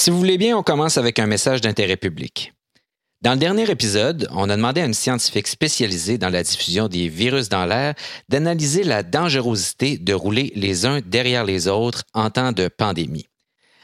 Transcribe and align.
Si 0.00 0.08
vous 0.08 0.16
voulez 0.16 0.38
bien, 0.38 0.56
on 0.56 0.62
commence 0.62 0.96
avec 0.96 1.18
un 1.18 1.26
message 1.26 1.60
d'intérêt 1.60 1.98
public. 1.98 2.54
Dans 3.20 3.32
le 3.32 3.38
dernier 3.38 3.70
épisode, 3.70 4.30
on 4.30 4.48
a 4.48 4.56
demandé 4.56 4.80
à 4.80 4.86
une 4.86 4.94
scientifique 4.94 5.46
spécialisée 5.46 6.16
dans 6.16 6.30
la 6.30 6.42
diffusion 6.42 6.88
des 6.88 7.06
virus 7.10 7.50
dans 7.50 7.66
l'air 7.66 7.92
d'analyser 8.30 8.82
la 8.82 9.02
dangerosité 9.02 9.98
de 9.98 10.14
rouler 10.14 10.54
les 10.56 10.86
uns 10.86 11.00
derrière 11.04 11.44
les 11.44 11.68
autres 11.68 12.04
en 12.14 12.30
temps 12.30 12.52
de 12.52 12.68
pandémie. 12.68 13.26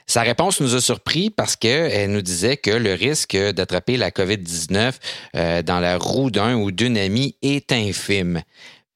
Sa 0.06 0.22
réponse 0.22 0.62
nous 0.62 0.74
a 0.74 0.80
surpris 0.80 1.28
parce 1.28 1.54
qu'elle 1.54 2.10
nous 2.10 2.22
disait 2.22 2.56
que 2.56 2.70
le 2.70 2.94
risque 2.94 3.36
d'attraper 3.36 3.98
la 3.98 4.10
COVID-19 4.10 4.94
euh, 5.34 5.62
dans 5.62 5.80
la 5.80 5.98
roue 5.98 6.30
d'un 6.30 6.56
ou 6.56 6.70
d'une 6.70 6.96
amie 6.96 7.36
est 7.42 7.72
infime. 7.72 8.40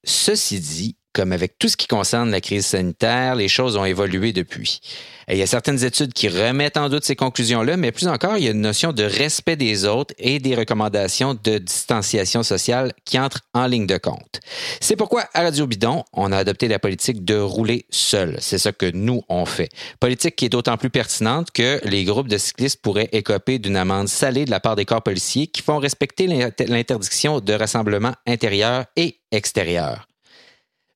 Ceci 0.04 0.58
dit, 0.58 0.96
comme 1.12 1.32
avec 1.32 1.58
tout 1.58 1.68
ce 1.68 1.76
qui 1.76 1.86
concerne 1.86 2.30
la 2.30 2.40
crise 2.40 2.66
sanitaire, 2.66 3.34
les 3.34 3.48
choses 3.48 3.76
ont 3.76 3.84
évolué 3.84 4.32
depuis. 4.32 4.80
il 5.28 5.36
y 5.36 5.42
a 5.42 5.46
certaines 5.46 5.84
études 5.84 6.12
qui 6.12 6.28
remettent 6.28 6.76
en 6.76 6.88
doute 6.88 7.04
ces 7.04 7.16
conclusions-là, 7.16 7.76
mais 7.76 7.92
plus 7.92 8.08
encore, 8.08 8.36
il 8.36 8.44
y 8.44 8.48
a 8.48 8.52
une 8.52 8.60
notion 8.60 8.92
de 8.92 9.02
respect 9.02 9.56
des 9.56 9.84
autres 9.84 10.14
et 10.18 10.38
des 10.38 10.54
recommandations 10.54 11.36
de 11.42 11.58
distanciation 11.58 12.42
sociale 12.42 12.92
qui 13.04 13.18
entrent 13.18 13.40
en 13.54 13.66
ligne 13.66 13.86
de 13.86 13.98
compte. 13.98 14.40
C'est 14.80 14.96
pourquoi, 14.96 15.28
à 15.34 15.42
Radio 15.42 15.66
Bidon, 15.66 16.04
on 16.12 16.32
a 16.32 16.36
adopté 16.36 16.68
la 16.68 16.78
politique 16.78 17.24
de 17.24 17.36
rouler 17.36 17.86
seul. 17.90 18.36
C'est 18.40 18.58
ça 18.58 18.72
que 18.72 18.90
nous, 18.92 19.22
on 19.28 19.46
fait. 19.46 19.68
Politique 19.98 20.36
qui 20.36 20.46
est 20.46 20.50
d'autant 20.50 20.76
plus 20.76 20.90
pertinente 20.90 21.50
que 21.50 21.80
les 21.84 22.04
groupes 22.04 22.28
de 22.28 22.38
cyclistes 22.38 22.80
pourraient 22.82 23.08
écoper 23.12 23.58
d'une 23.58 23.76
amende 23.76 24.08
salée 24.08 24.44
de 24.44 24.50
la 24.50 24.60
part 24.60 24.76
des 24.76 24.84
corps 24.84 25.02
policiers 25.02 25.46
qui 25.48 25.62
font 25.62 25.78
respecter 25.78 26.26
l'interdiction 26.26 27.40
de 27.40 27.52
rassemblement 27.52 28.12
intérieur 28.26 28.84
et 28.96 29.18
extérieur. 29.32 30.09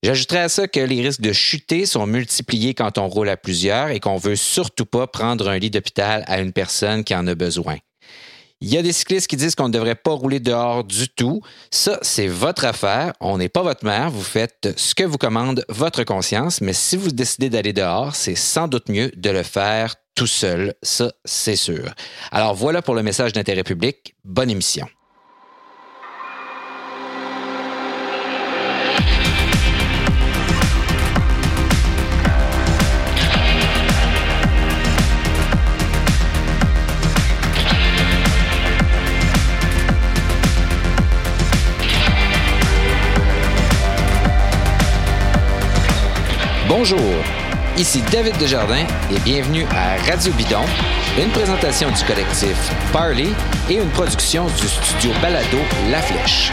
J'ajouterais 0.04 0.40
à 0.40 0.50
ça 0.50 0.68
que 0.68 0.80
les 0.80 1.00
risques 1.00 1.22
de 1.22 1.32
chuter 1.32 1.86
sont 1.86 2.06
multipliés 2.06 2.74
quand 2.74 2.98
on 2.98 3.08
roule 3.08 3.30
à 3.30 3.38
plusieurs 3.38 3.88
et 3.88 4.00
qu'on 4.00 4.18
veut 4.18 4.36
surtout 4.36 4.84
pas 4.84 5.06
prendre 5.06 5.48
un 5.48 5.56
lit 5.56 5.70
d'hôpital 5.70 6.24
à 6.26 6.40
une 6.40 6.52
personne 6.52 7.04
qui 7.04 7.14
en 7.14 7.26
a 7.26 7.34
besoin. 7.34 7.78
Il 8.60 8.68
y 8.68 8.76
a 8.76 8.82
des 8.82 8.92
cyclistes 8.92 9.28
qui 9.28 9.38
disent 9.38 9.54
qu'on 9.54 9.68
ne 9.68 9.72
devrait 9.72 9.94
pas 9.94 10.10
rouler 10.10 10.40
dehors 10.40 10.84
du 10.84 11.08
tout. 11.08 11.40
Ça, 11.70 11.98
c'est 12.02 12.26
votre 12.26 12.66
affaire. 12.66 13.14
On 13.20 13.38
n'est 13.38 13.48
pas 13.48 13.62
votre 13.62 13.86
mère. 13.86 14.10
Vous 14.10 14.22
faites 14.22 14.74
ce 14.76 14.94
que 14.94 15.04
vous 15.04 15.16
commande 15.16 15.64
votre 15.70 16.04
conscience. 16.04 16.60
Mais 16.60 16.74
si 16.74 16.98
vous 16.98 17.10
décidez 17.10 17.48
d'aller 17.48 17.72
dehors, 17.72 18.14
c'est 18.14 18.34
sans 18.34 18.68
doute 18.68 18.90
mieux 18.90 19.10
de 19.16 19.30
le 19.30 19.42
faire 19.42 19.94
tout 20.14 20.26
seul. 20.26 20.74
Ça, 20.82 21.14
c'est 21.24 21.56
sûr. 21.56 21.94
Alors 22.30 22.54
voilà 22.54 22.82
pour 22.82 22.94
le 22.94 23.02
message 23.02 23.32
d'intérêt 23.32 23.64
public. 23.64 24.14
Bonne 24.22 24.50
émission. 24.50 24.86
Bonjour, 46.66 46.98
ici 47.76 48.02
David 48.10 48.38
Desjardins 48.38 48.86
et 49.10 49.18
bienvenue 49.20 49.66
à 49.70 50.00
Radio 50.10 50.32
Bidon, 50.32 50.62
une 51.22 51.30
présentation 51.30 51.90
du 51.90 52.02
collectif 52.04 52.56
Parley 52.90 53.28
et 53.68 53.74
une 53.74 53.90
production 53.90 54.46
du 54.46 54.66
studio 54.66 55.10
Balado 55.20 55.58
La 55.90 56.00
Flèche. 56.00 56.52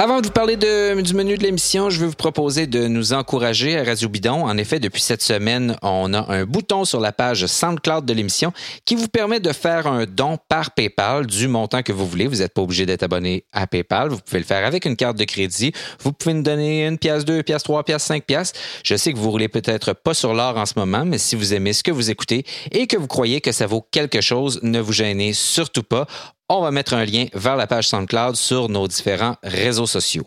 Avant 0.00 0.20
de 0.20 0.26
vous 0.26 0.32
parler 0.32 0.56
du 0.56 1.14
menu 1.14 1.36
de 1.36 1.42
l'émission, 1.42 1.90
je 1.90 1.98
veux 1.98 2.06
vous 2.06 2.14
proposer 2.14 2.68
de 2.68 2.86
nous 2.86 3.14
encourager 3.14 3.76
à 3.76 3.82
Radio 3.82 4.08
Bidon. 4.08 4.46
En 4.46 4.56
effet, 4.56 4.78
depuis 4.78 5.02
cette 5.02 5.22
semaine, 5.22 5.76
on 5.82 6.14
a 6.14 6.32
un 6.32 6.44
bouton 6.44 6.84
sur 6.84 7.00
la 7.00 7.10
page 7.10 7.44
SoundCloud 7.46 8.04
de 8.04 8.12
l'émission 8.12 8.52
qui 8.84 8.94
vous 8.94 9.08
permet 9.08 9.40
de 9.40 9.52
faire 9.52 9.88
un 9.88 10.06
don 10.06 10.38
par 10.48 10.70
PayPal 10.70 11.26
du 11.26 11.48
montant 11.48 11.82
que 11.82 11.90
vous 11.90 12.06
voulez. 12.06 12.28
Vous 12.28 12.36
n'êtes 12.36 12.54
pas 12.54 12.62
obligé 12.62 12.86
d'être 12.86 13.02
abonné 13.02 13.44
à 13.50 13.66
PayPal. 13.66 14.10
Vous 14.10 14.18
pouvez 14.24 14.38
le 14.38 14.44
faire 14.44 14.64
avec 14.64 14.84
une 14.84 14.94
carte 14.94 15.16
de 15.16 15.24
crédit. 15.24 15.72
Vous 16.04 16.12
pouvez 16.12 16.32
nous 16.32 16.44
donner 16.44 16.86
une 16.86 16.96
pièce, 16.96 17.24
deux 17.24 17.42
pièces, 17.42 17.64
trois 17.64 17.82
pièces, 17.82 18.04
cinq 18.04 18.24
pièces. 18.24 18.52
Je 18.84 18.94
sais 18.94 19.12
que 19.12 19.18
vous 19.18 19.32
roulez 19.32 19.48
peut-être 19.48 19.94
pas 19.94 20.14
sur 20.14 20.32
l'or 20.32 20.58
en 20.58 20.66
ce 20.66 20.74
moment, 20.76 21.04
mais 21.04 21.18
si 21.18 21.34
vous 21.34 21.54
aimez 21.54 21.72
ce 21.72 21.82
que 21.82 21.90
vous 21.90 22.08
écoutez 22.08 22.46
et 22.70 22.86
que 22.86 22.96
vous 22.96 23.08
croyez 23.08 23.40
que 23.40 23.50
ça 23.50 23.66
vaut 23.66 23.84
quelque 23.90 24.20
chose, 24.20 24.60
ne 24.62 24.78
vous 24.78 24.92
gênez 24.92 25.32
surtout 25.32 25.82
pas 25.82 26.06
on 26.48 26.60
va 26.60 26.70
mettre 26.70 26.94
un 26.94 27.04
lien 27.04 27.26
vers 27.34 27.56
la 27.56 27.66
page 27.66 27.88
SoundCloud 27.88 28.36
sur 28.36 28.68
nos 28.68 28.88
différents 28.88 29.36
réseaux 29.42 29.86
sociaux. 29.86 30.26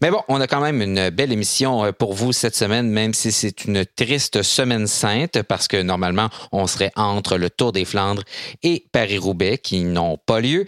Mais 0.00 0.10
bon, 0.10 0.22
on 0.28 0.40
a 0.40 0.46
quand 0.46 0.60
même 0.60 0.80
une 0.80 1.10
belle 1.10 1.32
émission 1.32 1.84
euh, 1.84 1.92
pour 1.92 2.14
vous 2.14 2.32
cette 2.32 2.54
semaine, 2.54 2.88
même 2.88 3.14
si 3.14 3.32
c'est 3.32 3.64
une 3.64 3.84
triste 3.84 4.42
semaine 4.42 4.86
sainte, 4.86 5.42
parce 5.42 5.66
que 5.66 5.82
normalement, 5.82 6.28
on 6.52 6.66
serait 6.66 6.92
entre 6.94 7.36
le 7.36 7.50
Tour 7.50 7.72
des 7.72 7.84
Flandres 7.84 8.22
et 8.62 8.86
Paris-Roubaix, 8.92 9.58
qui 9.58 9.82
n'ont 9.82 10.18
pas 10.18 10.40
lieu. 10.40 10.66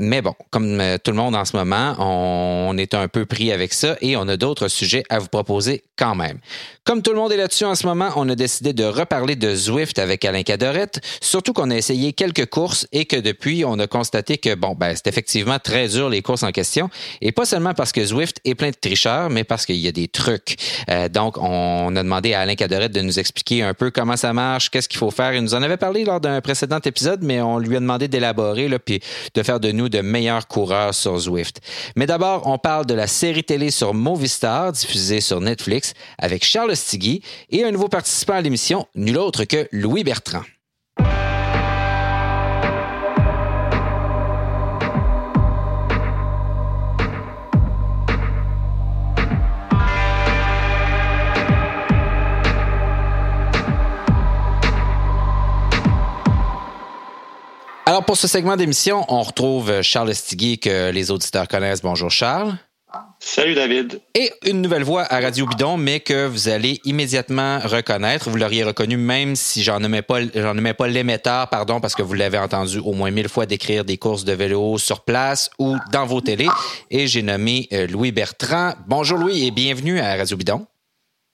Mais 0.00 0.22
bon, 0.22 0.34
comme 0.50 0.80
euh, 0.80 0.96
tout 1.02 1.10
le 1.10 1.16
monde 1.16 1.34
en 1.34 1.44
ce 1.44 1.56
moment, 1.56 1.96
on 1.98 2.78
est 2.78 2.94
un 2.94 3.08
peu 3.08 3.26
pris 3.26 3.50
avec 3.50 3.72
ça 3.74 3.96
et 4.00 4.16
on 4.16 4.28
a 4.28 4.36
d'autres 4.36 4.68
sujets 4.68 5.02
à 5.08 5.18
vous 5.18 5.26
proposer 5.26 5.82
quand 5.96 6.14
même. 6.14 6.38
Comme 6.84 7.02
tout 7.02 7.10
le 7.10 7.16
monde 7.16 7.32
est 7.32 7.36
là-dessus 7.36 7.64
en 7.64 7.74
ce 7.74 7.84
moment, 7.84 8.10
on 8.14 8.28
a 8.28 8.36
décidé 8.36 8.72
de 8.72 8.84
reparler 8.84 9.34
de 9.34 9.54
Zwift 9.54 9.98
avec 9.98 10.24
Alain 10.24 10.44
Cadorette, 10.44 11.00
surtout 11.20 11.52
qu'on 11.52 11.70
a 11.70 11.76
essayé 11.76 12.12
quelques 12.12 12.46
courses 12.46 12.86
et 12.92 13.06
que 13.06 13.16
depuis, 13.16 13.64
on 13.64 13.78
a 13.80 13.88
constaté 13.88 14.38
que, 14.38 14.54
bon, 14.54 14.76
ben, 14.78 14.94
c'est 14.94 15.08
effectivement 15.08 15.58
très 15.58 15.88
dur 15.88 16.08
les 16.08 16.22
courses 16.22 16.44
en 16.44 16.52
question. 16.52 16.88
Et 17.20 17.32
pas 17.32 17.44
seulement 17.44 17.74
parce 17.74 17.90
que 17.90 18.02
Zwift 18.04 18.40
est 18.44 18.54
plein 18.54 18.70
de 18.70 18.76
tricheurs, 18.80 19.30
mais 19.30 19.42
parce 19.42 19.66
qu'il 19.66 19.76
y 19.76 19.88
a 19.88 19.92
des 19.92 20.08
trucs. 20.08 20.56
Euh, 20.88 21.08
donc, 21.08 21.36
on 21.38 21.94
a 21.96 22.02
demandé 22.02 22.34
à 22.34 22.40
Alain 22.40 22.54
Cadorette 22.54 22.92
de 22.92 23.00
nous 23.00 23.18
expliquer 23.18 23.64
un 23.64 23.74
peu 23.74 23.90
comment 23.90 24.16
ça 24.16 24.32
marche, 24.32 24.70
qu'est-ce 24.70 24.88
qu'il 24.88 24.98
faut 24.98 25.10
faire. 25.10 25.34
Il 25.34 25.42
nous 25.42 25.54
en 25.54 25.62
avait 25.62 25.76
parlé 25.76 26.04
lors 26.04 26.20
d'un 26.20 26.40
précédent 26.40 26.78
épisode, 26.84 27.20
mais 27.22 27.42
on 27.42 27.58
lui 27.58 27.76
a 27.76 27.80
demandé 27.80 28.06
d'élaborer, 28.06 28.70
puis 28.78 29.00
de 29.34 29.42
faire 29.42 29.60
de 29.60 29.72
nous 29.72 29.87
de 29.88 30.00
meilleurs 30.00 30.46
coureurs 30.48 30.94
sur 30.94 31.18
Zwift. 31.18 31.60
Mais 31.96 32.06
d'abord, 32.06 32.46
on 32.46 32.58
parle 32.58 32.86
de 32.86 32.94
la 32.94 33.06
série 33.06 33.44
télé 33.44 33.70
sur 33.70 33.94
Movistar, 33.94 34.72
diffusée 34.72 35.20
sur 35.20 35.40
Netflix, 35.40 35.94
avec 36.18 36.44
Charles 36.44 36.76
Stigui 36.76 37.22
et 37.50 37.64
un 37.64 37.70
nouveau 37.70 37.88
participant 37.88 38.34
à 38.34 38.40
l'émission, 38.40 38.86
nul 38.94 39.18
autre 39.18 39.44
que 39.44 39.68
Louis 39.72 40.04
Bertrand. 40.04 40.42
Alors, 57.98 58.06
pour 58.06 58.16
ce 58.16 58.28
segment 58.28 58.54
d'émission, 58.54 59.04
on 59.08 59.22
retrouve 59.22 59.82
Charles 59.82 60.14
Stigui 60.14 60.60
que 60.60 60.92
les 60.92 61.10
auditeurs 61.10 61.48
connaissent. 61.48 61.82
Bonjour, 61.82 62.12
Charles. 62.12 62.56
Salut 63.18 63.56
David. 63.56 64.00
Et 64.14 64.30
une 64.46 64.62
nouvelle 64.62 64.84
voix 64.84 65.02
à 65.02 65.18
Radio 65.18 65.46
Bidon, 65.46 65.76
mais 65.76 65.98
que 65.98 66.28
vous 66.28 66.48
allez 66.48 66.80
immédiatement 66.84 67.58
reconnaître. 67.58 68.30
Vous 68.30 68.36
l'auriez 68.36 68.62
reconnu 68.62 68.96
même 68.96 69.34
si 69.34 69.64
j'en 69.64 69.80
nommais 69.80 70.02
pas, 70.02 70.20
j'en 70.32 70.54
nommais 70.54 70.74
pas 70.74 70.86
l'émetteur, 70.86 71.48
pardon, 71.48 71.80
parce 71.80 71.96
que 71.96 72.02
vous 72.02 72.14
l'avez 72.14 72.38
entendu 72.38 72.78
au 72.78 72.92
moins 72.92 73.10
mille 73.10 73.28
fois 73.28 73.46
décrire 73.46 73.84
des 73.84 73.96
courses 73.96 74.24
de 74.24 74.32
vélo 74.32 74.78
sur 74.78 75.00
place 75.00 75.50
ou 75.58 75.76
dans 75.90 76.06
vos 76.06 76.20
télés. 76.20 76.46
Et 76.92 77.08
j'ai 77.08 77.22
nommé 77.22 77.66
euh, 77.72 77.88
Louis 77.88 78.12
Bertrand. 78.12 78.74
Bonjour 78.86 79.18
Louis 79.18 79.44
et 79.44 79.50
bienvenue 79.50 79.98
à 79.98 80.14
Radio 80.14 80.36
Bidon. 80.36 80.68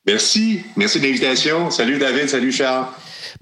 Merci. 0.06 0.62
Merci 0.76 0.98
de 0.98 1.04
l'invitation. 1.04 1.70
Salut 1.70 1.98
David. 1.98 2.30
Salut 2.30 2.52
Charles. 2.52 2.86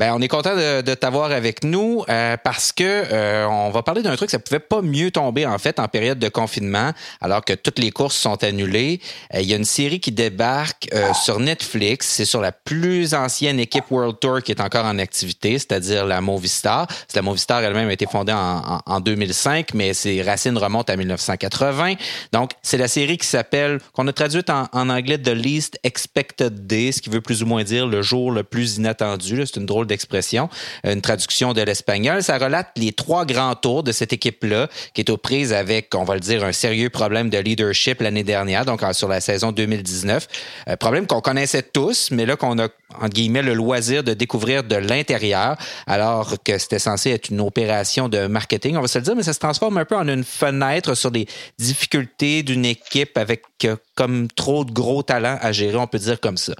Ben, 0.02 0.12
on 0.16 0.20
est 0.20 0.26
content 0.26 0.56
de, 0.56 0.94
t'avoir 0.94 1.30
avec 1.30 1.62
nous 1.62 2.02
euh, 2.08 2.36
parce 2.42 2.72
que 2.72 2.82
euh, 2.82 3.46
on 3.46 3.70
va 3.70 3.84
parler 3.84 4.02
d'un 4.02 4.16
truc, 4.16 4.30
ça 4.30 4.40
pouvait 4.40 4.58
pas 4.58 4.82
mieux 4.82 5.12
tomber 5.12 5.46
en 5.46 5.58
fait 5.58 5.78
en 5.78 5.86
période 5.86 6.18
de 6.18 6.28
confinement, 6.28 6.90
alors 7.20 7.44
que 7.44 7.52
toutes 7.52 7.78
les 7.78 7.92
courses 7.92 8.16
sont 8.16 8.42
annulées. 8.42 9.00
Euh, 9.32 9.42
il 9.42 9.48
y 9.48 9.52
a 9.52 9.56
une 9.56 9.64
série 9.64 10.00
qui 10.00 10.10
débarque 10.10 10.90
sur 11.22 11.38
Netflix. 11.38 12.08
C'est 12.08 12.24
sur 12.24 12.40
la 12.40 12.50
plus 12.50 13.14
ancienne 13.14 13.60
équipe 13.60 13.84
World 13.92 14.18
Tour 14.18 14.42
qui 14.42 14.50
est 14.50 14.60
encore 14.60 14.86
en 14.86 14.98
activité, 14.98 15.56
c'est-à-dire 15.56 16.04
la 16.04 16.20
Movistar. 16.20 16.88
La 17.14 17.22
Movistar 17.22 17.62
elle-même 17.62 17.88
a 17.88 17.92
été 17.92 18.06
fondée 18.06 18.32
en, 18.34 18.98
2005, 18.98 19.72
mais 19.74 19.94
ses 19.94 20.20
racines 20.22 20.58
remontent 20.58 20.92
à 20.92 20.96
1980. 20.96 21.94
Donc, 22.32 22.50
c'est 22.62 22.76
la 22.76 22.88
série 22.88 23.18
qui 23.18 23.26
s'appelle, 23.28 23.78
qu'on 23.92 24.08
a 24.08 24.12
traduite 24.12 24.50
en, 24.50 24.66
anglais 24.72 25.18
The 25.18 25.28
Least 25.28 25.78
Expected 25.84 26.66
Day, 26.66 26.90
ce 26.90 27.00
qui 27.00 27.08
veut 27.08 27.20
plus 27.20 27.44
ou 27.44 27.46
moins 27.46 27.62
dire 27.62 27.86
le 27.86 28.02
jour 28.02 28.32
le 28.32 28.42
plus 28.42 28.78
inattendu. 28.78 29.46
C'est 29.46 29.60
une 29.60 29.66
drôle 29.66 29.86
d'expression, 29.92 30.48
une 30.84 31.02
traduction 31.02 31.52
de 31.52 31.60
l'espagnol. 31.60 32.22
Ça 32.22 32.38
relate 32.38 32.70
les 32.76 32.92
trois 32.92 33.26
grands 33.26 33.54
tours 33.54 33.82
de 33.82 33.92
cette 33.92 34.12
équipe-là, 34.12 34.68
qui 34.94 35.02
est 35.02 35.10
aux 35.10 35.18
prises 35.18 35.52
avec, 35.52 35.94
on 35.94 36.04
va 36.04 36.14
le 36.14 36.20
dire, 36.20 36.44
un 36.44 36.52
sérieux 36.52 36.88
problème 36.88 37.28
de 37.28 37.38
leadership 37.38 38.00
l'année 38.00 38.24
dernière, 38.24 38.64
donc 38.64 38.80
sur 38.92 39.08
la 39.08 39.20
saison 39.20 39.52
2019. 39.52 40.26
Un 40.66 40.76
problème 40.76 41.06
qu'on 41.06 41.20
connaissait 41.20 41.62
tous, 41.62 42.10
mais 42.10 42.24
là 42.24 42.36
qu'on 42.36 42.58
a, 42.58 42.68
entre 43.00 43.14
guillemets, 43.14 43.42
le 43.42 43.54
loisir 43.54 44.02
de 44.02 44.14
découvrir 44.14 44.64
de 44.64 44.76
l'intérieur, 44.76 45.56
alors 45.86 46.36
que 46.42 46.56
c'était 46.58 46.78
censé 46.78 47.10
être 47.10 47.28
une 47.28 47.40
opération 47.40 48.08
de 48.08 48.26
marketing, 48.26 48.76
on 48.76 48.80
va 48.80 48.88
se 48.88 48.98
le 48.98 49.04
dire, 49.04 49.14
mais 49.14 49.22
ça 49.22 49.34
se 49.34 49.38
transforme 49.38 49.76
un 49.78 49.84
peu 49.84 49.96
en 49.96 50.08
une 50.08 50.24
fenêtre 50.24 50.94
sur 50.94 51.10
des 51.10 51.26
difficultés 51.58 52.42
d'une 52.42 52.64
équipe 52.64 53.18
avec 53.18 53.42
euh, 53.64 53.76
comme 53.94 54.28
trop 54.28 54.64
de 54.64 54.72
gros 54.72 55.02
talents 55.02 55.38
à 55.40 55.52
gérer, 55.52 55.76
on 55.76 55.86
peut 55.86 55.98
dire 55.98 56.18
comme 56.20 56.38
ça. 56.38 56.54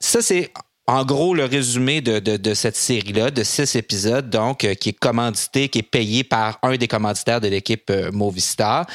Ça, 0.00 0.20
c'est 0.20 0.52
en 0.86 1.04
gros 1.04 1.34
le 1.34 1.44
résumé 1.44 2.00
de, 2.00 2.54
cette 2.54 2.76
série-là, 2.76 3.30
de 3.30 3.42
six 3.42 3.74
épisodes, 3.76 4.28
donc, 4.28 4.64
euh, 4.64 4.74
qui 4.74 4.90
est 4.90 4.98
commandité, 4.98 5.68
qui 5.68 5.78
est 5.78 5.82
payé 5.82 6.24
par 6.24 6.58
un 6.62 6.76
des 6.76 6.88
commanditaires 6.88 7.40
de 7.40 7.48
l'équipe 7.48 7.88
euh, 7.90 8.10
Movistar. 8.12 8.86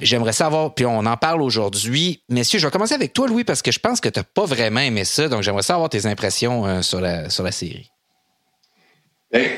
J'aimerais 0.00 0.32
savoir, 0.32 0.74
puis 0.74 0.86
on 0.86 1.06
en 1.06 1.16
parle 1.16 1.42
aujourd'hui. 1.42 2.22
Messieurs, 2.28 2.58
je 2.58 2.66
vais 2.66 2.70
commencer 2.70 2.94
avec 2.94 3.12
toi, 3.12 3.28
Louis, 3.28 3.44
parce 3.44 3.62
que 3.62 3.70
je 3.70 3.78
pense 3.78 4.00
que 4.00 4.08
tu 4.08 4.18
n'as 4.18 4.24
pas 4.24 4.44
vraiment 4.44 4.80
aimé 4.80 5.04
ça, 5.04 5.28
donc 5.28 5.42
j'aimerais 5.42 5.62
savoir 5.62 5.88
tes 5.88 6.06
impressions 6.06 6.82
sur, 6.82 7.00
la, 7.00 7.30
sur 7.30 7.44
la 7.44 7.52
série. 7.52 7.90
Ben, 9.30 9.50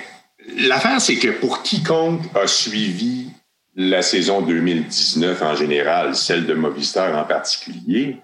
l'affaire, 0.58 1.00
c'est 1.00 1.16
que 1.16 1.28
pour 1.28 1.62
quiconque 1.62 2.22
a 2.34 2.46
suivi 2.46 3.30
la 3.74 4.02
saison 4.02 4.42
2019 4.42 5.42
en 5.42 5.56
général, 5.56 6.14
celle 6.14 6.46
de 6.46 6.54
Movistar 6.54 7.16
en 7.16 7.24
particulier, 7.24 8.18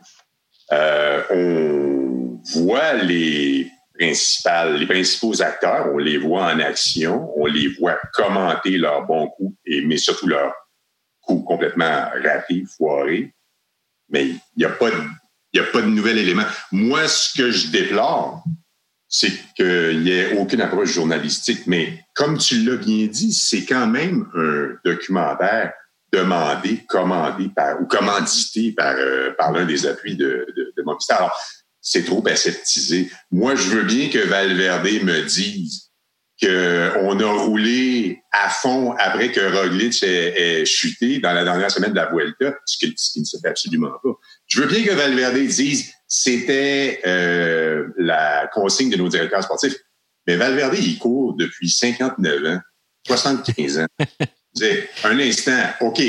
euh, 0.72 1.22
on 1.30 2.40
voit 2.60 2.94
les 2.94 3.70
principales, 3.94 4.76
les 4.76 4.86
principaux 4.86 5.42
acteurs, 5.42 5.88
on 5.92 5.98
les 5.98 6.18
voit 6.18 6.44
en 6.44 6.60
action, 6.60 7.32
on 7.36 7.46
les 7.46 7.68
voit 7.68 7.98
commenter 8.12 8.78
leurs 8.78 9.06
bons 9.06 9.28
coups, 9.28 9.56
et, 9.66 9.82
mais 9.82 9.96
surtout 9.96 10.28
leurs 10.28 10.54
coups 11.20 11.44
complètement 11.46 12.08
ratés, 12.22 12.64
foirés. 12.76 13.32
Mais 14.08 14.26
il 14.26 14.40
n'y 14.56 14.64
a 14.64 14.70
pas 14.70 14.90
de, 14.90 14.96
il 15.52 15.60
a 15.60 15.64
pas 15.64 15.82
de 15.82 15.86
nouvel 15.86 16.18
élément. 16.18 16.44
Moi, 16.72 17.08
ce 17.08 17.36
que 17.36 17.50
je 17.50 17.70
déplore, 17.70 18.44
c'est 19.08 19.32
qu'il 19.54 20.00
n'y 20.02 20.10
ait 20.10 20.36
aucune 20.38 20.60
approche 20.60 20.92
journalistique. 20.92 21.66
Mais 21.66 22.04
comme 22.14 22.38
tu 22.38 22.62
l'as 22.62 22.76
bien 22.76 23.06
dit, 23.06 23.32
c'est 23.32 23.64
quand 23.64 23.86
même 23.86 24.28
un 24.34 24.76
documentaire 24.84 25.72
demandé, 26.12 26.84
commandé 26.88 27.50
par, 27.54 27.80
ou 27.80 27.86
commandité 27.86 28.72
par, 28.72 28.94
euh, 28.96 29.32
par 29.36 29.52
l'un 29.52 29.66
des 29.66 29.86
appuis 29.86 30.16
de, 30.16 30.46
de, 30.56 30.72
de 30.76 30.82
Movistar. 30.82 31.18
Alors, 31.18 31.40
c'est 31.80 32.04
trop 32.04 32.26
aseptisé. 32.26 33.10
Moi, 33.30 33.54
je 33.54 33.68
veux 33.70 33.82
bien 33.82 34.08
que 34.08 34.18
Valverde 34.18 35.02
me 35.04 35.22
dise 35.22 35.88
qu'on 36.40 37.20
a 37.20 37.32
roulé 37.32 38.22
à 38.30 38.48
fond 38.48 38.92
après 38.98 39.32
que 39.32 39.40
Roglic 39.40 40.02
ait, 40.02 40.64
chuté 40.64 41.18
dans 41.18 41.32
la 41.32 41.42
dernière 41.42 41.70
semaine 41.70 41.90
de 41.90 41.96
la 41.96 42.10
Vuelta, 42.10 42.56
ce 42.64 42.78
qui, 42.78 42.94
ce 42.96 43.12
qui 43.12 43.20
ne 43.20 43.24
se 43.24 43.38
fait 43.38 43.48
absolument 43.48 43.90
pas. 44.02 44.10
Je 44.46 44.60
veux 44.60 44.68
bien 44.68 44.84
que 44.84 44.92
Valverde 44.92 45.38
dise 45.38 45.92
c'était 46.06 47.00
euh, 47.06 47.88
la 47.98 48.48
consigne 48.52 48.90
de 48.90 48.96
nos 48.96 49.08
directeurs 49.08 49.42
sportifs. 49.42 49.76
Mais 50.26 50.36
Valverde, 50.36 50.74
il 50.78 50.98
court 50.98 51.34
depuis 51.36 51.68
59 51.68 52.44
ans, 52.46 52.60
75 53.06 53.78
ans. 53.80 53.86
un 55.04 55.18
instant, 55.18 55.62
OK, 55.80 56.02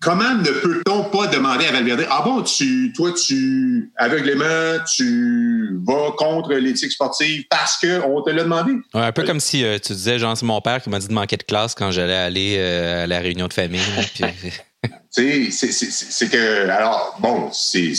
comment 0.00 0.34
ne 0.34 0.50
peut-on 0.50 1.04
pas 1.04 1.26
demander 1.26 1.66
à 1.66 1.72
Valverde, 1.72 2.06
ah 2.10 2.22
bon, 2.24 2.42
tu, 2.42 2.92
toi, 2.94 3.12
tu, 3.12 3.92
aveuglément, 3.96 4.82
tu 4.94 5.78
vas 5.86 6.12
contre 6.16 6.54
l'éthique 6.54 6.92
sportive 6.92 7.44
parce 7.50 7.78
qu'on 7.78 8.22
te 8.22 8.30
l'a 8.30 8.44
demandé? 8.44 8.72
un 8.94 9.12
peu 9.12 9.24
comme 9.24 9.40
si 9.40 9.64
euh, 9.64 9.78
tu 9.78 9.92
disais, 9.92 10.18
genre, 10.18 10.36
c'est 10.36 10.46
mon 10.46 10.60
père 10.60 10.82
qui 10.82 10.90
m'a 10.90 10.98
dit 10.98 11.08
de 11.08 11.12
manquer 11.12 11.36
de 11.36 11.42
classe 11.42 11.74
quand 11.74 11.90
j'allais 11.90 12.16
aller 12.16 12.56
euh, 12.58 13.04
à 13.04 13.06
la 13.06 13.20
réunion 13.20 13.48
de 13.48 13.52
famille. 13.52 13.80
c'est 15.10 16.30
que, 16.30 16.68
alors, 16.68 17.16
bon, 17.20 17.50
c'est 17.52 17.94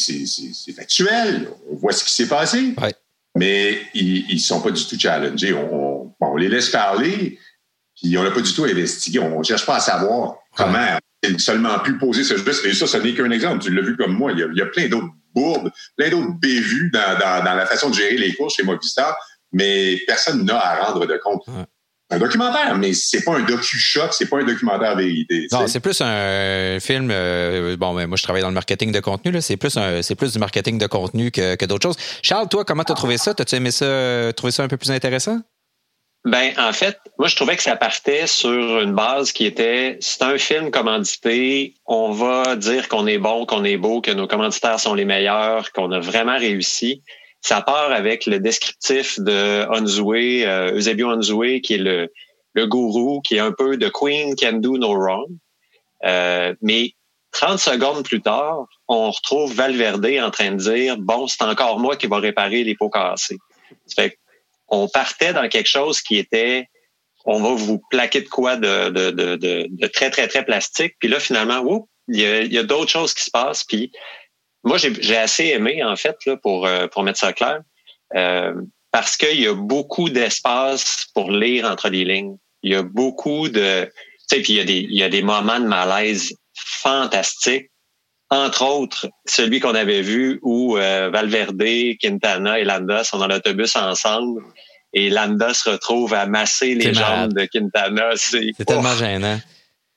factuel. 0.75 1.49
On 1.71 1.75
voit 1.75 1.91
ce 1.91 2.03
qui 2.03 2.13
s'est 2.13 2.27
passé. 2.27 2.73
Mais 3.35 3.79
ils 3.93 4.33
ne 4.33 4.39
sont 4.39 4.61
pas 4.61 4.71
du 4.71 4.83
tout 4.85 4.99
challengés. 4.99 5.53
On, 5.53 6.13
on, 6.19 6.35
les 6.35 6.49
laisse 6.49 6.69
parler, 6.69 7.39
puis 8.01 8.17
on 8.17 8.23
n'a 8.23 8.31
pas 8.31 8.41
du 8.41 8.53
tout 8.53 8.63
investigué. 8.63 9.19
On 9.19 9.39
ne 9.39 9.43
cherche 9.43 9.65
pas 9.65 9.75
à 9.75 9.79
savoir 9.79 10.35
comment 10.55 10.97
il 11.23 11.39
seulement 11.39 11.79
pu 11.79 11.97
poser 11.97 12.23
ce 12.23 12.35
geste. 12.35 12.65
Et 12.65 12.73
ça, 12.73 12.87
ce 12.87 12.97
n'est 12.97 13.13
qu'un 13.13 13.31
exemple. 13.31 13.63
Tu 13.63 13.73
l'as 13.73 13.81
vu 13.81 13.95
comme 13.95 14.13
moi. 14.13 14.31
Il 14.31 14.39
y 14.55 14.61
a, 14.61 14.65
plein 14.65 14.87
d'autres 14.87 15.13
bourdes, 15.35 15.71
plein 15.97 16.09
d'autres 16.09 16.33
bévues 16.39 16.89
dans, 16.91 17.43
dans, 17.43 17.53
la 17.53 17.65
façon 17.65 17.89
de 17.89 17.95
gérer 17.95 18.17
les 18.17 18.33
courses 18.33 18.55
chez 18.55 18.63
Movistar, 18.63 19.15
mais 19.51 19.99
personne 20.07 20.45
n'a 20.45 20.57
à 20.57 20.83
rendre 20.83 21.05
de 21.05 21.17
compte 21.17 21.43
un 22.13 22.19
documentaire, 22.19 22.77
mais 22.77 22.93
c'est 22.93 23.23
pas 23.23 23.37
un 23.37 23.43
docu-choc, 23.43 24.13
c'est 24.13 24.25
pas 24.25 24.39
un 24.39 24.43
documentaire 24.43 24.97
vérité. 24.97 25.47
Non, 25.51 25.65
c'est 25.67 25.79
plus 25.79 26.01
un 26.01 26.77
film. 26.81 27.09
Euh, 27.09 27.77
bon, 27.77 27.93
ben, 27.93 28.05
moi, 28.05 28.17
je 28.17 28.23
travaille 28.23 28.41
dans 28.41 28.49
le 28.49 28.53
marketing 28.53 28.91
de 28.91 28.99
contenu. 28.99 29.41
C'est 29.41 29.55
plus 29.55 29.77
c'est 30.01 30.15
plus 30.15 30.33
du 30.33 30.39
marketing 30.39 30.77
de 30.77 30.87
contenu 30.87 31.31
que, 31.31 31.55
que 31.55 31.65
d'autres 31.65 31.87
choses. 31.87 31.95
Charles, 32.21 32.49
toi, 32.49 32.65
comment 32.65 32.83
t'as 32.83 32.95
trouvé 32.95 33.17
ça? 33.17 33.33
T'as-tu 33.33 33.55
aimé 33.55 33.71
ça, 33.71 34.33
trouvé 34.35 34.51
ça 34.51 34.63
un 34.63 34.67
peu 34.67 34.75
plus 34.75 34.91
intéressant? 34.91 35.39
Ben, 36.23 36.53
en 36.59 36.71
fait, 36.71 36.99
moi, 37.17 37.27
je 37.27 37.35
trouvais 37.35 37.57
que 37.57 37.63
ça 37.63 37.75
partait 37.75 38.27
sur 38.27 38.79
une 38.79 38.93
base 38.93 39.31
qui 39.31 39.45
était, 39.45 39.97
c'est 40.01 40.21
un 40.21 40.37
film 40.37 40.69
commandité. 40.69 41.73
On 41.87 42.11
va 42.11 42.55
dire 42.55 42.89
qu'on 42.89 43.07
est 43.07 43.17
bon, 43.17 43.47
qu'on 43.47 43.63
est 43.63 43.77
beau, 43.77 44.01
que 44.01 44.11
nos 44.11 44.27
commanditaires 44.27 44.79
sont 44.79 44.93
les 44.93 45.05
meilleurs, 45.05 45.71
qu'on 45.71 45.91
a 45.91 45.99
vraiment 45.99 46.37
réussi. 46.37 47.01
Ça 47.41 47.61
part 47.61 47.91
avec 47.91 48.27
le 48.27 48.39
descriptif 48.39 49.19
de 49.19 49.65
Onzue, 49.71 50.45
euh, 50.45 50.75
Eusebio 50.75 51.09
Onzue, 51.09 51.61
qui 51.61 51.73
est 51.73 51.79
le, 51.79 52.11
le 52.53 52.67
gourou, 52.67 53.21
qui 53.21 53.37
est 53.37 53.39
un 53.39 53.51
peu 53.51 53.77
de 53.77 53.89
Queen 53.89 54.35
can 54.35 54.53
do 54.53 54.77
no 54.77 54.93
wrong. 54.93 55.27
Euh, 56.05 56.53
mais 56.61 56.93
30 57.31 57.57
secondes 57.57 58.03
plus 58.03 58.21
tard, 58.21 58.67
on 58.87 59.09
retrouve 59.09 59.53
Valverde 59.55 60.05
en 60.21 60.29
train 60.29 60.51
de 60.51 60.57
dire 60.57 60.97
bon, 60.97 61.27
c'est 61.27 61.43
encore 61.43 61.79
moi 61.79 61.95
qui 61.95 62.05
va 62.05 62.17
réparer 62.17 62.63
les 62.63 62.75
pots 62.75 62.89
cassés. 62.89 63.37
On 64.71 64.87
partait 64.87 65.33
dans 65.33 65.47
quelque 65.49 65.69
chose 65.69 66.01
qui 66.01 66.17
était 66.17 66.67
on 67.25 67.39
va 67.41 67.53
vous 67.53 67.79
plaquer 67.89 68.21
de 68.21 68.29
quoi 68.29 68.55
de, 68.55 68.89
de, 68.89 69.11
de, 69.11 69.87
très, 69.87 70.09
très, 70.09 70.27
très 70.27 70.43
plastique. 70.43 70.95
Puis 70.99 71.07
là, 71.07 71.19
finalement, 71.19 71.87
il 72.07 72.19
y 72.19 72.25
a, 72.25 72.41
y 72.41 72.57
a 72.57 72.63
d'autres 72.63 72.89
choses 72.89 73.13
qui 73.13 73.23
se 73.23 73.31
passent. 73.31 73.63
Puis 73.63 73.91
moi, 74.63 74.77
j'ai 74.77 75.17
assez 75.17 75.47
aimé, 75.47 75.83
en 75.83 75.95
fait, 75.95 76.17
là, 76.25 76.37
pour, 76.37 76.65
euh, 76.65 76.87
pour 76.87 77.03
mettre 77.03 77.19
ça 77.19 77.33
clair, 77.33 77.61
euh, 78.15 78.53
parce 78.91 79.17
qu'il 79.17 79.39
y 79.39 79.47
a 79.47 79.53
beaucoup 79.53 80.09
d'espace 80.09 81.05
pour 81.13 81.31
lire 81.31 81.65
entre 81.65 81.89
les 81.89 82.05
lignes. 82.05 82.37
Il 82.63 82.71
y 82.71 82.75
a 82.75 82.83
beaucoup 82.83 83.49
de... 83.49 83.85
Tu 84.29 84.37
sais, 84.37 84.41
puis 84.41 84.53
il 84.53 84.57
y, 84.57 84.59
a 84.59 84.65
des, 84.65 84.77
il 84.77 84.97
y 84.97 85.03
a 85.03 85.09
des 85.09 85.23
moments 85.23 85.59
de 85.59 85.65
malaise 85.65 86.35
fantastiques. 86.53 87.70
Entre 88.31 88.63
autres, 88.63 89.09
celui 89.25 89.59
qu'on 89.59 89.75
avait 89.75 90.01
vu 90.01 90.39
où 90.41 90.77
euh, 90.77 91.09
Valverde, 91.11 91.63
Quintana 91.99 92.59
et 92.59 92.63
Landa 92.63 93.03
sont 93.03 93.17
dans 93.17 93.27
l'autobus 93.27 93.75
ensemble 93.75 94.41
et 94.93 95.09
Landa 95.09 95.53
se 95.53 95.69
retrouve 95.69 96.13
à 96.13 96.25
masser 96.25 96.73
les 96.75 96.93
jambes 96.93 97.33
de 97.33 97.45
Quintana. 97.45 98.11
C'est 98.15 98.51
tellement 98.65 98.95
gênant 98.95 99.37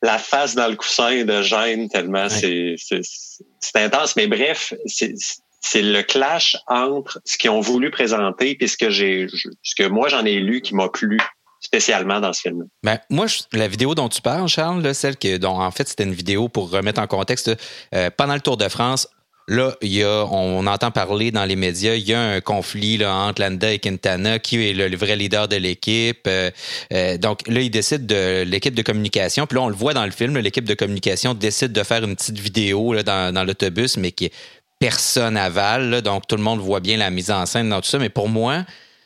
la 0.04 0.18
face 0.18 0.54
dans 0.54 0.68
le 0.68 0.76
coussin 0.76 1.24
de 1.24 1.40
gêne 1.42 1.88
tellement 1.88 2.28
c'est 2.28 2.76
c'est 2.78 3.76
intense. 3.76 4.16
Mais 4.16 4.26
bref, 4.26 4.74
c'est 4.86 5.82
le 5.82 6.02
clash 6.02 6.56
entre 6.66 7.20
ce 7.24 7.38
qu'ils 7.38 7.50
ont 7.50 7.60
voulu 7.60 7.90
présenter 7.90 8.56
et 8.60 8.66
ce 8.66 8.76
que 8.76 8.90
j'ai 8.90 9.26
ce 9.62 9.74
que 9.74 9.88
moi 9.88 10.08
j'en 10.08 10.24
ai 10.24 10.40
lu 10.40 10.60
qui 10.60 10.74
m'a 10.74 10.88
plu 10.88 11.18
spécialement 11.64 12.20
dans 12.20 12.32
ce 12.32 12.42
film. 12.42 12.64
Ben, 12.82 12.98
moi, 13.10 13.26
la 13.52 13.68
vidéo 13.68 13.94
dont 13.94 14.08
tu 14.08 14.20
parles, 14.20 14.48
Charles, 14.48 14.94
celle 14.94 15.16
que, 15.16 15.38
dont 15.38 15.60
en 15.60 15.70
fait 15.70 15.88
c'était 15.88 16.04
une 16.04 16.14
vidéo 16.14 16.48
pour 16.48 16.70
remettre 16.70 17.00
en 17.00 17.06
contexte, 17.06 17.50
euh, 17.94 18.10
pendant 18.16 18.34
le 18.34 18.40
Tour 18.40 18.56
de 18.56 18.68
France, 18.68 19.08
Là, 19.46 19.74
il 19.82 19.92
y 19.92 20.02
a, 20.02 20.24
on 20.24 20.66
entend 20.66 20.90
parler 20.90 21.30
dans 21.30 21.44
les 21.44 21.54
médias, 21.54 21.96
il 21.96 22.08
y 22.08 22.14
a 22.14 22.18
un 22.18 22.40
conflit 22.40 22.96
là, 22.96 23.14
entre 23.14 23.42
Landa 23.42 23.70
et 23.74 23.78
Quintana, 23.78 24.38
qui 24.38 24.70
est 24.70 24.72
le, 24.72 24.96
vrai 24.96 25.16
leader 25.16 25.48
de 25.48 25.56
l'équipe. 25.56 26.26
Euh, 26.26 26.50
euh, 26.94 27.18
donc 27.18 27.46
là, 27.46 27.60
il 27.60 27.68
décide 27.68 28.06
de 28.06 28.42
l'équipe 28.44 28.74
de 28.74 28.80
communication. 28.80 29.46
Puis 29.46 29.56
là, 29.56 29.64
on 29.64 29.68
le 29.68 29.74
voit 29.74 29.92
dans 29.92 30.06
le 30.06 30.12
film, 30.12 30.38
l'équipe 30.38 30.64
de 30.64 30.72
communication 30.72 31.34
décide 31.34 31.72
de 31.72 31.82
faire 31.82 32.02
une 32.04 32.16
petite 32.16 32.38
vidéo 32.38 32.94
dans, 33.02 33.46
l'autobus, 33.46 33.98
mais 33.98 34.12
qui 34.12 34.26
est 34.26 34.32
personne 34.78 35.36
aval. 35.36 36.00
donc 36.00 36.26
tout 36.26 36.36
le 36.36 36.42
monde 36.42 36.60
voit 36.60 36.80
bien 36.80 36.96
la 36.96 37.10
mise 37.10 37.30
en 37.30 37.44
scène 37.44 37.68
dans 37.68 37.82
tout 37.82 37.88
ça. 37.88 37.98
Mais 37.98 38.08
pour 38.08 38.30
moi, 38.30 38.64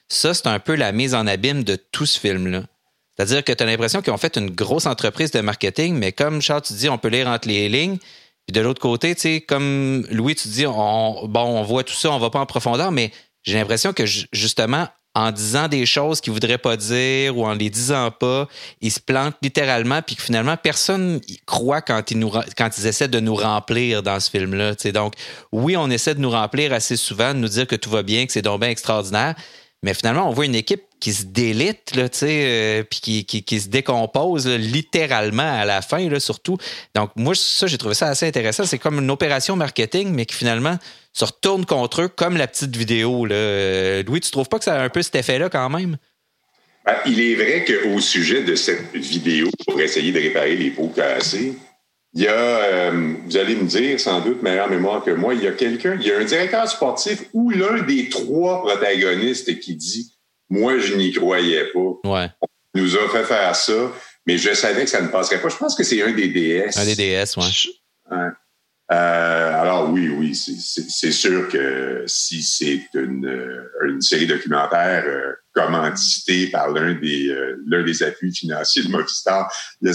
ça, 0.09 0.35
c'est 0.35 0.47
un 0.47 0.59
peu 0.59 0.75
la 0.75 0.93
mise 0.93 1.15
en 1.15 1.27
abîme 1.27 1.65
de 1.65 1.77
tout 1.77 2.07
ce 2.07 2.19
film-là. 2.19 2.65
C'est-à-dire 3.17 3.43
que 3.43 3.53
tu 3.53 3.63
as 3.63 3.67
l'impression 3.67 4.01
qu'ils 4.01 4.13
ont 4.13 4.19
fait 4.19 4.37
une 4.37 4.51
grosse 4.51 4.87
entreprise 4.87 5.33
de 5.33 5.41
marketing, 5.41 5.97
mais 5.97 6.13
comme 6.13 6.41
Charles, 6.41 6.63
tu 6.63 6.73
dis, 6.75 6.89
on 6.89 6.99
peut 6.99 7.09
lire 7.09 7.27
entre 7.29 7.49
les 7.49 7.69
lignes. 7.69 7.99
Puis 8.47 8.53
de 8.53 8.61
l'autre 8.61 8.81
côté, 8.81 9.15
tu 9.15 9.23
sais, 9.23 9.41
comme 9.41 10.07
Louis, 10.11 10.37
tu 10.37 10.49
dis, 10.49 10.67
on, 10.67 11.27
bon, 11.27 11.41
on 11.41 11.63
voit 11.63 11.85
tout 11.85 11.95
ça, 11.95 12.11
on 12.11 12.19
va 12.19 12.31
pas 12.31 12.39
en 12.39 12.47
profondeur, 12.47 12.93
mais 12.93 13.11
j'ai 13.43 13.55
l'impression 13.55 13.93
que 13.93 14.05
justement, 14.07 14.89
en 15.15 15.33
disant 15.33 15.69
des 15.69 15.85
choses 15.85 16.21
qu'ils 16.21 16.33
voudraient 16.33 16.59
pas 16.59 16.77
dire 16.77 17.37
ou 17.37 17.45
en 17.45 17.55
les 17.55 17.71
disant 17.71 18.11
pas, 18.11 18.47
ils 18.81 18.93
se 18.93 19.01
plantent 19.01 19.37
littéralement, 19.43 20.01
puis 20.01 20.15
que 20.15 20.23
finalement, 20.23 20.57
personne 20.57 21.21
croit 21.45 21.83
quand 21.83 22.11
ils, 22.11 22.25
quand 22.57 22.79
ils 22.79 22.87
essaient 22.87 23.09
de 23.09 23.21
nous 23.21 23.35
remplir 23.35 24.03
dans 24.03 24.21
ce 24.21 24.31
film-là. 24.31 24.75
Donc, 24.95 25.15
oui, 25.51 25.77
on 25.77 25.91
essaie 25.91 26.15
de 26.15 26.21
nous 26.21 26.31
remplir 26.31 26.73
assez 26.73 26.97
souvent, 26.97 27.35
de 27.35 27.39
nous 27.41 27.49
dire 27.49 27.67
que 27.67 27.77
tout 27.77 27.91
va 27.91 28.03
bien, 28.03 28.27
que 28.27 28.33
c'est 28.33 28.43
donc 28.43 28.61
bien 28.61 28.71
extraordinaire, 28.71 29.35
Mais 29.85 29.95
finalement, 29.95 30.29
on 30.29 30.33
voit 30.33 30.47
une 30.47 30.57
équipe 30.57 30.83
qui 30.99 31.13
se 31.13 31.25
délite, 31.25 31.95
là, 31.95 32.09
euh, 32.23 32.83
puis 32.83 33.25
qui, 33.25 33.45
qui, 33.45 33.61
se 33.61 33.69
décompose 33.69 34.49
littéralement 34.49 35.61
à 35.61 35.65
la 35.65 35.83
fin, 35.83 36.09
là, 36.09 36.19
surtout. 36.19 36.59
Donc, 36.97 37.11
moi, 37.15 37.35
ça, 37.37 37.69
j'ai 37.69 37.79
trouvé 37.79 37.95
ça 37.95 38.09
assez 38.09 38.27
intéressant. 38.27 38.65
C'est 38.65 38.79
comme 38.79 38.99
une 38.99 39.11
opération 39.11 39.55
marketing, 39.55 40.13
mais 40.13 40.27
qui 40.27 40.35
finalement 40.35 40.77
se 41.13 41.25
retourne 41.25 41.65
contre 41.65 42.03
eux 42.03 42.09
comme 42.09 42.37
la 42.37 42.49
petite 42.49 42.77
vidéo. 42.77 43.25
Là. 43.25 43.35
Euh, 43.37 44.03
Louis, 44.03 44.21
tu 44.21 44.33
trouves 44.33 44.49
pas 44.49 44.59
que 44.59 44.65
ça 44.65 44.75
a 44.75 44.83
un 44.83 44.89
peu 44.89 45.03
cet 45.03 45.15
effet-là 45.15 45.49
quand 45.49 45.71
même? 45.71 45.97
Ben, 46.85 46.97
il 47.07 47.21
est 47.21 47.35
vrai 47.37 47.65
qu'au 47.65 48.01
sujet 48.01 48.43
de 48.43 48.57
cette 48.57 48.93
vidéo, 48.97 49.49
pour 49.67 49.81
essayer 49.81 50.11
de 50.11 50.19
réparer 50.19 50.57
les 50.57 50.71
pots 50.71 50.89
cassés, 50.89 51.55
il 52.15 52.23
y 52.23 52.29
a, 52.29 52.33
euh, 52.33 53.15
vous 53.27 53.37
allez 53.37 53.55
me 53.55 53.67
dire 53.67 54.01
sans 54.01 54.21
doute 54.21 54.43
meilleure 54.43 54.71
mémoire 54.71 55.05
que 55.05 55.11
moi, 55.11 55.35
il 55.35 55.43
y 55.43 55.47
a 55.47 55.53
quelqu'un, 55.53 55.97
il 56.01 56.07
y 56.07 56.13
a 56.13 56.19
un 56.19 56.25
directeur 56.25 56.69
sportif 56.69 57.25
ou 57.35 57.51
l'un 57.51 57.83
des 57.83 58.09
trois 58.09 58.63
protagonistes 58.63 59.61
qui 59.61 59.77
dit 59.77 60.15
Moi, 60.49 60.79
je 60.79 60.95
n'y 60.95 61.13
croyais 61.13 61.67
pas. 61.67 62.09
Ouais. 62.09 62.31
On 62.41 62.81
nous 62.81 62.97
a 62.97 63.09
fait 63.11 63.25
faire 63.25 63.55
ça, 63.55 63.93
mais 64.27 64.39
je 64.39 64.55
savais 64.55 64.85
que 64.85 64.91
ça 64.91 65.03
ne 65.03 65.09
passerait 65.09 65.41
pas. 65.41 65.49
Je 65.49 65.57
pense 65.57 65.75
que 65.75 65.85
c'est 65.85 66.03
un 66.03 66.13
des 66.13 66.29
DS. 66.29 66.79
Un 66.79 66.85
des 66.87 66.97
DS, 66.97 67.37
oui. 67.37 67.71
Ouais. 68.11 68.29
Euh, 68.91 69.61
alors 69.61 69.91
oui, 69.91 70.09
oui, 70.09 70.35
c'est 70.35 71.13
sûr 71.13 71.49
que 71.51 72.05
si 72.07 72.43
c'est 72.43 72.89
une, 72.95 73.69
une, 73.87 74.01
série 74.01 74.27
documentaire 74.27 75.05
commanditée 75.59 76.49
par 76.49 76.69
l'un 76.69 76.95
des 76.95 77.29
euh, 77.29 77.63
l'un 77.67 77.83
des 77.83 78.03
appuis 78.03 78.35
financiers 78.35 78.83
de 78.83 78.89
Movistar, 78.89 79.53
le, 79.81 79.93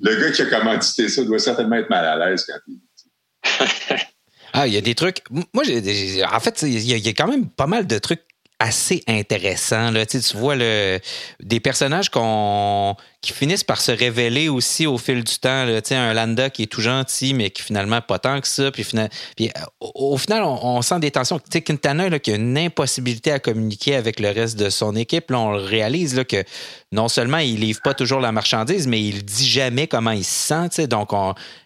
le, 0.00 0.16
gars 0.16 0.30
qui 0.30 0.42
a 0.42 0.46
commandité 0.46 1.08
ça 1.08 1.24
doit 1.24 1.38
certainement 1.38 1.76
être 1.76 1.90
mal 1.90 2.04
à 2.04 2.28
l'aise 2.28 2.44
quand 2.46 2.58
il 2.66 3.96
Ah, 4.58 4.66
il 4.66 4.72
y 4.72 4.78
a 4.78 4.80
des 4.80 4.94
trucs. 4.94 5.22
Moi, 5.30 5.64
en 5.64 6.40
fait, 6.40 6.62
il 6.62 6.80
y, 6.80 7.08
a, 7.08 7.12
quand 7.12 7.28
même 7.28 7.46
pas 7.46 7.66
mal 7.66 7.86
de 7.86 7.98
trucs 7.98 8.22
assez 8.58 9.02
intéressants. 9.06 9.90
Là. 9.90 10.06
Tu 10.06 10.18
vois 10.34 10.56
le, 10.56 10.98
des 11.40 11.60
personnages 11.60 12.08
qu'on 12.08 12.96
qui 13.26 13.32
finissent 13.32 13.64
par 13.64 13.80
se 13.80 13.90
révéler 13.90 14.48
aussi 14.48 14.86
au 14.86 14.98
fil 14.98 15.24
du 15.24 15.38
temps. 15.38 15.66
Un 15.90 16.14
Landa 16.14 16.48
qui 16.48 16.62
est 16.62 16.66
tout 16.66 16.80
gentil, 16.80 17.34
mais 17.34 17.50
qui 17.50 17.62
finalement 17.62 18.00
pas 18.00 18.20
tant 18.20 18.40
que 18.40 18.46
ça. 18.46 18.70
Puis, 18.70 18.86
euh, 18.94 19.48
au, 19.80 20.16
final, 20.16 20.44
on, 20.44 20.80
sent 20.82 21.00
des 21.00 21.10
tensions. 21.10 21.40
Quintana, 21.40 22.08
là, 22.08 22.20
qui 22.20 22.30
a 22.30 22.36
une 22.36 22.56
impossibilité 22.56 23.32
à 23.32 23.40
communiquer 23.40 23.96
avec 23.96 24.20
le 24.20 24.30
reste 24.30 24.56
de 24.56 24.70
son 24.70 24.94
équipe, 24.94 25.30
là, 25.30 25.40
on 25.40 25.56
réalise 25.56 26.14
là, 26.14 26.24
que 26.24 26.44
non 26.92 27.08
seulement 27.08 27.38
il 27.38 27.58
livre 27.60 27.80
pas 27.82 27.94
toujours 27.94 28.20
la 28.20 28.30
marchandise, 28.30 28.86
mais 28.86 29.02
il 29.02 29.24
dit 29.24 29.48
jamais 29.48 29.88
comment 29.88 30.12
il 30.12 30.24
se 30.24 30.70
sent. 30.70 30.86
Donc, 30.86 31.10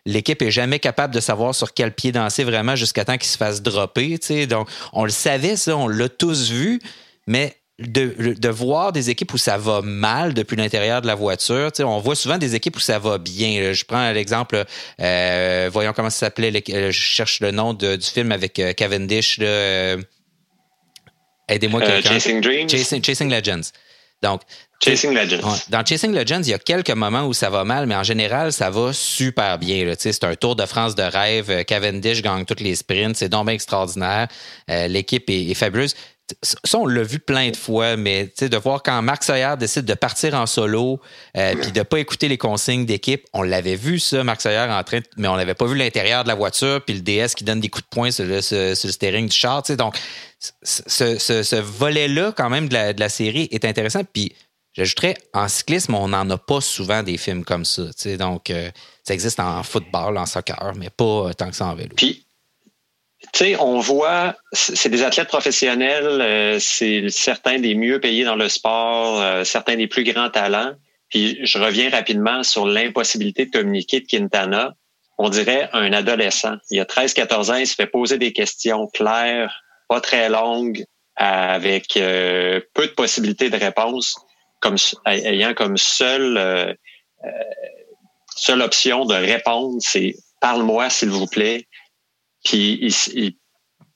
l'équipe 0.07 0.40
est 0.40 0.50
jamais 0.50 0.79
capable 0.79 1.14
de 1.14 1.21
savoir 1.21 1.55
sur 1.55 1.75
quel 1.75 1.93
pied 1.93 2.11
danser 2.11 2.45
vraiment 2.45 2.75
jusqu'à 2.75 3.05
temps 3.05 3.19
qu'il 3.19 3.29
se 3.29 3.37
fasse 3.37 3.61
dropper. 3.61 4.19
Donc, 4.49 4.69
on 4.95 5.05
le 5.05 5.11
savait, 5.11 5.57
on 5.69 5.88
l'a 5.88 6.09
tous 6.09 6.50
vu, 6.50 6.81
mais 7.26 7.60
de, 7.80 8.49
voir 8.49 8.92
des 8.92 9.10
équipes 9.10 9.32
où 9.34 9.38
ça 9.38 9.56
va 9.56 9.80
mal 9.82 10.34
depuis 10.34 10.56
l'intérieur 10.56 11.00
de 11.00 11.06
la 11.06 11.14
voiture. 11.14 11.70
on 11.80 11.99
voit 11.99 12.14
souvent 12.14 12.38
des 12.38 12.54
équipes 12.54 12.76
où 12.76 12.80
ça 12.80 12.99
va 12.99 13.18
bien. 13.18 13.72
Je 13.72 13.84
prends 13.84 14.12
l'exemple, 14.12 14.64
euh, 15.00 15.70
voyons 15.72 15.92
comment 15.94 16.10
ça 16.10 16.26
s'appelait, 16.26 16.52
euh, 16.70 16.90
je 16.90 17.00
cherche 17.00 17.40
le 17.40 17.50
nom 17.50 17.72
du 17.75 17.99
film 18.00 18.32
avec 18.32 18.58
euh, 18.58 18.72
Cavendish. 18.72 19.40
Aidez-moi 21.49 21.80
quelqu'un. 21.80 22.10
Chasing 22.10 22.40
Dreams. 22.40 22.68
Chasing, 22.68 23.30
Legends. 23.30 23.72
Donc, 24.22 24.42
Chasing 24.84 25.14
Legends. 25.14 25.40
Dans 25.70 25.84
Chasing 25.84 26.12
Legends, 26.12 26.42
il 26.42 26.50
y 26.50 26.54
a 26.54 26.58
quelques 26.58 26.90
moments 26.90 27.25
où 27.25 27.32
ça 27.32 27.50
va 27.50 27.64
mal, 27.64 27.87
mais 27.87 27.96
en 27.96 28.02
général, 28.02 28.52
ça 28.52 28.70
va 28.70 28.92
super 28.92 29.58
bien. 29.58 29.92
C'est 29.99 30.22
un 30.25 30.34
Tour 30.37 30.54
de 30.54 30.66
France 30.66 30.94
de 30.94 31.02
rêve. 31.02 31.64
Cavendish 31.64 32.22
gagne 32.22 32.44
tous 32.44 32.62
les 32.62 32.76
sprints. 32.76 33.16
C'est 33.16 33.30
donc 33.30 33.46
bien 33.46 33.54
extraordinaire. 33.54 34.28
L'équipe 34.68 35.25
est, 35.28 35.54
fabuleuse 35.54 35.94
ça, 36.42 36.78
on 36.78 36.87
l'a 36.87 37.02
vu 37.02 37.18
plein 37.18 37.50
de 37.50 37.56
fois, 37.56 37.96
mais 37.96 38.32
de 38.40 38.56
voir 38.56 38.82
quand 38.82 39.00
Marc 39.02 39.25
Sayer 39.25 39.54
décide 39.58 39.84
de 39.84 39.94
partir 39.94 40.34
en 40.34 40.46
solo 40.46 41.00
euh, 41.37 41.54
puis 41.60 41.72
de 41.72 41.78
ne 41.78 41.84
pas 41.84 41.99
écouter 41.99 42.28
les 42.28 42.38
consignes 42.38 42.87
d'équipe, 42.87 43.26
on 43.32 43.42
l'avait 43.42 43.76
vu, 43.76 43.99
ça, 43.99 44.25
Marc 44.25 44.40
Sayer 44.40 44.70
en 44.70 44.82
train, 44.84 45.00
mais 45.16 45.28
on 45.28 45.37
n'avait 45.37 45.54
pas 45.54 45.66
vu 45.66 45.76
l'intérieur 45.76 46.25
de 46.25 46.28
la 46.28 46.34
voiture, 46.34 46.82
puis 46.84 46.94
le 46.94 47.00
DS 47.00 47.34
qui 47.34 47.44
donne 47.44 47.60
des 47.60 47.68
coups 47.68 47.84
de 47.84 47.90
poing 47.90 48.10
sur 48.10 48.25
le, 48.25 48.40
steering 48.75 49.28
du 49.28 49.37
char. 49.37 49.62
Donc, 49.76 49.96
ce, 50.62 51.60
volet-là, 51.60 52.32
quand 52.37 52.50
même, 52.50 52.68
de 52.68 52.99
la, 52.99 53.08
série 53.08 53.49
est 53.50 53.64
intéressant. 53.64 54.02
Puis, 54.04 54.32
j'ajouterais, 54.72 55.16
en 55.34 55.49
cyclisme, 55.49 55.94
on 55.94 56.08
n'en 56.08 56.28
a 56.30 56.38
pas 56.38 56.60
souvent 56.60 57.02
des 57.02 57.16
films 57.16 57.44
comme 57.44 57.64
ça. 57.64 57.82
Donc, 58.18 58.50
euh, 58.50 58.70
ça 59.04 59.14
existe 59.14 59.40
en 59.40 59.62
football, 59.62 60.16
en 60.16 60.26
soccer, 60.26 60.72
mais 60.76 60.90
pas 60.90 61.32
tant 61.34 61.50
que 61.50 61.56
ça 61.56 61.66
en 61.66 61.75
vélo. 61.75 61.94
Tu 63.32 63.38
sais, 63.44 63.56
on 63.60 63.78
voit, 63.78 64.37
c'est 64.52 64.88
des 64.88 65.02
athlètes 65.02 65.28
professionnels, 65.28 66.20
euh, 66.20 66.58
c'est 66.58 67.08
certains 67.10 67.58
des 67.58 67.75
mieux 67.75 68.00
payés 68.00 68.25
dans 68.25 68.37
le 68.37 68.49
sport, 68.49 69.20
euh, 69.20 69.44
certains 69.44 69.76
des 69.76 69.87
plus 69.87 70.04
grands 70.04 70.30
talents. 70.30 70.75
Puis 71.08 71.38
je 71.44 71.58
reviens 71.58 71.90
rapidement 71.90 72.42
sur 72.42 72.66
l'impossibilité 72.66 73.46
de 73.46 73.50
communiquer 73.50 74.00
de 74.00 74.06
Quintana. 74.06 74.75
On 75.18 75.28
dirait 75.28 75.68
un 75.72 75.92
adolescent. 75.92 76.56
Il 76.70 76.80
a 76.80 76.84
13-14 76.84 77.52
ans, 77.52 77.56
il 77.56 77.66
se 77.66 77.75
fait 77.75 77.87
poser 77.87 78.18
des 78.18 78.32
questions 78.32 78.87
claires, 78.88 79.62
pas 79.88 80.00
très 80.00 80.28
longues, 80.28 80.84
avec 81.16 81.96
euh, 81.96 82.60
peu 82.75 82.87
de 82.87 82.92
possibilités 82.92 83.50
de 83.50 83.56
réponse, 83.56 84.16
comme 84.60 84.76
ayant 85.06 85.54
comme 85.54 85.76
seule 85.76 86.76
seule 88.40 88.62
option 88.62 89.04
de 89.04 89.14
répondre, 89.14 89.76
c'est 89.80 90.14
parle-moi 90.40 90.88
s'il 90.88 91.10
vous 91.10 91.26
plaît 91.26 91.66
puis 92.44 92.92
il, 93.14 93.32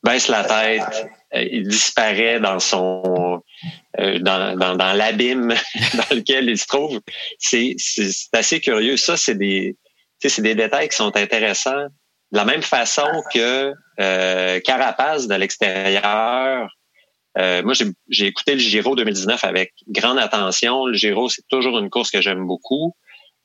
baisse 0.03 0.29
la 0.29 0.45
tête, 0.45 1.07
euh, 1.35 1.49
il 1.51 1.67
disparaît 1.67 2.41
dans 2.41 2.61
son 2.61 3.43
euh, 4.01 4.19
dans, 4.19 4.57
dans, 4.57 4.75
dans 4.77 4.93
l'abîme 4.93 5.49
dans 5.95 6.17
lequel 6.17 6.49
il 6.49 6.59
se 6.59 6.67
trouve. 6.67 7.01
C'est, 7.39 7.75
c'est, 7.79 8.11
assez 8.33 8.61
curieux. 8.61 8.97
Ça, 8.97 9.17
c'est 9.17 9.37
des 9.37 9.77
c'est 10.21 10.43
des 10.43 10.55
détails 10.55 10.89
qui 10.89 10.97
sont 10.97 11.15
intéressants. 11.17 11.87
De 12.33 12.39
la 12.39 12.45
même 12.45 12.63
façon 12.63 13.07
que 13.33 13.73
euh, 14.01 14.61
Carapace 14.61 15.29
de 15.29 15.35
l'extérieur. 15.35 16.69
Euh, 17.37 17.63
moi, 17.63 17.75
j'ai, 17.75 17.87
j'ai 18.09 18.27
écouté 18.27 18.55
le 18.55 18.61
Giro 18.61 18.97
2019 18.97 19.45
avec 19.45 19.73
grande 19.89 20.19
attention. 20.19 20.87
Le 20.87 20.95
Giro, 20.95 21.29
c'est 21.29 21.47
toujours 21.49 21.79
une 21.79 21.91
course 21.91 22.11
que 22.11 22.21
j'aime 22.21 22.47
beaucoup. 22.47 22.95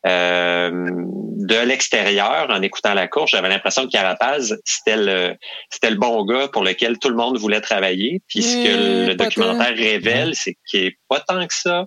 Euh, 0.06 0.72
de 0.72 1.65
l'extérieur, 1.65 2.48
en 2.50 2.62
écoutant 2.62 2.94
la 2.94 3.08
course, 3.08 3.32
j'avais 3.32 3.50
l'impression 3.50 3.86
que 3.86 3.91
Carapaz, 3.91 4.56
c'était 4.63 4.98
le, 4.98 5.36
c'était 5.70 5.89
le 5.89 5.98
bon 5.98 6.24
gars 6.25 6.48
pour 6.48 6.63
lequel 6.63 6.98
tout 7.00 7.10
le 7.10 7.15
monde 7.15 7.38
voulait 7.38 7.62
travailler. 7.62 8.22
Puis 8.27 8.44
ce 8.44 8.56
que 8.56 9.08
le 9.08 9.15
documentaire 9.15 9.75
révèle, 9.75 10.36
c'est 10.36 10.56
qu'il 10.70 10.86
n'est 10.86 10.98
pas 11.10 11.20
tant 11.20 11.46
que 11.46 11.53
ça. 11.53 11.86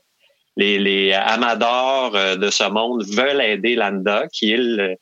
Les, 0.58 0.78
les 0.78 1.14
amadors 1.14 2.14
euh, 2.14 2.36
de 2.36 2.50
ce 2.50 2.64
monde 2.64 3.04
veulent 3.04 3.40
aider 3.40 3.74
Landa, 3.74 4.26
qui 4.30 4.52
est 4.52 4.58
le, 4.58 4.96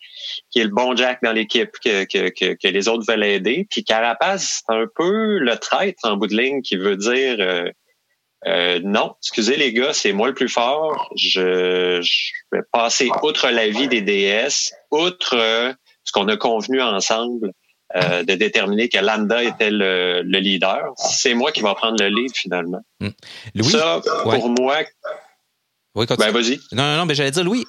qui 0.50 0.60
est 0.60 0.64
le 0.64 0.70
bon 0.70 0.94
Jack 0.94 1.18
dans 1.24 1.32
l'équipe 1.32 1.72
que, 1.84 2.04
que, 2.04 2.28
que, 2.28 2.54
que, 2.54 2.68
les 2.68 2.86
autres 2.86 3.04
veulent 3.08 3.24
aider. 3.24 3.66
Puis 3.68 3.82
Carapaz, 3.82 4.38
c'est 4.38 4.72
un 4.72 4.86
peu 4.94 5.38
le 5.38 5.56
traître 5.56 6.04
en 6.04 6.16
bout 6.16 6.28
de 6.28 6.36
ligne 6.36 6.62
qui 6.62 6.76
veut 6.76 6.96
dire 6.96 7.36
euh, 7.40 7.68
euh, 8.46 8.80
non, 8.82 9.14
excusez 9.22 9.56
les 9.56 9.72
gars, 9.72 9.92
c'est 9.92 10.12
moi 10.12 10.28
le 10.28 10.34
plus 10.34 10.48
fort. 10.48 11.12
Je, 11.16 12.00
vais 12.52 12.62
passer 12.72 13.10
outre 13.22 13.48
l'avis 13.50 13.88
des 13.88 14.00
DS, 14.00 14.72
outre 14.90 15.36
euh, 15.36 15.72
ce 16.04 16.12
qu'on 16.12 16.26
a 16.28 16.36
convenu 16.36 16.80
ensemble 16.80 17.52
euh, 17.96 18.22
de 18.22 18.34
déterminer 18.34 18.88
que 18.88 18.98
Landa 18.98 19.42
était 19.42 19.70
le, 19.70 20.22
leader. 20.22 20.92
C'est 20.96 21.34
moi 21.34 21.52
qui 21.52 21.60
va 21.60 21.74
prendre 21.74 22.02
le 22.02 22.08
lead 22.08 22.34
finalement. 22.34 22.80
Hmm. 23.00 23.10
Louis, 23.54 23.70
ça, 23.70 24.00
pour 24.22 24.48
moi. 24.48 24.78
Oui, 25.94 26.06
ben, 26.06 26.30
vas-y. 26.30 26.60
Non, 26.72 26.84
non, 26.84 26.96
non, 26.98 27.06
mais 27.06 27.14
j'allais 27.14 27.32
dire, 27.32 27.44
Louis, 27.44 27.66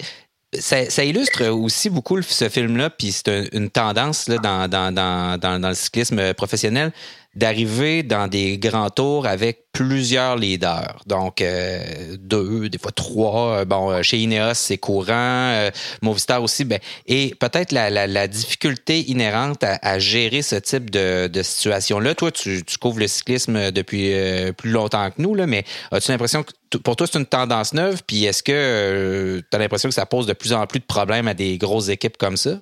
ça, 0.58 1.04
illustre 1.04 1.48
aussi 1.48 1.90
beaucoup 1.90 2.20
ce 2.22 2.48
film-là, 2.48 2.88
puis 2.88 3.12
c'est 3.12 3.48
une 3.52 3.68
tendance 3.68 4.28
là, 4.28 4.38
dans, 4.38 4.68
dans, 4.68 4.94
dans, 4.94 5.38
dans, 5.38 5.68
le 5.68 5.74
cyclisme 5.74 6.32
professionnel 6.34 6.92
d'arriver 7.34 8.02
dans 8.02 8.28
des 8.28 8.58
grands 8.58 8.90
tours 8.90 9.26
avec 9.26 9.64
plusieurs 9.72 10.36
leaders. 10.36 11.00
Donc, 11.06 11.40
euh, 11.40 12.16
deux, 12.18 12.68
des 12.68 12.78
fois 12.78 12.92
trois. 12.92 13.60
Euh, 13.60 13.64
bon, 13.64 13.90
euh, 13.90 14.02
chez 14.02 14.18
Ineos, 14.18 14.54
c'est 14.54 14.76
courant. 14.76 15.70
Movistar 16.02 16.42
aussi. 16.42 16.64
Ben, 16.64 16.78
et 17.06 17.34
peut-être 17.40 17.72
la, 17.72 18.28
difficulté 18.28 19.00
inhérente 19.10 19.64
à, 19.64 19.98
gérer 19.98 20.42
ce 20.42 20.56
type 20.56 20.90
de, 20.90 21.30
situation-là. 21.42 22.14
Toi, 22.14 22.30
tu, 22.30 22.62
tu, 22.64 22.78
couvres 22.78 23.00
le 23.00 23.08
cyclisme 23.08 23.70
depuis 23.70 24.12
plus 24.56 24.70
longtemps 24.70 25.10
que 25.10 25.20
nous, 25.20 25.34
là, 25.34 25.46
mais 25.46 25.64
as-tu 25.90 26.10
l'impression 26.10 26.42
que 26.42 26.52
pour 26.78 26.96
toi, 26.96 27.06
c'est 27.10 27.18
une 27.18 27.26
tendance 27.26 27.72
neuve? 27.74 28.02
Puis 28.06 28.24
est-ce 28.24 28.42
que 28.42 29.42
tu 29.50 29.58
l'impression 29.58 29.88
que 29.88 29.94
ça 29.94 30.06
pose 30.06 30.26
de 30.26 30.32
plus 30.32 30.52
en 30.52 30.66
plus 30.66 30.80
de 30.80 30.84
problèmes 30.84 31.28
à 31.28 31.34
des 31.34 31.58
grosses 31.58 31.88
équipes 31.88 32.16
comme 32.16 32.36
ça? 32.36 32.60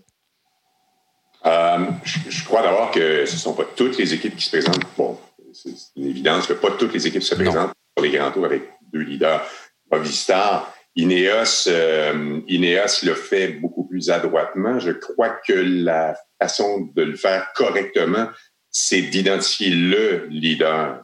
Euh, 1.46 1.78
je, 2.04 2.44
crois 2.44 2.62
d'abord 2.62 2.90
que 2.90 3.24
ce 3.24 3.32
ne 3.32 3.38
sont 3.38 3.54
pas 3.54 3.64
toutes 3.76 3.96
les 3.96 4.12
équipes 4.12 4.36
qui 4.36 4.44
se 4.44 4.50
présentent. 4.50 4.84
Bon, 4.96 5.18
c'est 5.52 5.70
une 5.96 6.06
évidence 6.06 6.46
que 6.46 6.52
pas 6.52 6.70
toutes 6.72 6.92
les 6.92 7.06
équipes 7.06 7.22
se 7.22 7.34
présentent 7.34 7.72
pour 7.94 8.04
les 8.04 8.10
grands 8.10 8.30
tours 8.30 8.44
avec 8.44 8.62
deux 8.92 9.00
leaders. 9.00 9.42
Movistar, 9.90 10.72
Ineos, 10.96 11.66
euh, 11.68 12.40
Ineos 12.46 13.04
le 13.04 13.14
fait 13.14 13.48
beaucoup 13.48 13.84
plus 13.84 14.10
adroitement. 14.10 14.78
Je 14.78 14.92
crois 14.92 15.30
que 15.30 15.52
la 15.52 16.14
façon 16.40 16.88
de 16.94 17.02
le 17.02 17.16
faire 17.16 17.52
correctement, 17.54 18.28
c'est 18.70 19.02
d'identifier 19.02 19.70
le 19.70 20.26
leader. 20.28 21.02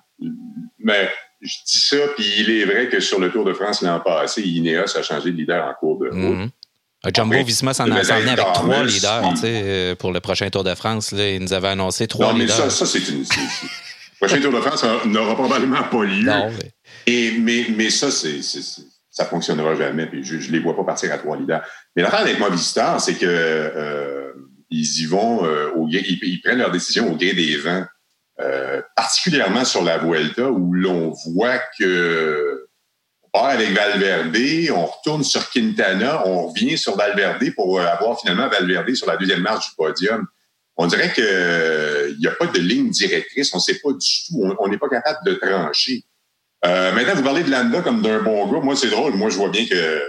Mais 0.78 1.08
je 1.40 1.56
dis 1.66 1.78
ça, 1.80 1.96
puis 2.16 2.24
il 2.38 2.50
est 2.50 2.64
vrai 2.64 2.88
que 2.88 3.00
sur 3.00 3.20
le 3.20 3.30
Tour 3.30 3.44
de 3.44 3.52
France 3.52 3.82
l'an 3.82 4.00
passé, 4.00 4.42
Ineos 4.42 4.96
a 4.96 5.02
changé 5.02 5.30
de 5.30 5.36
leader 5.36 5.64
en 5.66 5.74
cours 5.74 5.98
de 5.98 6.08
route. 6.08 6.38
Mhm. 6.38 6.50
Jumbo 7.12 7.42
Visma 7.44 7.74
s'en 7.74 7.86
est 7.86 8.10
avec 8.10 8.38
trois 8.54 8.84
leaders 8.84 9.34
euh, 9.44 9.94
pour 9.94 10.12
le 10.12 10.20
prochain 10.20 10.48
Tour 10.50 10.64
de 10.64 10.74
France. 10.74 11.12
Là, 11.12 11.30
ils 11.30 11.42
nous 11.42 11.52
avaient 11.52 11.68
annoncé 11.68 12.06
trois 12.06 12.28
non, 12.28 12.34
mais 12.34 12.44
leaders. 12.44 12.56
Ça, 12.56 12.70
ça 12.70 12.86
c'est 12.86 13.08
une. 13.08 13.20
le 13.20 14.18
prochain 14.18 14.40
Tour 14.40 14.52
de 14.52 14.60
France 14.60 14.84
n'aura 15.06 15.34
probablement 15.34 15.82
pas 15.84 16.04
lieu. 16.04 16.24
Non, 16.24 16.50
mais... 16.50 16.72
Et, 17.06 17.32
mais, 17.38 17.66
mais 17.76 17.90
ça, 17.90 18.10
c'est, 18.10 18.40
ça 19.10 19.24
fonctionnera 19.24 19.74
jamais. 19.74 20.06
Puis 20.06 20.24
je 20.24 20.36
ne 20.36 20.52
les 20.52 20.58
vois 20.58 20.76
pas 20.76 20.84
partir 20.84 21.12
à 21.12 21.18
trois 21.18 21.36
leaders. 21.36 21.62
Mais 21.94 22.02
l'affaire 22.02 22.20
avec 22.20 22.38
moi 22.38 22.50
visiteur, 22.50 23.00
c'est 23.00 23.14
que 23.14 23.26
euh, 23.26 24.32
ils 24.70 25.02
y 25.02 25.06
vont 25.06 25.44
euh, 25.44 25.70
au 25.76 25.88
ils, 25.88 26.18
ils, 26.22 26.40
prennent 26.42 26.58
leur 26.58 26.70
décision 26.70 27.12
au 27.12 27.16
gré 27.16 27.32
des 27.32 27.56
vents. 27.56 27.84
Euh, 28.38 28.82
particulièrement 28.94 29.64
sur 29.64 29.82
la 29.82 29.96
Vuelta, 29.96 30.50
où 30.50 30.74
l'on 30.74 31.14
voit 31.26 31.58
que 31.78 32.65
avec 33.44 33.70
Valverde, 33.70 34.36
on 34.74 34.86
retourne 34.86 35.24
sur 35.24 35.50
Quintana, 35.50 36.26
on 36.26 36.48
revient 36.48 36.78
sur 36.78 36.96
Valverde 36.96 37.44
pour 37.54 37.80
avoir 37.80 38.18
finalement 38.20 38.48
Valverde 38.48 38.94
sur 38.94 39.06
la 39.06 39.16
deuxième 39.16 39.40
marche 39.40 39.70
du 39.70 39.76
podium. 39.76 40.26
On 40.76 40.86
dirait 40.86 41.12
qu'il 41.12 42.18
n'y 42.18 42.26
a 42.26 42.32
pas 42.32 42.46
de 42.46 42.58
ligne 42.58 42.90
directrice, 42.90 43.52
on 43.54 43.58
ne 43.58 43.62
sait 43.62 43.78
pas 43.82 43.92
du 43.92 44.26
tout, 44.26 44.54
on 44.58 44.68
n'est 44.68 44.78
pas 44.78 44.88
capable 44.88 45.18
de 45.26 45.34
trancher. 45.34 46.04
Euh, 46.64 46.92
maintenant, 46.92 47.14
vous 47.14 47.22
parlez 47.22 47.42
de 47.44 47.50
Landa 47.50 47.80
comme 47.82 48.02
d'un 48.02 48.22
bon 48.22 48.50
gars. 48.50 48.60
Moi, 48.60 48.76
c'est 48.76 48.88
drôle. 48.88 49.14
Moi, 49.14 49.30
je 49.30 49.36
vois 49.36 49.50
bien 49.50 49.66
que 49.66 50.02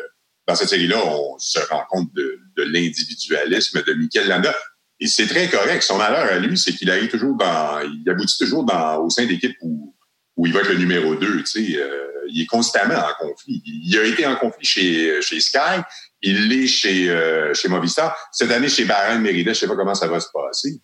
dans 0.48 0.56
cette 0.56 0.70
série-là, 0.70 0.98
on 1.06 1.38
se 1.38 1.60
rend 1.70 1.84
compte 1.90 2.14
de, 2.14 2.40
de 2.56 2.64
l'individualisme 2.64 3.84
de 3.84 3.94
Michael 3.94 4.28
Landa. 4.28 4.56
Et 5.00 5.08
c'est 5.08 5.28
très 5.28 5.48
correct. 5.48 5.84
Son 5.84 5.98
malheur 5.98 6.32
à 6.32 6.40
lui, 6.40 6.58
c'est 6.58 6.74
qu'il 6.74 6.90
arrive 6.90 7.10
toujours 7.10 7.36
dans, 7.36 7.82
il 7.82 8.10
aboutit 8.10 8.38
toujours 8.38 8.64
dans, 8.64 9.04
au 9.04 9.10
sein 9.10 9.26
d'équipes 9.26 9.58
où, 9.62 9.94
où 10.38 10.46
il 10.46 10.54
va 10.54 10.62
être 10.62 10.70
le 10.70 10.78
numéro 10.78 11.16
2. 11.16 11.44
Tu 11.44 11.46
sais, 11.46 11.78
euh, 11.78 12.08
il 12.30 12.44
est 12.44 12.46
constamment 12.46 12.96
en 12.96 13.26
conflit. 13.28 13.62
Il 13.66 13.98
a 13.98 14.04
été 14.04 14.26
en 14.26 14.36
conflit 14.36 14.66
chez, 14.66 15.22
chez 15.22 15.40
Sky. 15.40 15.82
Il 16.22 16.48
l'est 16.48 16.68
chez, 16.68 17.10
euh, 17.10 17.54
chez 17.54 17.68
Movistar. 17.68 18.16
Cette 18.32 18.52
année, 18.52 18.70
chez 18.70 18.86
Bahrain 18.86 19.20
Merida, 19.20 19.54
je 19.54 19.60
sais 19.60 19.68
pas 19.68 19.76
comment 19.76 19.96
ça 19.96 20.08
va 20.08 20.20
se 20.20 20.28
passer. 20.32 20.80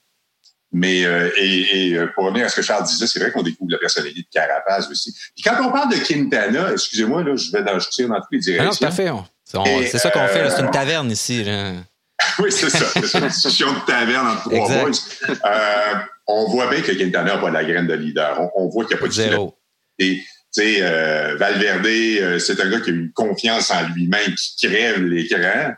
Mais 0.75 1.05
euh, 1.05 1.29
et, 1.37 1.91
et, 1.91 2.07
pour 2.15 2.25
revenir 2.25 2.47
à 2.47 2.49
ce 2.49 2.55
que 2.55 2.61
Charles 2.63 2.83
disait, 2.85 3.05
c'est 3.05 3.19
vrai 3.19 3.31
qu'on 3.31 3.43
découvre 3.43 3.71
la 3.71 3.77
personnalité 3.77 4.21
de 4.21 4.27
Carapaz 4.31 4.89
aussi. 4.89 5.13
Puis 5.35 5.43
quand 5.43 5.55
on 5.63 5.71
parle 5.71 5.91
de 5.93 5.97
Quintana, 5.97 6.71
excusez-moi, 6.71 7.23
là, 7.23 7.35
je 7.35 7.51
vais 7.51 7.61
dans, 7.61 7.77
je 7.77 7.89
tire 7.89 8.07
dans 8.09 8.15
toutes 8.15 8.31
les 8.31 8.39
directions. 8.39 8.87
Ah 8.87 8.89
non, 9.03 9.23
parfait. 9.53 9.87
C'est 9.91 9.99
ça 9.99 10.09
qu'on 10.09 10.27
fait. 10.27 10.49
C'est 10.49 10.61
une 10.61 10.71
taverne 10.71 11.11
ici. 11.11 11.43
Là. 11.43 11.73
oui, 12.39 12.51
c'est 12.51 12.69
ça. 12.69 12.85
C'est 12.93 13.19
une 13.19 13.27
discussion 13.27 13.73
de 13.73 13.79
taverne 13.85 14.27
entre 14.27 14.49
trois 14.49 14.67
boys. 14.67 14.91
Euh, 15.29 15.93
on 16.27 16.49
voit 16.49 16.67
bien 16.67 16.81
que 16.81 16.91
Quintana 16.91 17.35
n'a 17.35 17.37
pas 17.37 17.49
la 17.49 17.63
graine 17.63 17.87
de 17.87 17.93
leader. 17.93 18.39
On, 18.39 18.65
on 18.65 18.69
voit 18.69 18.85
qu'il 18.85 18.95
n'y 18.95 18.99
a 18.99 19.01
pas 19.01 19.07
de 19.07 19.13
Zéro. 19.13 19.57
Et 19.99 20.15
tu 20.55 20.61
sais, 20.61 20.77
euh, 20.81 21.35
Valverde, 21.37 21.85
euh, 21.85 22.37
c'est 22.39 22.59
un 22.61 22.69
gars 22.69 22.79
qui 22.79 22.91
a 22.91 22.93
une 22.93 23.11
confiance 23.11 23.71
en 23.71 23.87
lui-même, 23.89 24.35
qui 24.35 24.67
crève 24.67 25.01
l'écran. 25.03 25.73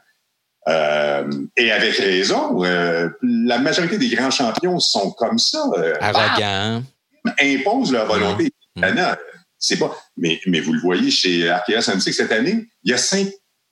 Euh, 0.67 1.29
et 1.55 1.71
avec 1.71 1.95
raison, 1.95 2.61
la 3.21 3.59
majorité 3.59 3.97
des 3.97 4.09
grands 4.09 4.31
champions 4.31 4.79
sont 4.79 5.11
comme 5.11 5.37
ça. 5.37 5.63
Arrogants. 6.01 6.83
Imposent 7.39 7.91
leur 7.91 8.05
volonté. 8.07 8.51
Mmh. 8.75 8.83
C'est 9.57 9.77
pas. 9.77 9.95
Mais, 10.17 10.39
mais 10.47 10.59
vous 10.59 10.73
le 10.73 10.81
voyez 10.81 11.09
chez 11.09 11.49
Arkea 11.49 11.81
Samsic 11.81 12.13
cette 12.13 12.31
année, 12.31 12.65
il 12.83 12.91
y 12.91 12.93
a 12.93 12.97
cinq, 12.97 13.27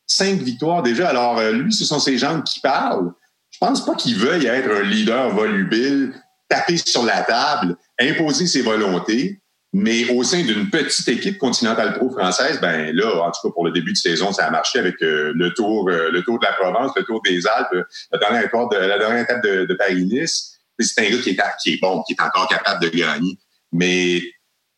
cinq 0.08 0.40
victoires 0.40 0.84
déjà. 0.84 1.10
Alors, 1.10 1.42
lui, 1.52 1.74
ce 1.74 1.86
sont 1.86 2.00
ses 2.00 2.18
jambes 2.18 2.44
qui 2.44 2.60
parlent. 2.60 3.12
Je 3.52 3.58
pense 3.60 3.86
pas 3.86 3.96
qu'il 3.96 4.16
veuille 4.16 4.48
être 4.48 4.70
un 4.70 4.84
leader 4.84 5.30
volubile, 5.30 6.14
taper 6.50 6.78
sur 6.78 7.04
la 7.04 7.22
table, 7.22 7.76
imposer 8.00 8.48
ses 8.48 8.62
volontés. 8.62 9.40
Mais 9.76 10.08
au 10.12 10.24
sein 10.24 10.44
d'une 10.44 10.70
petite 10.70 11.08
équipe 11.08 11.40
Continental 11.40 11.94
Pro 11.94 12.12
française, 12.12 12.60
ben 12.62 12.96
là, 12.96 13.24
en 13.24 13.32
tout 13.32 13.48
cas 13.48 13.52
pour 13.52 13.66
le 13.66 13.72
début 13.72 13.94
de 13.94 13.98
saison, 13.98 14.32
ça 14.32 14.46
a 14.46 14.52
marché 14.52 14.78
avec 14.78 15.02
euh, 15.02 15.34
le 15.36 15.52
tour, 15.52 15.90
euh, 15.90 16.12
le 16.12 16.22
tour 16.22 16.38
de 16.38 16.46
la 16.46 16.54
Provence, 16.54 16.92
le 16.96 17.04
tour 17.04 17.22
des 17.24 17.48
Alpes, 17.48 17.84
la 18.12 18.20
dernière, 18.20 18.44
de, 18.44 18.76
la 18.78 19.00
dernière 19.00 19.24
étape 19.24 19.44
de, 19.44 19.66
de 19.66 19.74
Paris-Nice. 19.74 20.60
C'est 20.78 21.08
un 21.08 21.10
gars 21.10 21.18
qui 21.24 21.32
est, 21.32 21.40
qui 21.64 21.74
est 21.74 21.82
bon, 21.82 22.04
qui 22.04 22.14
est 22.14 22.22
encore 22.22 22.48
capable 22.48 22.84
de 22.84 22.90
gagner, 22.90 23.36
mais 23.72 24.22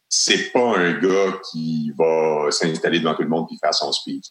c'est 0.10 0.52
pas 0.52 0.78
un 0.78 0.94
gars 0.94 1.40
qui 1.52 1.92
va 1.98 2.52
s'installer 2.52 3.00
devant 3.00 3.16
tout 3.16 3.24
le 3.24 3.30
monde 3.30 3.48
et 3.52 3.58
faire 3.62 3.74
son 3.74 3.92
speech. 3.92 4.26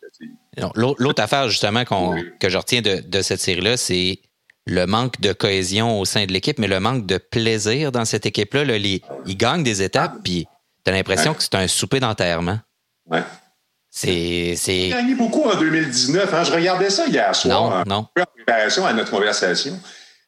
L'autre 0.76 1.22
affaire 1.22 1.48
justement 1.48 1.84
oui. 1.90 2.24
que 2.40 2.48
je 2.48 2.56
retiens 2.56 2.80
de, 2.80 3.00
de 3.00 3.22
cette 3.22 3.40
série-là, 3.40 3.76
c'est 3.76 4.20
le 4.66 4.86
manque 4.86 5.20
de 5.20 5.32
cohésion 5.32 6.00
au 6.00 6.04
sein 6.04 6.24
de 6.24 6.32
l'équipe, 6.32 6.58
mais 6.58 6.68
le 6.68 6.80
manque 6.80 7.06
de 7.06 7.18
plaisir 7.18 7.92
dans 7.92 8.04
cette 8.04 8.24
équipe-là. 8.24 8.64
Là, 8.64 8.76
ils 8.76 9.36
gagnent 9.36 9.62
des 9.62 9.82
étapes, 9.82 10.14
puis 10.24 10.46
T'as 10.84 10.92
l'impression 10.92 11.30
ouais. 11.30 11.36
que 11.36 11.42
c'est 11.42 11.54
un 11.54 11.66
souper 11.66 11.98
d'enterrement. 11.98 12.58
Ouais. 13.06 13.22
C'est. 13.90 14.54
Il 14.66 14.92
a 14.92 14.96
gagné 14.96 15.14
beaucoup 15.14 15.42
en 15.44 15.58
2019. 15.58 16.34
Hein? 16.34 16.44
Je 16.44 16.52
regardais 16.52 16.90
ça 16.90 17.06
hier 17.06 17.34
soir. 17.34 17.84
Non, 17.86 17.96
non. 18.00 18.08
En 18.20 18.24
préparation 18.34 18.84
à 18.84 18.92
notre 18.92 19.10
conversation. 19.10 19.80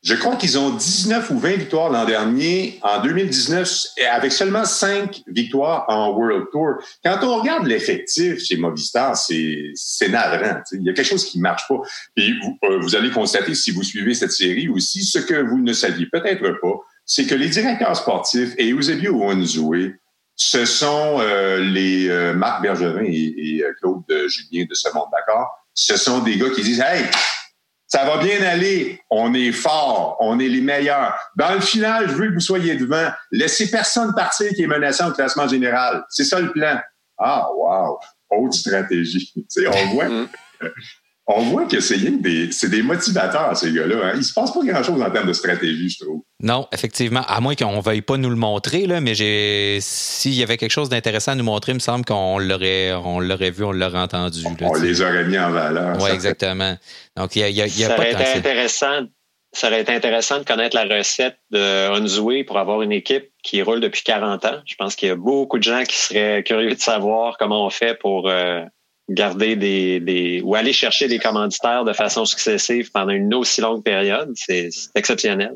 Je 0.06 0.14
crois 0.14 0.36
qu'ils 0.36 0.56
ont 0.56 0.70
19 0.70 1.30
ou 1.30 1.38
20 1.40 1.56
victoires 1.56 1.90
l'an 1.90 2.04
dernier, 2.04 2.78
en 2.82 3.02
2019, 3.02 3.68
avec 4.12 4.30
seulement 4.30 4.64
5 4.64 5.22
victoires 5.26 5.84
en 5.88 6.12
World 6.12 6.44
Tour. 6.52 6.74
Quand 7.04 7.18
on 7.24 7.40
regarde 7.40 7.66
l'effectif 7.66 8.38
chez 8.38 8.56
Movistar, 8.56 9.16
c'est 9.16 10.08
navrant. 10.08 10.60
Il 10.70 10.84
y 10.84 10.90
a 10.90 10.92
quelque 10.92 11.08
chose 11.08 11.24
qui 11.24 11.40
marche 11.40 11.66
pas. 11.66 11.80
Puis 12.14 12.38
vous, 12.40 12.56
euh, 12.70 12.78
vous 12.78 12.94
allez 12.94 13.10
constater, 13.10 13.52
si 13.56 13.72
vous 13.72 13.82
suivez 13.82 14.14
cette 14.14 14.30
série 14.30 14.68
aussi, 14.68 15.04
ce 15.04 15.18
que 15.18 15.42
vous 15.42 15.58
ne 15.58 15.72
saviez 15.72 16.06
peut-être 16.06 16.60
pas, 16.60 16.74
c'est 17.04 17.26
que 17.26 17.34
les 17.34 17.48
directeurs 17.48 17.96
sportifs 17.96 18.54
et 18.58 18.70
Eusebio 18.70 19.20
Onzoué, 19.24 19.96
ce 20.36 20.66
sont 20.66 21.18
euh, 21.18 21.58
les 21.58 22.08
euh, 22.08 22.32
Marc 22.32 22.62
Bergevin 22.62 23.02
et, 23.02 23.34
et 23.58 23.64
Claude 23.80 24.04
Julien 24.28 24.66
de 24.70 24.74
ce 24.74 24.88
monde, 24.94 25.08
d'accord? 25.10 25.48
Ce 25.74 25.96
sont 25.96 26.20
des 26.20 26.36
gars 26.36 26.50
qui 26.50 26.62
disent 26.62 26.80
Hey, 26.80 27.06
ça 27.86 28.04
va 28.04 28.18
bien 28.18 28.42
aller, 28.42 29.00
on 29.10 29.32
est 29.34 29.52
fort, 29.52 30.16
on 30.20 30.40
est 30.40 30.48
les 30.48 30.60
meilleurs. 30.60 31.16
Dans 31.36 31.54
le 31.54 31.60
final, 31.60 32.08
je 32.08 32.14
veux 32.14 32.28
que 32.28 32.34
vous 32.34 32.40
soyez 32.40 32.76
devant. 32.76 33.10
Laissez 33.30 33.70
personne 33.70 34.12
partir 34.14 34.50
qui 34.50 34.62
est 34.62 34.66
menaçant 34.66 35.10
au 35.10 35.12
classement 35.12 35.46
général. 35.46 36.04
C'est 36.08 36.24
ça 36.24 36.40
le 36.40 36.50
plan. 36.50 36.80
Ah, 37.18 37.46
wow! 37.54 37.98
Haute 38.30 38.54
stratégie. 38.54 39.32
on 39.56 39.86
voit. 39.94 40.08
On 41.28 41.42
voit 41.42 41.66
que 41.66 41.80
c'est 41.80 41.98
des, 41.98 42.48
des 42.48 42.82
motivateurs, 42.82 43.56
ces 43.56 43.72
gars-là. 43.72 43.96
Hein. 44.04 44.10
Il 44.14 44.18
ne 44.18 44.22
se 44.22 44.32
passe 44.32 44.52
pas 44.52 44.60
grand-chose 44.62 45.02
en 45.02 45.10
termes 45.10 45.26
de 45.26 45.32
stratégie, 45.32 45.88
je 45.90 46.04
trouve. 46.04 46.22
Non, 46.40 46.68
effectivement. 46.72 47.22
À 47.26 47.40
moins 47.40 47.56
qu'on 47.56 47.76
ne 47.76 47.82
veuille 47.82 48.02
pas 48.02 48.16
nous 48.16 48.30
le 48.30 48.36
montrer, 48.36 48.86
là, 48.86 49.00
mais 49.00 49.14
s'il 49.80 50.34
y 50.34 50.42
avait 50.42 50.56
quelque 50.56 50.70
chose 50.70 50.88
d'intéressant 50.88 51.32
à 51.32 51.34
nous 51.34 51.44
montrer, 51.44 51.72
il 51.72 51.76
me 51.76 51.80
semble 51.80 52.04
qu'on 52.04 52.38
l'aurait, 52.38 52.92
on 52.92 53.18
l'aurait 53.18 53.50
vu, 53.50 53.64
on 53.64 53.72
l'aurait 53.72 53.98
entendu. 53.98 54.44
Là, 54.44 54.50
on 54.60 54.74
les 54.74 55.02
aurait 55.02 55.24
mis 55.24 55.38
en 55.38 55.50
valeur. 55.50 55.96
Oui, 56.00 56.10
exactement. 56.10 56.76
Donc, 57.16 57.34
il 57.34 57.40
y 57.40 57.42
a, 57.42 57.48
y 57.48 57.60
a, 57.60 57.66
y 57.66 57.84
a 57.84 57.88
ça 57.88 57.94
pas 57.94 58.02
aurait 58.02 58.12
été 58.12 58.38
intéressant. 58.38 59.06
Ça 59.52 59.68
aurait 59.68 59.80
été 59.80 59.92
intéressant 59.92 60.38
de 60.38 60.44
connaître 60.44 60.76
la 60.76 60.84
recette 60.84 61.38
de 61.50 61.88
Onzoué 61.90 62.44
pour 62.44 62.58
avoir 62.58 62.82
une 62.82 62.92
équipe 62.92 63.30
qui 63.42 63.62
roule 63.62 63.80
depuis 63.80 64.02
40 64.02 64.44
ans. 64.44 64.60
Je 64.66 64.74
pense 64.76 64.94
qu'il 64.94 65.08
y 65.08 65.10
a 65.10 65.16
beaucoup 65.16 65.58
de 65.58 65.62
gens 65.62 65.82
qui 65.82 65.96
seraient 65.96 66.44
curieux 66.44 66.74
de 66.74 66.80
savoir 66.80 67.36
comment 67.38 67.64
on 67.64 67.70
fait 67.70 67.98
pour 67.98 68.28
euh, 68.28 68.60
garder 69.08 69.56
des, 69.56 70.00
des 70.00 70.40
ou 70.44 70.54
aller 70.54 70.72
chercher 70.72 71.06
des 71.08 71.18
commanditaires 71.18 71.84
de 71.84 71.92
façon 71.92 72.24
successive 72.24 72.90
pendant 72.92 73.12
une 73.12 73.32
aussi 73.34 73.60
longue 73.60 73.82
période, 73.82 74.32
c'est 74.34 74.68
exceptionnel. 74.94 75.54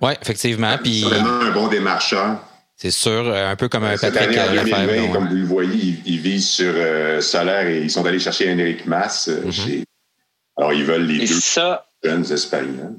Oui, 0.00 0.12
effectivement. 0.20 0.76
Puis 0.82 1.00
c'est 1.02 1.08
vraiment 1.08 1.40
un 1.40 1.50
bon 1.50 1.68
démarcheur. 1.68 2.38
C'est 2.76 2.90
sûr, 2.90 3.32
un 3.32 3.54
peu 3.56 3.68
comme 3.68 3.84
un 3.84 3.96
Cette 3.96 4.14
Patrick 4.14 4.36
année, 4.36 4.58
en 4.60 4.64
2020, 4.64 4.82
Lefebvre. 4.86 5.12
comme 5.12 5.28
vous 5.28 5.34
le 5.36 5.44
voyez, 5.44 5.74
ils, 5.74 6.02
ils 6.14 6.18
visent 6.20 6.50
sur 6.50 6.72
euh, 6.74 7.20
Solaire 7.20 7.68
et 7.68 7.78
ils 7.82 7.90
sont 7.90 8.04
allés 8.04 8.18
chercher 8.18 8.52
Henrik 8.52 8.84
Mas. 8.86 9.28
Euh, 9.28 9.42
Mhm. 9.44 9.52
chez... 9.52 9.84
Alors, 10.56 10.72
ils 10.72 10.84
veulent 10.84 11.06
les 11.06 11.22
Et 11.24 11.26
deux 11.28 11.40
ça, 11.40 11.86
jeunes 12.02 12.30
Espagnols. 12.32 12.96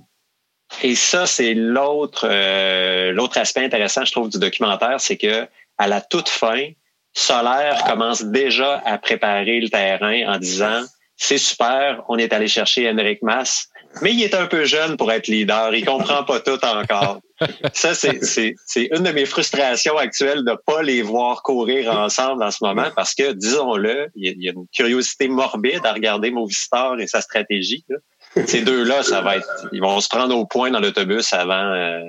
Et 0.81 0.95
ça, 0.95 1.25
c'est 1.25 1.53
l'autre 1.53 2.25
euh, 2.29 3.11
l'autre 3.11 3.37
aspect 3.37 3.63
intéressant, 3.65 4.03
je 4.05 4.11
trouve, 4.13 4.29
du 4.29 4.39
documentaire, 4.39 4.99
c'est 4.99 5.17
que 5.17 5.45
à 5.77 5.87
la 5.87 6.01
toute 6.01 6.29
fin, 6.29 6.69
Solaire 7.15 7.83
commence 7.85 8.23
déjà 8.23 8.81
à 8.85 8.97
préparer 8.97 9.59
le 9.59 9.69
terrain 9.69 10.33
en 10.33 10.37
disant 10.37 10.83
c'est 11.17 11.37
super, 11.37 12.03
on 12.09 12.17
est 12.17 12.33
allé 12.33 12.47
chercher 12.47 12.89
Henrik 12.89 13.21
Mas, 13.21 13.69
mais 14.01 14.11
il 14.13 14.21
est 14.21 14.35
un 14.35 14.47
peu 14.47 14.65
jeune 14.65 14.97
pour 14.97 15.11
être 15.13 15.27
leader, 15.27 15.73
il 15.73 15.85
comprend 15.85 16.25
pas 16.25 16.41
tout 16.41 16.59
encore. 16.65 17.19
Ça, 17.73 17.93
c'est 17.93 18.19
une 18.75 19.03
de 19.03 19.11
mes 19.11 19.25
frustrations 19.25 19.97
actuelles 19.97 20.43
de 20.43 20.57
pas 20.65 20.81
les 20.83 21.01
voir 21.01 21.41
courir 21.41 21.91
ensemble 21.91 22.43
en 22.43 22.51
ce 22.51 22.57
moment 22.61 22.89
parce 22.95 23.13
que, 23.13 23.31
disons-le, 23.31 24.07
il 24.15 24.25
y, 24.25 24.29
a, 24.29 24.33
il 24.35 24.43
y 24.43 24.49
a 24.49 24.51
une 24.51 24.67
curiosité 24.75 25.29
morbide 25.29 25.85
à 25.85 25.93
regarder 25.93 26.31
Movistar 26.31 26.99
et 26.99 27.07
sa 27.07 27.21
stratégie. 27.21 27.85
Là. 27.87 27.97
Ces 28.45 28.61
deux-là, 28.61 29.01
ça 29.03 29.21
va 29.21 29.37
être, 29.37 29.67
ils 29.71 29.81
vont 29.81 29.99
se 30.01 30.09
prendre 30.09 30.37
au 30.37 30.45
point 30.45 30.69
dans 30.69 30.81
l'autobus 30.81 31.31
avant. 31.31 31.53
Euh, 31.53 32.01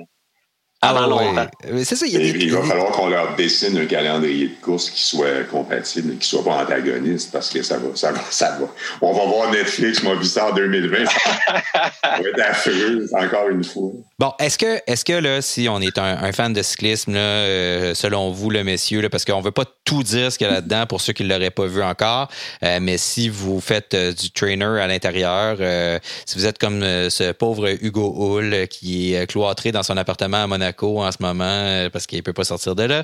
avant 0.81 0.99
Ah, 1.03 1.07
ouais. 1.15 1.25
longtemps. 1.25 1.47
Mais 1.71 1.83
C'est 1.83 1.95
ça, 1.95 2.05
il 2.05 2.13
y 2.13 2.15
a 2.15 2.19
des. 2.19 2.29
il 2.45 2.51
va 2.51 2.61
falloir 2.63 2.91
qu'on 2.91 3.09
leur 3.09 3.35
dessine 3.35 3.77
un 3.77 3.85
calendrier 3.85 4.49
de 4.49 4.55
course 4.61 4.89
qui 4.91 5.01
soit 5.01 5.43
compatible, 5.49 6.17
qui 6.17 6.27
soit 6.27 6.43
pas 6.43 6.61
antagoniste, 6.63 7.31
parce 7.31 7.49
que 7.49 7.61
ça 7.63 7.77
va, 7.77 7.95
ça 7.95 8.11
va, 8.11 8.21
ça 8.29 8.57
va. 8.59 8.67
On 9.01 9.11
va 9.13 9.25
voir 9.25 9.51
Netflix 9.51 10.03
Movistar 10.03 10.53
2020. 10.53 11.05
ça 11.05 11.11
va 12.03 12.19
être 12.19 12.41
affreux, 12.41 13.07
encore 13.13 13.49
une 13.49 13.63
fois. 13.63 13.91
Bon, 14.19 14.33
est-ce 14.39 14.57
que, 14.57 14.81
est-ce 14.87 15.05
que 15.05 15.13
là, 15.13 15.43
si 15.43 15.69
on 15.69 15.79
est 15.79 15.99
un, 15.99 16.31
fan 16.31 16.51
de 16.51 16.63
cyclisme, 16.63 17.13
là, 17.13 17.19
euh, 17.19 17.93
selon 17.93 18.31
vous, 18.31 18.49
le 18.49 18.63
messieurs, 18.63 18.99
là, 18.99 19.11
parce 19.11 19.25
qu'on 19.25 19.41
veut 19.41 19.51
pas 19.51 19.65
tout 19.85 20.01
dire 20.01 20.31
ce 20.31 20.39
qu'il 20.39 20.47
y 20.47 20.49
a 20.49 20.53
là-dedans 20.53 20.87
pour 20.87 21.01
ceux 21.01 21.13
qui 21.13 21.23
ne 21.23 21.29
l'auraient 21.29 21.51
pas 21.51 21.67
vu 21.67 21.83
encore. 21.83 22.27
Euh, 22.63 22.79
mais 22.81 22.97
si 22.97 23.29
vous 23.29 23.61
faites 23.61 23.93
euh, 23.93 24.13
du 24.13 24.31
trainer 24.31 24.81
à 24.81 24.87
l'intérieur, 24.87 25.57
euh, 25.59 25.99
si 26.25 26.35
vous 26.35 26.47
êtes 26.47 26.57
comme 26.57 26.81
ce 26.81 27.31
pauvre 27.31 27.69
Hugo 27.79 28.11
Hull 28.17 28.67
qui 28.67 29.13
est 29.13 29.27
cloîtré 29.27 29.71
dans 29.71 29.83
son 29.83 29.97
appartement 29.97 30.41
à 30.43 30.47
Monaco 30.47 31.03
en 31.03 31.11
ce 31.11 31.17
moment 31.19 31.87
parce 31.93 32.07
qu'il 32.07 32.17
ne 32.17 32.23
peut 32.23 32.33
pas 32.33 32.43
sortir 32.43 32.73
de 32.73 32.83
là, 32.83 33.03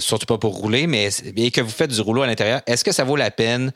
surtout 0.00 0.24
pas 0.24 0.38
pour 0.38 0.54
rouler, 0.54 0.86
mais 0.86 1.10
et 1.36 1.50
que 1.50 1.60
vous 1.60 1.68
faites 1.68 1.90
du 1.90 2.00
rouleau 2.00 2.22
à 2.22 2.26
l'intérieur, 2.26 2.62
est-ce 2.66 2.84
que 2.84 2.92
ça 2.92 3.04
vaut 3.04 3.16
la 3.16 3.30
peine 3.30 3.72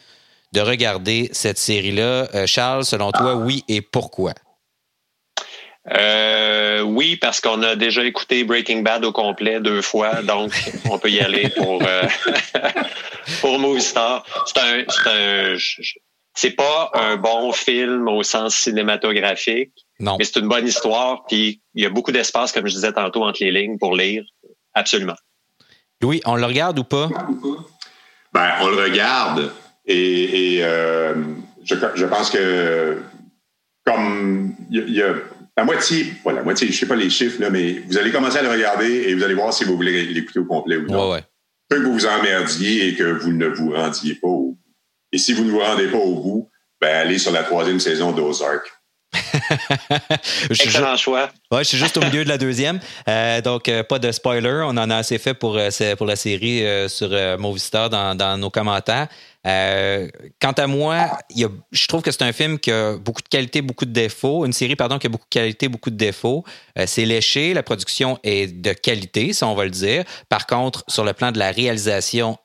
de 0.52 0.60
regarder 0.62 1.28
cette 1.32 1.58
série-là? 1.58 2.46
Charles, 2.46 2.86
selon 2.86 3.12
toi, 3.12 3.34
oui 3.34 3.62
et 3.68 3.82
pourquoi? 3.82 4.32
Euh, 5.92 6.82
oui, 6.82 7.16
parce 7.16 7.40
qu'on 7.40 7.62
a 7.62 7.74
déjà 7.74 8.04
écouté 8.04 8.44
Breaking 8.44 8.82
Bad 8.82 9.04
au 9.04 9.12
complet 9.12 9.60
deux 9.60 9.82
fois, 9.82 10.22
donc 10.22 10.52
on 10.88 10.98
peut 10.98 11.10
y 11.10 11.20
aller 11.20 11.48
pour 11.48 11.82
euh, 11.82 12.02
pour 13.40 13.58
Movie 13.58 13.82
Star. 13.82 14.24
C'est 14.46 14.60
un, 14.60 14.84
c'est 14.88 15.10
un, 15.10 15.56
c'est 16.34 16.52
pas 16.52 16.90
un 16.94 17.16
bon 17.16 17.50
film 17.52 18.06
au 18.08 18.22
sens 18.22 18.54
cinématographique, 18.54 19.72
non. 19.98 20.16
mais 20.18 20.24
c'est 20.24 20.38
une 20.38 20.48
bonne 20.48 20.66
histoire. 20.66 21.24
Puis 21.26 21.60
il 21.74 21.82
y 21.82 21.86
a 21.86 21.90
beaucoup 21.90 22.12
d'espace, 22.12 22.52
comme 22.52 22.68
je 22.68 22.74
disais 22.74 22.92
tantôt, 22.92 23.24
entre 23.24 23.42
les 23.42 23.50
lignes 23.50 23.78
pour 23.78 23.96
lire. 23.96 24.22
Absolument. 24.74 25.16
Louis, 26.00 26.20
on 26.24 26.36
le 26.36 26.46
regarde 26.46 26.78
ou 26.78 26.84
pas? 26.84 27.08
Ben, 28.32 28.52
on 28.60 28.68
le 28.68 28.80
regarde 28.80 29.52
et, 29.86 30.54
et 30.54 30.64
euh, 30.64 31.14
je, 31.64 31.74
je 31.94 32.06
pense 32.06 32.30
que 32.30 33.02
comme 33.84 34.54
il 34.70 34.88
y 34.90 35.02
a 35.02 35.14
la 35.60 35.66
moitié, 35.66 36.06
pas 36.24 36.32
la 36.32 36.42
moitié, 36.42 36.68
je 36.68 36.72
ne 36.72 36.78
sais 36.78 36.86
pas 36.86 36.96
les 36.96 37.10
chiffres, 37.10 37.38
là, 37.38 37.50
mais 37.50 37.82
vous 37.86 37.98
allez 37.98 38.10
commencer 38.10 38.38
à 38.38 38.42
le 38.42 38.50
regarder 38.50 39.04
et 39.08 39.14
vous 39.14 39.22
allez 39.22 39.34
voir 39.34 39.52
si 39.52 39.64
vous 39.64 39.76
voulez 39.76 40.06
l'écouter 40.06 40.38
au 40.38 40.46
complet 40.46 40.78
ou 40.78 40.86
non. 40.86 41.12
Ouais, 41.12 41.22
que 41.70 41.76
vous 41.76 41.92
vous 41.92 42.06
emmerdiez 42.06 42.88
et 42.88 42.94
que 42.94 43.04
vous 43.04 43.32
ne 43.32 43.46
vous 43.46 43.72
rendiez 43.72 44.14
pas 44.14 44.28
au 44.28 44.52
bout. 44.52 44.58
Et 45.12 45.18
si 45.18 45.34
vous 45.34 45.44
ne 45.44 45.50
vous 45.50 45.60
rendez 45.60 45.88
pas 45.88 45.98
au 45.98 46.14
bout, 46.14 46.50
ben 46.80 46.96
allez 46.96 47.18
sur 47.18 47.30
la 47.30 47.42
troisième 47.42 47.78
saison 47.78 48.12
d'Ozark. 48.12 48.72
Excellent 50.50 50.96
choix. 50.96 51.30
Ouais, 51.50 51.64
je 51.64 51.68
suis 51.68 51.78
juste 51.78 51.96
au 51.98 52.00
milieu 52.00 52.24
de 52.24 52.28
la 52.28 52.38
deuxième. 52.38 52.80
Euh, 53.08 53.40
donc, 53.42 53.68
euh, 53.68 53.82
pas 53.82 53.98
de 53.98 54.12
spoiler. 54.12 54.62
On 54.64 54.70
en 54.70 54.88
a 54.88 54.96
assez 54.96 55.18
fait 55.18 55.34
pour, 55.34 55.58
euh, 55.58 55.68
pour 55.96 56.06
la 56.06 56.16
série 56.16 56.64
sur 56.88 57.10
Movistar 57.38 57.90
dans, 57.90 58.14
dans 58.14 58.38
nos 58.38 58.50
commentaires. 58.50 59.08
Quant 59.44 60.52
à 60.56 60.66
moi, 60.66 61.18
je 61.72 61.86
trouve 61.86 62.02
que 62.02 62.10
c'est 62.10 62.22
un 62.22 62.32
film 62.32 62.58
qui 62.58 62.70
a 62.70 62.96
beaucoup 62.96 63.22
de 63.22 63.28
qualité, 63.28 63.62
beaucoup 63.62 63.86
de 63.86 63.92
défauts. 63.92 64.44
Une 64.44 64.52
série, 64.52 64.76
pardon, 64.76 64.98
qui 64.98 65.06
a 65.06 65.10
beaucoup 65.10 65.24
de 65.24 65.34
qualité, 65.34 65.68
beaucoup 65.68 65.90
de 65.90 65.96
défauts. 65.96 66.44
c'est 66.86 67.04
léché. 67.04 67.54
La 67.54 67.62
production 67.62 68.18
est 68.22 68.60
de 68.60 68.72
qualité, 68.72 69.32
ça, 69.32 69.46
on 69.46 69.54
va 69.54 69.64
le 69.64 69.70
dire. 69.70 70.04
Par 70.28 70.46
contre, 70.46 70.84
sur 70.88 71.04
le 71.04 71.12
plan 71.12 71.32
de 71.32 71.38
la 71.38 71.50
réalisation, 71.50 72.38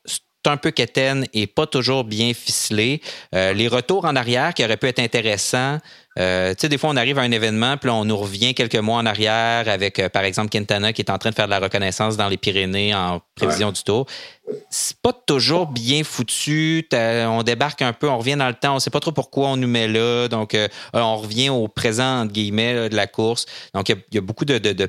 un 0.50 0.56
peu 0.56 0.70
quétaine 0.70 1.26
et 1.32 1.46
pas 1.46 1.66
toujours 1.66 2.04
bien 2.04 2.32
ficelé. 2.32 3.00
les 3.32 3.68
retours 3.68 4.04
en 4.04 4.16
arrière 4.16 4.54
qui 4.54 4.64
auraient 4.64 4.76
pu 4.76 4.86
être 4.86 5.00
intéressants, 5.00 5.78
euh, 6.18 6.54
tu 6.54 6.62
sais, 6.62 6.68
des 6.68 6.78
fois, 6.78 6.90
on 6.90 6.96
arrive 6.96 7.18
à 7.18 7.22
un 7.22 7.30
événement, 7.30 7.76
puis 7.76 7.90
on 7.90 8.04
nous 8.06 8.16
revient 8.16 8.54
quelques 8.54 8.76
mois 8.76 8.96
en 8.96 9.06
arrière 9.06 9.68
avec, 9.68 9.98
euh, 9.98 10.08
par 10.08 10.24
exemple, 10.24 10.48
Quintana 10.48 10.92
qui 10.92 11.02
est 11.02 11.10
en 11.10 11.18
train 11.18 11.30
de 11.30 11.34
faire 11.34 11.44
de 11.44 11.50
la 11.50 11.58
reconnaissance 11.58 12.16
dans 12.16 12.28
les 12.28 12.38
Pyrénées 12.38 12.94
en 12.94 13.20
prévision 13.34 13.70
du 13.70 13.82
tour. 13.82 14.06
C'est 14.70 14.96
pas 14.98 15.12
toujours 15.12 15.66
bien 15.66 16.04
foutu. 16.04 16.88
On 16.92 17.42
débarque 17.42 17.82
un 17.82 17.92
peu, 17.92 18.08
on 18.08 18.18
revient 18.18 18.36
dans 18.36 18.48
le 18.48 18.54
temps, 18.54 18.76
on 18.76 18.78
sait 18.78 18.90
pas 18.90 19.00
trop 19.00 19.12
pourquoi 19.12 19.48
on 19.48 19.56
nous 19.56 19.68
met 19.68 19.88
là. 19.88 20.28
Donc, 20.28 20.54
euh, 20.54 20.68
on 20.94 21.16
revient 21.16 21.50
au 21.50 21.68
présent, 21.68 22.22
entre 22.22 22.32
guillemets, 22.32 22.88
de 22.88 22.96
la 22.96 23.06
course. 23.06 23.44
Donc, 23.74 23.90
il 23.90 23.96
y, 24.12 24.18
a 24.18 24.22
beaucoup 24.22 24.46
de, 24.46 24.56
de, 24.58 24.88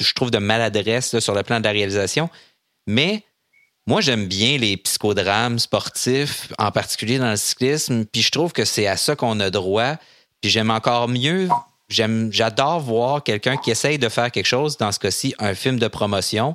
je 0.00 0.12
trouve, 0.14 0.30
de 0.30 0.38
maladresse 0.38 1.18
sur 1.18 1.34
le 1.34 1.42
plan 1.42 1.58
de 1.58 1.64
la 1.64 1.72
réalisation. 1.72 2.30
Mais 2.86 3.24
moi, 3.88 4.00
j'aime 4.00 4.26
bien 4.26 4.58
les 4.58 4.76
psychodrames 4.76 5.58
sportifs, 5.58 6.52
en 6.58 6.70
particulier 6.70 7.18
dans 7.18 7.30
le 7.30 7.36
cyclisme, 7.36 8.04
puis 8.04 8.22
je 8.22 8.30
trouve 8.30 8.52
que 8.52 8.64
c'est 8.64 8.86
à 8.86 8.96
ça 8.96 9.16
qu'on 9.16 9.40
a 9.40 9.50
droit. 9.50 9.96
Puis 10.40 10.50
j'aime 10.50 10.70
encore 10.70 11.08
mieux, 11.08 11.48
j'adore 11.88 12.80
voir 12.80 13.22
quelqu'un 13.22 13.56
qui 13.56 13.70
essaye 13.70 13.98
de 13.98 14.08
faire 14.08 14.30
quelque 14.30 14.46
chose, 14.46 14.76
dans 14.76 14.92
ce 14.92 14.98
cas-ci, 14.98 15.34
un 15.38 15.54
film 15.54 15.78
de 15.78 15.88
promotion, 15.88 16.54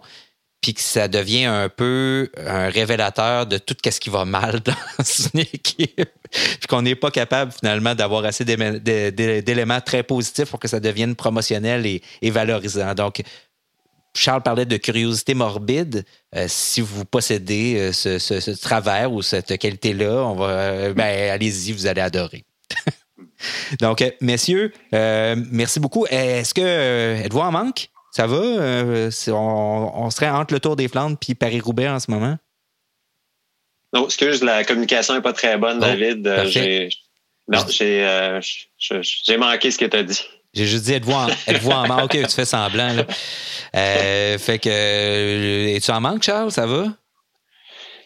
puis 0.63 0.73
que 0.73 0.81
ça 0.81 1.09
devient 1.09 1.43
un 1.43 1.67
peu 1.67 2.31
un 2.37 2.69
révélateur 2.69 3.45
de 3.45 3.57
tout 3.57 3.75
ce 3.83 3.99
qui 3.99 4.09
va 4.09 4.23
mal 4.23 4.61
dans 4.65 5.03
une 5.33 5.41
équipe, 5.41 6.09
puis 6.31 6.67
qu'on 6.69 6.81
n'est 6.81 6.95
pas 6.95 7.11
capable 7.11 7.51
finalement 7.51 7.93
d'avoir 7.93 8.23
assez 8.23 8.45
d'éléments 8.45 9.81
très 9.81 10.03
positifs 10.03 10.49
pour 10.49 10.59
que 10.59 10.69
ça 10.69 10.79
devienne 10.79 11.15
promotionnel 11.15 11.85
et, 11.85 12.29
valorisant. 12.31 12.95
Donc, 12.95 13.21
Charles 14.15 14.43
parlait 14.43 14.65
de 14.65 14.77
curiosité 14.77 15.33
morbide. 15.33 16.05
Euh, 16.35 16.45
si 16.47 16.81
vous 16.81 17.03
possédez 17.03 17.75
euh, 17.77 17.91
ce, 17.91 18.61
travers 18.61 19.11
ou 19.11 19.21
cette 19.21 19.57
qualité-là, 19.57 20.23
on 20.23 20.35
va, 20.35 20.45
euh, 20.45 20.93
ben, 20.93 21.31
allez-y, 21.31 21.73
vous 21.73 21.87
allez 21.87 22.01
adorer. 22.01 22.45
Donc, 23.79 24.01
euh, 24.01 24.11
messieurs, 24.21 24.71
euh, 24.93 25.35
merci 25.51 25.79
beaucoup. 25.79 26.05
Est-ce 26.07 26.53
que 26.53 26.61
euh, 26.61 27.23
êtes-vous 27.23 27.39
en 27.39 27.51
manque? 27.51 27.89
Ça 28.11 28.27
va? 28.27 28.37
on, 28.37 30.09
serait 30.11 30.29
entre 30.29 30.53
le 30.53 30.59
Tour 30.59 30.75
des 30.75 30.87
Flandres 30.87 31.17
puis 31.19 31.33
Paris-Roubaix 31.33 31.89
en 31.89 31.99
ce 31.99 32.11
moment? 32.11 32.37
Non, 33.91 34.05
excuse, 34.05 34.43
la 34.43 34.63
communication 34.63 35.15
n'est 35.15 35.21
pas 35.21 35.33
très 35.33 35.57
bonne, 35.57 35.77
oh, 35.77 35.81
David. 35.81 36.45
j'ai, 36.45 36.89
non, 37.47 37.65
j'ai, 37.67 39.37
manqué 39.37 39.71
ce 39.71 39.77
que 39.77 39.85
tu 39.85 39.97
as 39.97 40.03
dit. 40.03 40.21
J'ai 40.53 40.65
juste 40.65 40.85
dit, 40.85 40.93
êtes-vous 40.93 41.11
en, 41.11 41.27
êtes 41.47 41.65
en 41.65 41.87
manque? 41.87 42.03
OK, 42.03 42.27
tu 42.27 42.35
fais 42.35 42.45
semblant. 42.45 42.95
fait 43.73 44.59
que, 44.61 45.75
es-tu 45.75 45.89
en 45.89 46.01
manque, 46.01 46.21
Charles? 46.21 46.51
Ça 46.51 46.67
va? 46.67 46.85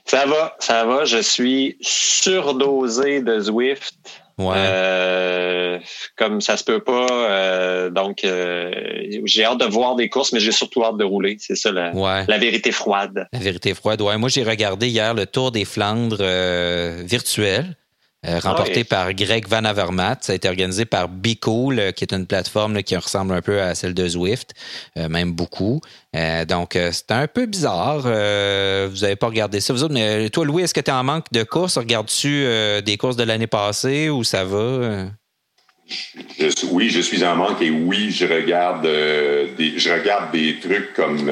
Ça 0.07 0.25
va, 0.25 0.55
ça 0.59 0.85
va. 0.85 1.03
Je 1.03 1.17
suis 1.17 1.77
surdosé 1.81 3.21
de 3.21 3.41
Zwift. 3.41 4.23
Ouais. 4.37 4.55
Euh, 4.55 5.79
comme 6.15 6.41
ça 6.41 6.57
se 6.57 6.63
peut 6.63 6.79
pas. 6.79 7.07
Euh, 7.09 7.89
donc, 7.89 8.23
euh, 8.23 8.71
j'ai 9.25 9.43
hâte 9.45 9.59
de 9.59 9.65
voir 9.65 9.95
des 9.95 10.09
courses, 10.09 10.31
mais 10.31 10.39
j'ai 10.39 10.51
surtout 10.51 10.83
hâte 10.83 10.97
de 10.97 11.03
rouler. 11.03 11.37
C'est 11.39 11.55
ça 11.55 11.71
la, 11.71 11.91
la 12.27 12.37
vérité 12.37 12.71
froide. 12.71 13.27
La 13.33 13.39
vérité 13.39 13.73
froide, 13.73 14.01
ouais. 14.01 14.17
Moi, 14.17 14.29
j'ai 14.29 14.43
regardé 14.43 14.87
hier 14.89 15.13
le 15.13 15.25
Tour 15.25 15.51
des 15.51 15.65
Flandres 15.65 16.23
virtuel. 17.03 17.75
Euh, 18.25 18.39
remporté 18.39 18.83
par 18.83 19.13
Greg 19.13 19.47
Van 19.47 19.63
Avermaet. 19.63 20.17
Ça 20.21 20.33
a 20.33 20.35
été 20.35 20.49
organisé 20.49 20.85
par 20.85 21.07
Be 21.07 21.39
Cool, 21.39 21.93
qui 21.95 22.03
est 22.03 22.11
une 22.11 22.25
plateforme 22.25 22.81
qui 22.81 22.95
ressemble 22.95 23.33
un 23.33 23.43
peu 23.43 23.61
à 23.61 23.75
celle 23.75 23.93
de 23.93 24.07
Zwift, 24.07 24.55
euh, 24.97 25.07
même 25.07 25.33
beaucoup. 25.33 25.81
Euh, 26.15 26.43
donc, 26.43 26.77
c'était 26.91 27.13
un 27.13 27.27
peu 27.27 27.45
bizarre. 27.45 27.99
vous 27.99 29.01
n'avez 29.01 29.15
pas 29.15 29.27
regardé 29.27 29.59
ça, 29.59 29.71
vous 29.71 29.83
autres. 29.83 29.93
Mais 29.93 30.29
toi, 30.31 30.45
Louis, 30.45 30.63
est-ce 30.63 30.73
que 30.73 30.81
tu 30.81 30.89
es 30.89 30.93
en 30.93 31.03
manque 31.03 31.31
de 31.31 31.43
courses? 31.43 31.77
Regardes-tu 31.77 32.45
des 32.83 32.97
courses 32.97 33.17
de 33.17 33.23
l'année 33.23 33.47
passée 33.47 34.09
ou 34.09 34.23
ça 34.23 34.43
va? 34.43 35.05
oui, 36.71 36.89
je 36.89 36.99
suis 36.99 37.23
en 37.23 37.35
manque 37.35 37.61
et 37.61 37.69
oui, 37.69 38.11
je 38.11 38.25
regarde, 38.25 38.81
des, 38.81 39.77
je 39.77 39.91
regarde 39.91 40.31
des 40.31 40.59
trucs 40.59 40.93
comme 40.95 41.31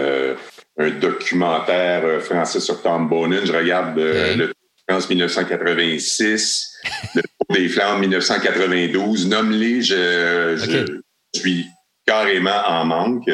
un 0.78 0.89
documentaire 0.91 2.21
français 2.21 2.60
sur 2.60 2.82
Tom 2.84 3.10
Bonin. 3.10 3.43
Je 3.43 3.52
regarde 3.52 3.98
le 3.98 4.54
France 4.88 5.10
1986, 5.10 6.74
le 7.15 7.21
Tour 7.21 7.56
des 7.56 7.67
Flandres 7.69 8.00
1992. 8.00 9.28
Nomme-les, 9.28 9.82
je, 9.82 11.02
suis 11.36 11.65
carrément 12.06 12.62
en 12.67 12.86
manque. 12.86 13.30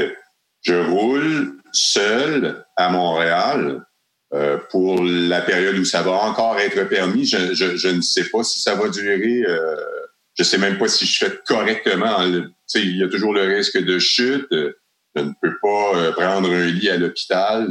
Je 0.62 0.76
roule 0.76 1.58
seul 1.74 2.66
à 2.78 2.90
Montréal 2.90 3.84
euh, 4.34 4.58
pour 4.70 5.04
la 5.04 5.42
période 5.42 5.78
où 5.78 5.84
ça 5.84 6.02
va 6.04 6.12
encore 6.12 6.58
être 6.60 6.88
permis. 6.88 7.26
Je, 7.26 7.88
ne 7.90 8.02
sais 8.02 8.30
pas 8.30 8.44
si 8.44 8.62
ça 8.62 8.76
va 8.76 8.88
durer. 8.88 9.44
Euh, 9.46 9.76
je 10.38 10.44
sais 10.44 10.58
même 10.58 10.78
pas 10.78 10.88
si 10.88 11.06
je 11.06 11.26
fais 11.26 11.38
correctement. 11.46 12.24
Il 12.76 12.98
y 12.98 13.04
a 13.04 13.10
toujours 13.10 13.34
le 13.34 13.44
risque 13.44 13.78
de 13.78 14.00
chute. 14.00 14.48
Je 14.52 15.22
ne 15.22 15.34
peux 15.42 15.58
pas 15.62 15.98
euh, 15.98 16.12
prendre 16.14 16.50
un 16.50 16.66
lit 16.68 16.90
à 16.90 16.96
l'hôpital. 16.96 17.68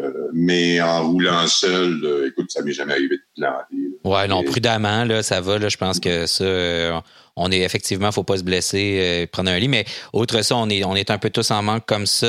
Euh, 0.00 0.10
mais 0.32 0.80
en 0.80 1.08
roulant 1.08 1.46
seul, 1.46 2.26
écoute, 2.26 2.50
ça 2.50 2.62
m'est 2.62 2.72
jamais 2.72 2.92
arrivé 2.94 3.16
de 3.16 3.22
planter. 3.36 3.98
Ouais, 4.04 4.26
non, 4.26 4.42
prudemment, 4.42 5.04
là, 5.04 5.22
ça 5.22 5.40
va. 5.40 5.58
Là, 5.58 5.68
je 5.68 5.76
pense 5.76 6.00
que 6.00 6.26
ça, 6.26 6.44
euh, 6.44 7.00
on 7.36 7.50
est 7.52 7.60
effectivement, 7.60 8.10
faut 8.10 8.24
pas 8.24 8.38
se 8.38 8.42
blesser, 8.42 8.98
euh, 9.00 9.26
prendre 9.30 9.50
un 9.50 9.58
lit. 9.58 9.68
Mais 9.68 9.84
autre 10.12 10.42
ça, 10.42 10.56
on 10.56 10.68
est, 10.68 10.84
on 10.84 10.96
est 10.96 11.10
un 11.10 11.18
peu 11.18 11.30
tous 11.30 11.50
en 11.52 11.62
manque 11.62 11.86
comme 11.86 12.06
ça. 12.06 12.26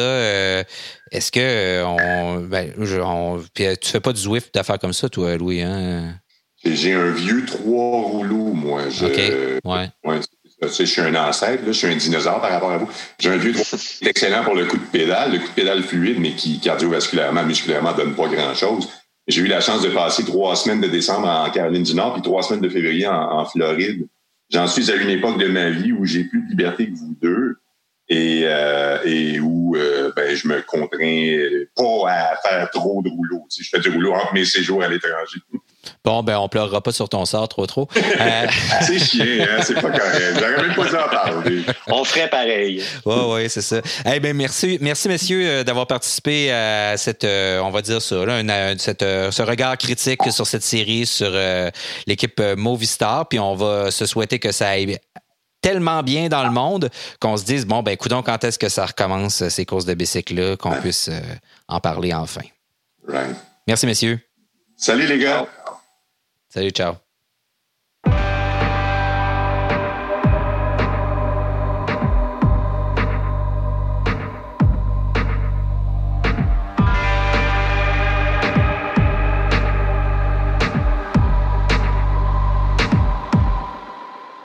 Est-ce 1.12 1.32
que 1.32 1.84
on, 1.84 2.41
ben, 2.41 2.71
tu 3.54 3.89
fais 3.89 3.99
pas 3.99 4.13
du 4.13 4.21
Zwift 4.21 4.54
d'affaires 4.54 4.80
comme 4.80 4.93
ça, 4.93 5.10
toi, 5.10 5.36
Louis? 5.36 5.62
Hein? 5.62 6.13
J'ai 6.63 6.93
un 6.93 7.12
vieux 7.12 7.45
trois 7.45 8.01
rouleaux, 8.01 8.54
moi. 8.54 8.82
OK. 9.01 9.21
Ouais. 9.63 9.89
ouais 10.04 10.19
je 10.67 10.84
suis 10.84 11.01
un 11.01 11.15
ancêtre, 11.15 11.63
je 11.65 11.71
suis 11.71 11.88
un 11.88 11.95
dinosaure 11.95 12.41
par 12.41 12.51
rapport 12.51 12.71
à 12.71 12.78
vous. 12.78 12.89
J'ai 13.19 13.30
un 13.30 13.38
vieux 13.38 13.54
est 13.56 14.08
excellent 14.08 14.43
pour 14.43 14.56
le 14.56 14.65
coup 14.65 14.78
de 14.78 14.86
pédale, 14.86 15.34
le 15.34 15.39
coup 15.39 15.47
de 15.47 15.54
pédale 15.54 15.84
fluide, 15.84 16.19
mais 16.19 16.32
qui 16.32 16.60
cardiovasculairement, 16.60 17.43
musculairement, 17.43 17.93
donne 17.93 18.15
pas 18.15 18.28
grand-chose. 18.28 18.89
J'ai 19.28 19.41
eu 19.41 19.47
la 19.47 19.62
chance 19.62 19.82
de 19.82 19.89
passer 19.89 20.23
trois 20.23 20.56
semaines 20.56 20.82
de 20.82 20.88
décembre 20.88 21.28
en 21.28 21.49
Caroline 21.49 21.84
du 21.84 21.95
Nord, 21.95 22.13
puis 22.13 22.21
trois 22.21 22.43
semaines 22.43 22.62
de 22.62 22.69
février 22.69 23.08
en, 23.08 23.45
Floride. 23.45 24.08
J'en 24.51 24.67
suis 24.67 24.91
à 24.91 24.95
une 24.95 25.10
époque 25.10 25.39
de 25.39 25.47
ma 25.47 25.71
vie 25.71 25.91
où 25.91 26.06
j'ai 26.06 26.23
plus 26.23 26.43
de 26.43 26.49
liberté 26.49 26.88
que 26.88 26.95
vous 26.95 27.15
deux. 27.19 27.58
et, 28.08 28.43
euh, 28.43 29.39
où 29.41 29.75
euh, 29.75 30.12
ben, 30.15 30.36
je 30.36 30.47
me 30.47 30.62
contrains 30.62 31.65
pas 31.75 32.12
à 32.12 32.36
faire 32.38 32.69
trop 32.69 33.01
de 33.01 33.10
rouleaux. 33.10 33.47
Je 33.49 33.67
fais 33.67 33.80
du 33.80 33.89
rouleau 33.89 34.13
entre 34.13 34.34
mes 34.36 34.45
séjours 34.45 34.84
à 34.84 34.88
l'étranger. 34.88 35.39
Bon, 36.04 36.24
ben, 36.24 36.38
on 36.38 36.48
pleurera 36.50 36.82
pas 36.82 36.91
sur 36.91 37.10
ton 37.10 37.26
sort 37.26 37.48
trop 37.48 37.65
trop. 37.65 37.88
Euh... 37.98 38.48
c'est 38.82 39.00
chiant, 39.00 39.26
hein? 39.26 39.62
c'est 39.63 39.76
pas 39.76 39.89
correct. 39.89 40.39
J'aurais 40.39 40.67
même 40.67 40.76
pas 40.76 40.86
dû 40.86 40.95
en 40.95 41.10
parler. 41.10 41.65
On 41.88 42.04
ferait 42.04 42.30
pareil. 42.30 42.84
Oui, 43.06 43.15
oui, 43.28 43.50
c'est 43.50 43.62
ça. 43.62 43.82
Eh 44.06 44.19
ben, 44.19 44.36
merci, 44.36 44.78
merci, 44.82 45.08
messieurs, 45.08 45.63
d'avoir 45.63 45.88
participé 45.88 46.52
à 46.52 46.98
cette, 46.98 47.26
on 47.26 47.69
va 47.69 47.82
dire 47.82 48.02
ça, 48.02 48.26
là, 48.26 48.39
une, 48.39 48.80
cette, 48.80 49.02
ce 49.02 49.41
regard 49.41 49.78
critique 49.78 50.32
sur 50.32 50.48
cette 50.48 50.63
série, 50.63 51.06
sur 51.06 51.30
euh, 51.32 51.69
l'équipe 52.08 52.41
Movistar. 52.58 53.28
Puis 53.28 53.39
on 53.39 53.56
va 53.56 53.91
se 53.91 54.06
souhaiter 54.06 54.39
que 54.39 54.52
ça 54.52 54.69
aille 54.69 55.00
tellement 55.62 56.04
bien 56.04 56.28
dans 56.30 56.43
le 56.43 56.52
monde 56.52 56.89
qu'on 57.19 57.38
se 57.38 57.43
dise, 57.43 57.65
bon, 57.65 57.82
ben, 57.82 57.91
écoutons, 57.91 58.21
quand 58.21 58.43
est-ce 58.43 58.60
que 58.60 58.69
ça 58.69 58.86
recommence, 58.86 59.48
ces 59.50 59.65
courses 59.65 59.86
de 59.86 59.93
bicycle-là, 59.93 60.58
qu'on 60.58 60.71
puisse 60.74 61.10
euh, 61.10 61.19
en 61.67 61.80
parler 61.80 62.13
enfin. 62.13 62.41
Right. 63.08 63.36
Merci, 63.67 63.86
messieurs. 63.88 64.19
Salut, 64.78 65.08
les 65.08 65.17
gars. 65.17 65.48
Salut, 66.56 66.72
ciao. 66.72 66.94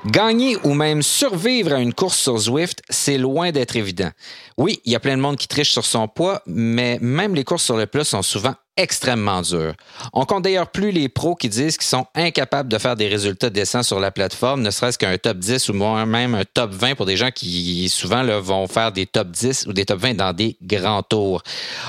Gagner 0.07 0.57
ou 0.65 0.75
même 0.75 1.03
survivre 1.03 1.73
à 1.73 1.79
une 1.79 1.95
course 1.95 2.19
sur 2.19 2.37
Zwift, 2.39 2.83
c'est 2.91 3.19
loin 3.19 3.53
d'être 3.53 3.77
évident. 3.77 4.11
Oui, 4.57 4.81
il 4.85 4.91
y 4.91 4.97
a 4.97 4.99
plein 4.99 5.17
de 5.17 5.23
monde 5.23 5.37
qui 5.37 5.47
triche 5.47 5.71
sur 5.71 5.85
son 5.85 6.09
poids, 6.09 6.43
mais 6.47 6.99
même 7.01 7.37
les 7.37 7.45
courses 7.45 7.63
sur 7.63 7.77
le 7.77 7.87
plat 7.87 8.03
sont 8.03 8.23
souvent 8.23 8.57
extrêmement 8.77 9.43
dur. 9.43 9.75
On 10.13 10.25
compte 10.25 10.45
d'ailleurs 10.45 10.71
plus 10.71 10.91
les 10.91 11.09
pros 11.09 11.35
qui 11.35 11.49
disent 11.49 11.77
qu'ils 11.77 11.87
sont 11.87 12.07
incapables 12.15 12.69
de 12.69 12.79
faire 12.79 12.97
des 12.97 13.09
résultats 13.09 13.51
décents 13.51 13.83
sur 13.83 14.01
la 14.01 14.11
plateforme, 14.11 14.63
ne 14.63 14.71
serait-ce 14.71 14.99
qu'un 14.99 15.17
top 15.19 15.39
10 15.39 15.69
ou 15.69 15.75
même 15.75 16.35
un 16.35 16.45
top 16.45 16.73
20 16.73 16.95
pour 16.95 17.07
des 17.07 17.17
gens 17.17 17.31
qui 17.31 17.89
souvent 17.89 18.25
vont 18.41 18.67
faire 18.67 18.93
des 18.93 19.07
top 19.07 19.29
10 19.29 19.67
ou 19.67 19.73
des 19.73 19.85
top 19.85 20.01
20 20.01 20.15
dans 20.15 20.33
des 20.33 20.57
grands 20.63 21.03
tours. 21.03 21.43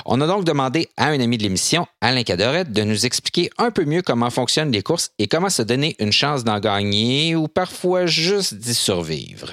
On 0.04 0.20
a 0.20 0.26
donc 0.26 0.44
demandé 0.44 0.88
à 0.96 1.06
un 1.06 1.20
ami 1.20 1.38
de 1.38 1.42
l'émission, 1.42 1.86
Alain 2.00 2.22
Cadorette, 2.22 2.72
de 2.72 2.82
nous 2.82 3.06
expliquer 3.06 3.50
un 3.58 3.70
peu 3.70 3.84
mieux 3.84 4.02
comment 4.02 4.30
fonctionnent 4.30 4.72
les 4.72 4.82
courses 4.82 5.10
et 5.18 5.28
comment 5.28 5.50
se 5.50 5.62
donner 5.62 5.96
une 5.98 6.12
chance 6.12 6.44
d'en 6.44 6.60
gagner 6.60 7.34
ou 7.36 7.48
parfois 7.48 8.06
juste 8.06 8.54
d'y 8.54 8.74
survivre. 8.74 9.52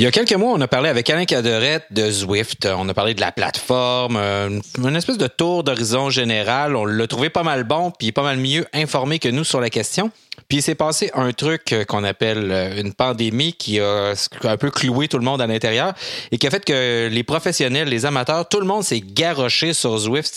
Il 0.00 0.04
y 0.04 0.06
a 0.06 0.10
quelques 0.10 0.32
mois, 0.32 0.54
on 0.54 0.60
a 0.62 0.66
parlé 0.66 0.88
avec 0.88 1.10
Alain 1.10 1.26
Cadorette 1.26 1.84
de 1.90 2.10
Zwift. 2.10 2.66
On 2.74 2.88
a 2.88 2.94
parlé 2.94 3.12
de 3.12 3.20
la 3.20 3.32
plateforme, 3.32 4.16
une 4.16 4.96
espèce 4.96 5.18
de 5.18 5.26
tour 5.26 5.62
d'horizon 5.62 6.08
général. 6.08 6.74
On 6.74 6.86
l'a 6.86 7.06
trouvé 7.06 7.28
pas 7.28 7.42
mal 7.42 7.64
bon, 7.64 7.90
puis 7.90 8.10
pas 8.10 8.22
mal 8.22 8.38
mieux 8.38 8.64
informé 8.72 9.18
que 9.18 9.28
nous 9.28 9.44
sur 9.44 9.60
la 9.60 9.68
question. 9.68 10.10
Puis 10.48 10.56
il 10.56 10.62
s'est 10.62 10.74
passé 10.74 11.10
un 11.12 11.32
truc 11.32 11.74
qu'on 11.86 12.02
appelle 12.02 12.78
une 12.78 12.94
pandémie 12.94 13.52
qui 13.52 13.78
a 13.78 14.14
un 14.44 14.56
peu 14.56 14.70
cloué 14.70 15.06
tout 15.06 15.18
le 15.18 15.24
monde 15.24 15.42
à 15.42 15.46
l'intérieur 15.46 15.92
et 16.32 16.38
qui 16.38 16.46
a 16.46 16.50
fait 16.50 16.64
que 16.64 17.08
les 17.12 17.22
professionnels, 17.22 17.88
les 17.88 18.06
amateurs, 18.06 18.48
tout 18.48 18.60
le 18.60 18.66
monde 18.66 18.82
s'est 18.82 19.02
garoché 19.04 19.74
sur 19.74 19.98
Zwift 19.98 20.34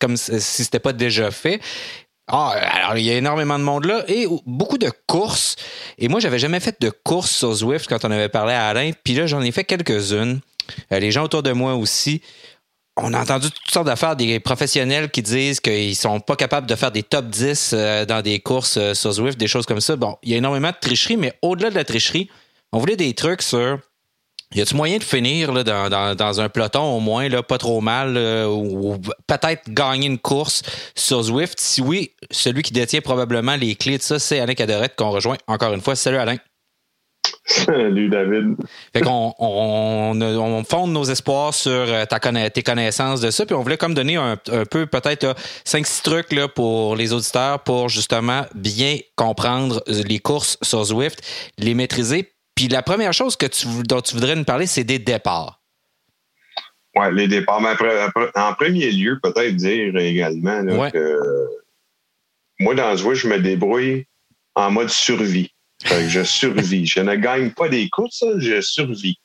comme 0.00 0.16
si 0.16 0.40
c'était 0.40 0.80
pas 0.80 0.94
déjà 0.94 1.30
fait. 1.30 1.60
Ah, 2.34 2.54
alors 2.54 2.96
il 2.96 3.04
y 3.04 3.10
a 3.10 3.14
énormément 3.18 3.58
de 3.58 3.64
monde 3.64 3.84
là 3.84 4.04
et 4.08 4.26
beaucoup 4.46 4.78
de 4.78 4.90
courses. 5.06 5.54
Et 5.98 6.08
moi, 6.08 6.18
j'avais 6.18 6.38
jamais 6.38 6.60
fait 6.60 6.80
de 6.80 6.88
courses 6.88 7.30
sur 7.30 7.52
Zwift 7.52 7.86
quand 7.86 8.06
on 8.06 8.10
avait 8.10 8.30
parlé 8.30 8.54
à 8.54 8.68
Alain. 8.68 8.90
Puis 9.04 9.12
là, 9.12 9.26
j'en 9.26 9.42
ai 9.42 9.52
fait 9.52 9.64
quelques-unes. 9.64 10.40
Euh, 10.92 10.98
les 10.98 11.10
gens 11.10 11.24
autour 11.24 11.42
de 11.42 11.52
moi 11.52 11.74
aussi. 11.74 12.22
On 12.96 13.12
a 13.12 13.20
entendu 13.20 13.50
toutes 13.50 13.70
sortes 13.70 13.86
d'affaires 13.86 14.16
des 14.16 14.40
professionnels 14.40 15.10
qui 15.10 15.20
disent 15.20 15.60
qu'ils 15.60 15.96
sont 15.96 16.20
pas 16.20 16.36
capables 16.36 16.66
de 16.66 16.74
faire 16.74 16.90
des 16.90 17.02
top 17.02 17.26
10 17.26 17.72
euh, 17.74 18.06
dans 18.06 18.22
des 18.22 18.40
courses 18.40 18.78
euh, 18.78 18.94
sur 18.94 19.12
Zwift, 19.12 19.38
des 19.38 19.48
choses 19.48 19.66
comme 19.66 19.80
ça. 19.80 19.96
Bon, 19.96 20.16
il 20.22 20.30
y 20.30 20.34
a 20.34 20.38
énormément 20.38 20.70
de 20.70 20.76
tricherie, 20.80 21.18
mais 21.18 21.34
au-delà 21.42 21.68
de 21.68 21.74
la 21.74 21.84
tricherie, 21.84 22.30
on 22.72 22.78
voulait 22.78 22.96
des 22.96 23.12
trucs 23.12 23.42
sur 23.42 23.78
y 24.54 24.60
a-tu 24.60 24.74
moyen 24.74 24.98
de 24.98 25.02
finir 25.02 25.52
là, 25.52 25.64
dans, 25.64 25.88
dans, 25.88 26.14
dans, 26.14 26.40
un 26.40 26.48
peloton 26.48 26.82
au 26.82 27.00
moins, 27.00 27.28
là, 27.28 27.42
pas 27.42 27.58
trop 27.58 27.80
mal, 27.80 28.16
ou 28.48 28.96
peut-être 29.26 29.68
gagner 29.68 30.06
une 30.06 30.18
course 30.18 30.62
sur 30.94 31.22
Zwift? 31.22 31.58
Si 31.58 31.80
oui, 31.80 32.12
celui 32.30 32.62
qui 32.62 32.72
détient 32.72 33.00
probablement 33.00 33.56
les 33.56 33.74
clés 33.74 33.98
de 33.98 34.02
ça, 34.02 34.18
c'est 34.18 34.40
Alain 34.40 34.54
Cadorette 34.54 34.94
qu'on 34.96 35.10
rejoint 35.10 35.36
encore 35.46 35.72
une 35.72 35.80
fois. 35.80 35.96
Salut 35.96 36.18
Alain. 36.18 36.36
Salut 37.44 38.08
David. 38.08 38.56
Fait 38.92 39.00
qu'on 39.00 39.34
on, 39.38 40.20
on, 40.20 40.64
fonde 40.64 40.92
nos 40.92 41.04
espoirs 41.04 41.52
sur 41.52 41.70
euh, 41.70 42.04
ta 42.04 42.20
tes 42.50 42.62
connaissances 42.62 43.20
de 43.20 43.30
ça, 43.30 43.44
puis 43.44 43.54
on 43.54 43.62
voulait 43.62 43.76
comme 43.76 43.94
donner 43.94 44.16
un, 44.16 44.38
un 44.50 44.64
peu 44.64 44.86
peut-être 44.86 45.34
5-6 45.66 46.02
trucs 46.02 46.32
là, 46.32 46.48
pour 46.48 46.94
les 46.94 47.12
auditeurs 47.12 47.60
pour 47.60 47.88
justement 47.88 48.42
bien 48.54 48.98
comprendre 49.16 49.82
les 49.86 50.18
courses 50.18 50.56
sur 50.62 50.84
Zwift, 50.84 51.20
les 51.58 51.74
maîtriser, 51.74 52.32
puis 52.54 52.68
la 52.68 52.82
première 52.82 53.12
chose 53.12 53.36
que 53.36 53.46
tu, 53.46 53.66
dont 53.88 54.00
tu 54.00 54.14
voudrais 54.14 54.36
nous 54.36 54.44
parler, 54.44 54.66
c'est 54.66 54.84
des 54.84 54.98
départs. 54.98 55.60
Oui, 56.94 57.06
les 57.14 57.28
départs. 57.28 57.60
Mais 57.60 57.70
en 58.34 58.54
premier 58.54 58.90
lieu, 58.90 59.18
peut-être 59.22 59.56
dire 59.56 59.96
également 59.96 60.62
que 60.90 61.18
moi, 62.60 62.74
dans 62.74 62.96
ce 62.96 63.02
voie, 63.02 63.14
je 63.14 63.28
me 63.28 63.38
débrouille 63.38 64.06
en 64.54 64.70
mode 64.70 64.90
survie. 64.90 65.50
je 65.84 66.22
survis. 66.22 66.86
je 66.86 67.00
ne 67.00 67.14
gagne 67.16 67.50
pas 67.50 67.68
des 67.68 67.88
courses, 67.88 68.24
je 68.38 68.60
survis. 68.60 69.16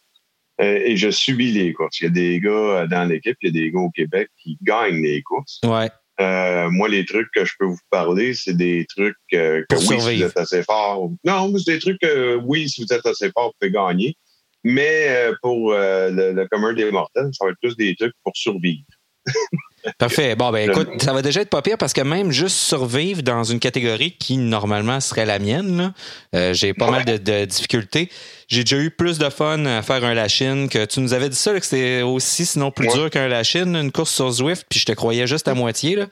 Euh, 0.59 0.79
et 0.85 0.97
je 0.97 1.11
subis 1.11 1.51
les 1.51 1.71
courses. 1.71 1.99
Il 1.99 2.05
y 2.05 2.07
a 2.07 2.09
des 2.09 2.39
gars 2.39 2.87
dans 2.87 3.07
l'équipe, 3.07 3.37
il 3.41 3.47
y 3.47 3.49
a 3.49 3.63
des 3.63 3.71
gars 3.71 3.79
au 3.79 3.91
Québec 3.91 4.29
qui 4.41 4.57
gagnent 4.63 5.03
les 5.03 5.21
courses. 5.21 5.59
Ouais. 5.63 5.89
Euh, 6.19 6.69
moi, 6.71 6.89
les 6.89 7.05
trucs 7.05 7.29
que 7.31 7.45
je 7.45 7.53
peux 7.59 7.65
vous 7.65 7.79
parler, 7.89 8.33
c'est 8.33 8.55
des 8.55 8.85
trucs 8.89 9.15
euh, 9.33 9.63
que 9.69 9.75
oui, 9.75 10.01
si 10.01 10.17
vous 10.17 10.23
êtes 10.23 10.37
assez 10.37 10.63
fort. 10.63 11.11
Non, 11.23 11.55
c'est 11.57 11.73
des 11.73 11.79
trucs 11.79 11.99
que 12.01 12.35
oui, 12.35 12.67
si 12.69 12.83
vous 12.83 12.93
êtes 12.93 13.05
assez 13.05 13.29
fort, 13.31 13.47
vous 13.47 13.53
pouvez 13.59 13.71
gagner. 13.71 14.15
Mais 14.63 15.07
euh, 15.09 15.35
pour 15.41 15.71
le, 15.71 16.31
le, 16.33 16.47
commun 16.47 16.73
des 16.73 16.91
mortels, 16.91 17.29
ça 17.33 17.45
va 17.45 17.51
être 17.51 17.59
plus 17.61 17.75
des 17.75 17.95
trucs 17.95 18.13
pour 18.23 18.35
survivre. 18.35 18.83
Parfait. 19.97 20.35
Bon, 20.35 20.51
ben 20.51 20.69
écoute, 20.69 21.01
ça 21.01 21.13
va 21.13 21.21
déjà 21.21 21.41
être 21.41 21.49
pas 21.49 21.61
pire 21.61 21.77
parce 21.77 21.93
que 21.93 22.01
même 22.01 22.31
juste 22.31 22.57
survivre 22.57 23.21
dans 23.23 23.43
une 23.43 23.59
catégorie 23.59 24.11
qui 24.17 24.37
normalement 24.37 24.99
serait 24.99 25.25
la 25.25 25.39
mienne, 25.39 25.93
euh, 26.35 26.53
j'ai 26.53 26.73
pas 26.73 26.89
mal 26.89 27.05
de, 27.05 27.45
difficultés. 27.45 28.09
J'ai 28.47 28.63
déjà 28.63 28.77
eu 28.77 28.91
plus 28.91 29.17
de 29.17 29.29
fun 29.29 29.65
à 29.65 29.81
faire 29.81 30.03
un 30.03 30.13
Lachine 30.13 30.69
que 30.69 30.85
tu 30.85 30.99
nous 30.99 31.13
avais 31.13 31.29
dit 31.29 31.35
ça, 31.35 31.57
que 31.57 31.65
c'était 31.65 32.01
aussi 32.01 32.45
sinon 32.45 32.71
plus 32.71 32.87
dur 32.87 33.09
qu'un 33.09 33.27
Lachine, 33.27 33.75
une 33.75 33.91
course 33.91 34.13
sur 34.13 34.31
Zwift, 34.31 34.65
puis 34.69 34.79
je 34.79 34.85
te 34.85 34.93
croyais 34.93 35.27
juste 35.27 35.47
à 35.47 35.53
moitié. 35.53 35.95
Là. 35.95 36.07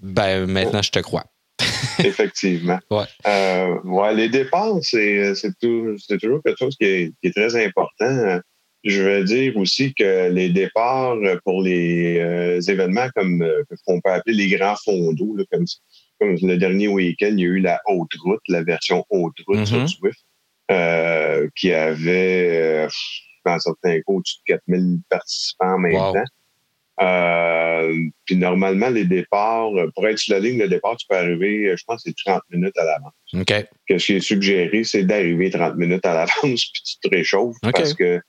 Ben 0.00 0.46
maintenant, 0.46 0.82
je 0.82 0.90
te 0.90 0.98
crois. 0.98 1.24
Effectivement. 1.98 2.78
Ouais. 2.90 3.06
Euh, 3.26 3.80
ouais, 3.84 4.14
les 4.14 4.28
dépenses, 4.28 4.88
c'est 4.90 5.58
toujours 5.58 6.42
quelque 6.44 6.58
chose 6.58 6.76
qui 6.76 6.86
est, 6.86 7.12
qui 7.20 7.28
est 7.28 7.32
très 7.32 7.64
important. 7.64 8.40
Je 8.86 9.02
veux 9.02 9.24
dire 9.24 9.56
aussi 9.56 9.92
que 9.94 10.30
les 10.30 10.48
départs 10.48 11.16
pour 11.44 11.60
les 11.60 12.20
euh, 12.20 12.60
événements 12.60 13.08
comme 13.16 13.42
euh, 13.42 13.64
qu'on 13.84 14.00
peut 14.00 14.12
appeler 14.12 14.36
les 14.36 14.56
grands 14.56 14.76
fonds 14.76 15.12
d'eau, 15.12 15.36
comme, 15.50 15.64
comme, 16.20 16.36
le 16.40 16.56
dernier 16.56 16.86
week-end, 16.86 17.32
il 17.32 17.40
y 17.40 17.42
a 17.42 17.46
eu 17.46 17.58
la 17.58 17.80
haute 17.88 18.14
route, 18.22 18.40
la 18.46 18.62
version 18.62 19.04
haute 19.10 19.34
route 19.48 19.66
sur 19.66 19.78
mm-hmm. 19.78 19.88
Swift, 19.88 20.24
euh, 20.70 21.48
qui 21.56 21.72
avait, 21.72 22.86
dans 23.44 23.58
certains 23.58 23.96
cas, 23.96 24.04
au-dessus 24.06 24.36
de 24.48 24.54
4000 24.54 25.00
participants 25.10 25.74
en 25.74 25.78
même 25.78 26.12
temps. 26.98 28.06
puis 28.24 28.36
normalement, 28.36 28.90
les 28.90 29.04
départs, 29.04 29.72
pour 29.96 30.06
être 30.06 30.18
sur 30.18 30.34
la 30.34 30.40
ligne 30.40 30.60
de 30.60 30.68
départ, 30.68 30.96
tu 30.96 31.08
peux 31.08 31.16
arriver, 31.16 31.74
je 31.76 31.82
pense, 31.88 32.02
c'est 32.04 32.14
30 32.24 32.40
minutes 32.52 32.78
à 32.78 32.84
l'avance. 32.84 33.14
OK. 33.34 33.98
Ce 33.98 34.06
qui 34.06 34.12
est 34.12 34.20
suggéré, 34.20 34.84
c'est 34.84 35.02
d'arriver 35.02 35.50
30 35.50 35.74
minutes 35.74 36.06
à 36.06 36.14
l'avance, 36.14 36.30
puis 36.72 36.82
tu 36.84 37.00
te 37.00 37.08
réchauffes 37.12 37.56
parce 37.62 37.92
que 37.92 38.20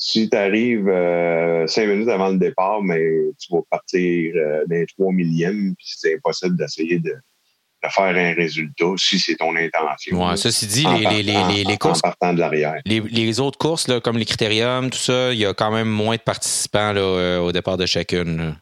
si 0.00 0.30
tu 0.30 0.36
arrives 0.36 0.88
euh, 0.88 1.66
cinq 1.66 1.88
minutes 1.88 2.08
avant 2.08 2.28
le 2.28 2.38
départ, 2.38 2.80
mais 2.82 3.02
tu 3.38 3.52
vas 3.52 3.62
partir 3.68 4.32
euh, 4.36 4.64
d'un 4.66 4.84
trois 4.96 5.12
millièmes, 5.12 5.74
puis 5.76 5.86
c'est 5.96 6.14
impossible 6.14 6.56
d'essayer 6.56 7.00
de, 7.00 7.10
de, 7.10 7.88
faire 7.90 8.16
un 8.16 8.32
résultat 8.32 8.92
si 8.96 9.18
c'est 9.18 9.34
ton 9.34 9.56
intention. 9.56 10.24
Ouais, 10.24 10.36
ceci 10.36 10.68
dit, 10.68 10.86
les, 10.86 11.24
les, 11.24 11.42
les, 11.48 11.64
les, 11.64 11.76
courses. 11.76 11.98
En 11.98 12.02
partant 12.02 12.32
de 12.32 12.38
l'arrière. 12.38 12.80
Les, 12.86 13.40
autres 13.40 13.58
courses, 13.58 13.88
là, 13.88 14.00
comme 14.00 14.18
les 14.18 14.24
critériums, 14.24 14.88
tout 14.88 14.98
ça, 14.98 15.32
il 15.32 15.38
y 15.40 15.44
a 15.44 15.52
quand 15.52 15.72
même 15.72 15.88
moins 15.88 16.14
de 16.14 16.22
participants 16.22 16.92
là, 16.92 17.00
euh, 17.00 17.38
au 17.40 17.50
départ 17.50 17.76
de 17.76 17.84
chacune. 17.84 18.54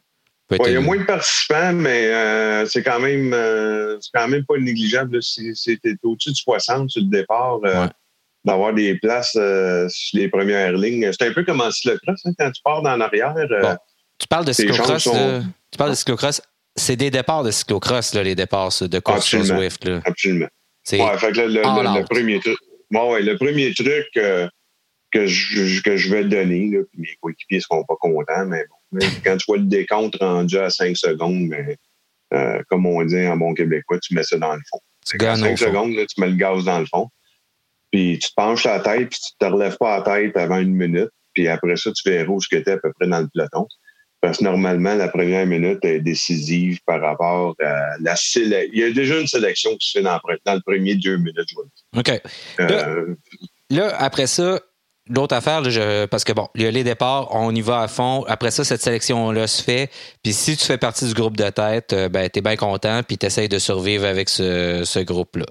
Ouais, 0.50 0.58
il 0.64 0.72
y 0.72 0.76
a 0.76 0.80
moins 0.80 0.96
de 0.96 1.04
participants, 1.04 1.74
mais 1.74 2.06
euh, 2.06 2.64
c'est 2.64 2.82
quand 2.82 3.00
même 3.00 3.32
c'est 4.00 4.10
quand 4.14 4.28
même 4.28 4.46
pas 4.46 4.56
négligeable. 4.56 5.22
si 5.22 5.54
c'était 5.54 5.96
au-dessus 6.02 6.30
de 6.30 6.36
60 6.36 6.88
sur 6.88 7.02
le 7.02 7.08
départ, 7.08 7.58
d'avoir 8.46 8.72
des 8.72 8.96
places 8.98 9.32
sur 9.32 10.18
les 10.18 10.28
premières 10.28 10.72
lignes. 10.72 11.10
C'est 11.12 11.26
un 11.26 11.32
peu 11.32 11.44
comme 11.44 11.60
en 11.60 11.70
cyclocross, 11.70 12.24
hein, 12.24 12.32
quand 12.38 12.50
tu 12.50 12.62
pars 12.62 12.82
dans 12.82 12.96
l'arrière. 12.96 13.34
tu 14.18 14.28
parles 14.28 14.44
de 14.44 14.52
cyclocross, 14.52 15.04
tu 15.04 15.78
parles 15.78 15.90
de 15.90 15.96
cyclocross. 15.96 16.40
C'est 16.78 16.96
des 16.96 17.10
départs 17.10 17.42
de 17.42 17.50
cyclocross, 17.50 18.14
là, 18.14 18.22
les 18.22 18.34
départs 18.34 18.70
de 18.80 18.98
course 18.98 19.26
sur 19.26 19.42
Zwift. 19.42 19.84
Là. 19.84 20.00
Absolument. 20.04 20.48
Ouais, 20.92 21.18
fait 21.18 21.32
que 21.32 21.40
le, 21.40 21.48
le, 21.48 22.04
premier 22.04 22.38
truc, 22.38 22.56
ouais, 22.92 23.22
le 23.22 23.36
premier 23.36 23.74
truc 23.74 24.06
que, 24.14 25.26
je, 25.26 25.82
que 25.82 25.96
je 25.96 26.10
vais 26.10 26.24
donner, 26.24 26.70
là, 26.70 26.80
puis 26.90 27.00
mes 27.00 27.16
coéquipiers 27.20 27.58
ne 27.58 27.62
seront 27.62 27.84
pas 27.84 27.96
contents, 27.98 28.46
mais 28.46 28.64
bon, 28.92 28.98
quand 29.24 29.36
tu 29.36 29.44
vois 29.48 29.56
le 29.58 29.64
décompte 29.64 30.16
rendu 30.20 30.58
à 30.58 30.70
5 30.70 30.96
secondes, 30.96 31.48
mais, 31.48 31.76
euh, 32.34 32.62
comme 32.68 32.86
on 32.86 33.04
dit 33.04 33.26
en 33.26 33.36
bon 33.36 33.54
québécois, 33.54 33.98
tu 34.00 34.14
mets 34.14 34.22
ça 34.22 34.36
dans 34.36 34.54
le 34.54 34.62
fond. 34.70 34.80
À 35.26 35.36
5 35.36 35.58
secondes, 35.58 35.94
là, 35.94 36.04
tu 36.06 36.20
mets 36.20 36.28
le 36.28 36.36
gaz 36.36 36.64
dans 36.64 36.78
le 36.78 36.86
fond. 36.86 37.08
Puis 37.96 38.18
tu 38.18 38.28
te 38.28 38.34
penches 38.34 38.64
la 38.64 38.80
tête, 38.80 39.08
puis 39.08 39.18
tu 39.18 39.32
ne 39.40 39.48
te 39.48 39.52
relèves 39.54 39.78
pas 39.78 39.96
la 39.96 40.02
tête 40.02 40.36
avant 40.36 40.58
une 40.58 40.74
minute. 40.74 41.08
Puis 41.32 41.48
après 41.48 41.78
ça, 41.78 41.90
tu 41.92 42.06
verras 42.06 42.30
où 42.30 42.38
tu 42.38 42.54
étais 42.54 42.72
à 42.72 42.76
peu 42.76 42.92
près 42.92 43.08
dans 43.08 43.20
le 43.20 43.28
peloton. 43.32 43.66
Parce 44.20 44.36
que 44.36 44.44
normalement, 44.44 44.94
la 44.96 45.08
première 45.08 45.46
minute 45.46 45.82
est 45.82 46.00
décisive 46.00 46.78
par 46.84 47.00
rapport 47.00 47.54
à 47.58 47.96
la 47.98 48.14
sélection. 48.14 48.70
Il 48.74 48.80
y 48.80 48.84
a 48.84 48.90
déjà 48.90 49.18
une 49.18 49.26
sélection 49.26 49.74
qui 49.78 49.88
se 49.88 49.98
fait 49.98 50.04
dans, 50.04 50.20
le 50.22 50.60
premier 50.60 50.96
deux 50.96 51.16
minutes. 51.16 51.48
OK. 51.96 52.20
Euh, 52.60 53.14
là, 53.70 53.96
après 53.98 54.26
ça, 54.26 54.60
L'autre 55.08 55.36
affaire, 55.36 55.62
parce 56.10 56.24
que 56.24 56.32
bon, 56.32 56.48
il 56.56 56.62
y 56.62 56.66
a 56.66 56.70
les 56.72 56.82
départs, 56.82 57.28
on 57.32 57.54
y 57.54 57.60
va 57.60 57.80
à 57.82 57.86
fond. 57.86 58.24
Après 58.26 58.50
ça, 58.50 58.64
cette 58.64 58.82
sélection-là 58.82 59.46
se 59.46 59.62
fait. 59.62 59.88
Puis 60.24 60.32
si 60.32 60.56
tu 60.56 60.64
fais 60.64 60.78
partie 60.78 61.06
du 61.06 61.14
groupe 61.14 61.36
de 61.36 61.48
tête, 61.48 61.92
euh, 61.92 62.08
ben, 62.08 62.28
tu 62.28 62.40
es 62.40 62.42
bien 62.42 62.56
content, 62.56 63.02
puis 63.06 63.16
tu 63.16 63.24
essaies 63.24 63.46
de 63.46 63.60
survivre 63.60 64.04
avec 64.04 64.28
ce, 64.28 64.82
ce 64.84 64.98
groupe-là. 64.98 65.46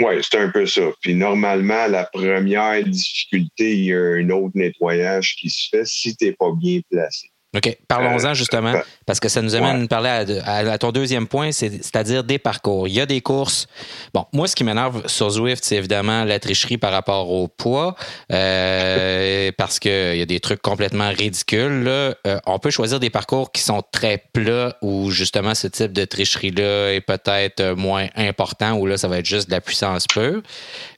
Oui, 0.00 0.14
c'est 0.22 0.38
un 0.38 0.50
peu 0.50 0.66
ça. 0.66 0.82
Puis 1.00 1.14
normalement, 1.14 1.86
la 1.88 2.04
première 2.04 2.84
difficulté, 2.84 3.76
il 3.76 3.84
y 3.86 3.94
a 3.94 4.00
un 4.00 4.30
autre 4.30 4.52
nettoyage 4.54 5.36
qui 5.36 5.50
se 5.50 5.68
fait 5.68 5.86
si 5.86 6.16
tu 6.16 6.26
n'es 6.26 6.32
pas 6.32 6.52
bien 6.56 6.80
placé. 6.90 7.30
OK. 7.58 7.76
Parlons-en 7.88 8.28
euh, 8.28 8.34
justement, 8.34 8.72
parce 9.04 9.18
que 9.18 9.28
ça 9.28 9.42
nous 9.42 9.54
amène 9.54 9.84
à 9.84 9.88
parler 9.88 10.40
à, 10.44 10.78
ton 10.78 10.92
deuxième 10.92 11.26
point, 11.26 11.50
c'est-à-dire 11.50 12.22
des 12.22 12.38
parcours. 12.38 12.86
Il 12.86 12.94
y 12.94 13.00
a 13.00 13.06
des 13.06 13.20
courses. 13.20 13.66
Bon, 14.14 14.26
moi, 14.32 14.46
ce 14.46 14.54
qui 14.54 14.64
m'énerve 14.64 15.06
sur 15.06 15.30
Zwift, 15.30 15.64
c'est 15.64 15.76
évidemment 15.76 16.24
la 16.24 16.38
tricherie 16.38 16.78
par 16.78 16.92
rapport 16.92 17.30
au 17.30 17.48
poids, 17.48 17.96
euh, 18.32 19.50
parce 19.58 19.78
qu'il 19.78 20.16
y 20.16 20.22
a 20.22 20.26
des 20.26 20.40
trucs 20.40 20.62
complètement 20.62 21.08
ridicules. 21.10 21.82
Là. 21.82 22.14
Euh, 22.26 22.38
on 22.46 22.58
peut 22.58 22.70
choisir 22.70 23.00
des 23.00 23.10
parcours 23.10 23.50
qui 23.50 23.62
sont 23.62 23.82
très 23.90 24.22
plats, 24.32 24.76
où 24.82 25.10
justement 25.10 25.54
ce 25.54 25.66
type 25.66 25.92
de 25.92 26.04
tricherie-là 26.04 26.94
est 26.94 27.00
peut-être 27.00 27.74
moins 27.74 28.06
important, 28.14 28.74
où 28.74 28.86
là, 28.86 28.96
ça 28.96 29.08
va 29.08 29.18
être 29.18 29.26
juste 29.26 29.48
de 29.48 29.54
la 29.54 29.60
puissance 29.60 30.06
pure. 30.06 30.42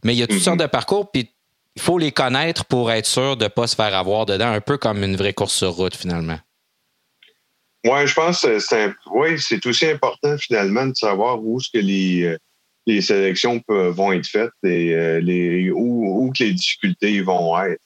Mais 0.05 0.15
il 0.15 0.19
y 0.19 0.23
a 0.23 0.27
toutes 0.27 0.39
mm-hmm. 0.39 0.43
sortes 0.43 0.61
de 0.61 0.67
parcours, 0.67 1.11
puis 1.11 1.31
il 1.77 1.83
faut 1.83 1.99
les 1.99 2.13
connaître 2.13 2.65
pour 2.65 2.91
être 2.91 3.07
sûr 3.07 3.37
de 3.37 3.45
ne 3.45 3.49
pas 3.49 3.67
se 3.67 3.75
faire 3.75 3.95
avoir 3.95 4.27
dedans, 4.27 4.53
un 4.53 4.61
peu 4.61 4.77
comme 4.77 5.03
une 5.03 5.17
vraie 5.17 5.33
course 5.33 5.55
sur 5.55 5.71
route, 5.71 5.97
finalement. 5.97 6.39
Oui, 7.85 8.07
je 8.07 8.15
pense 8.15 8.43
que 8.43 8.59
c'est 8.59 8.93
oui, 9.11 9.39
c'est 9.39 9.65
aussi 9.65 9.87
important, 9.87 10.37
finalement, 10.39 10.87
de 10.87 10.95
savoir 10.95 11.43
où 11.43 11.59
ce 11.61 11.71
que 11.73 11.79
les, 11.79 12.25
euh, 12.25 12.39
les 12.87 13.01
sélections 13.01 13.63
vont 13.69 14.13
être 14.13 14.27
faites 14.27 14.51
et 14.65 14.95
euh, 14.95 15.21
les, 15.21 15.71
où, 15.71 16.25
où 16.27 16.33
que 16.33 16.45
les 16.45 16.53
difficultés 16.53 17.23
vont 17.23 17.59
être. 17.63 17.81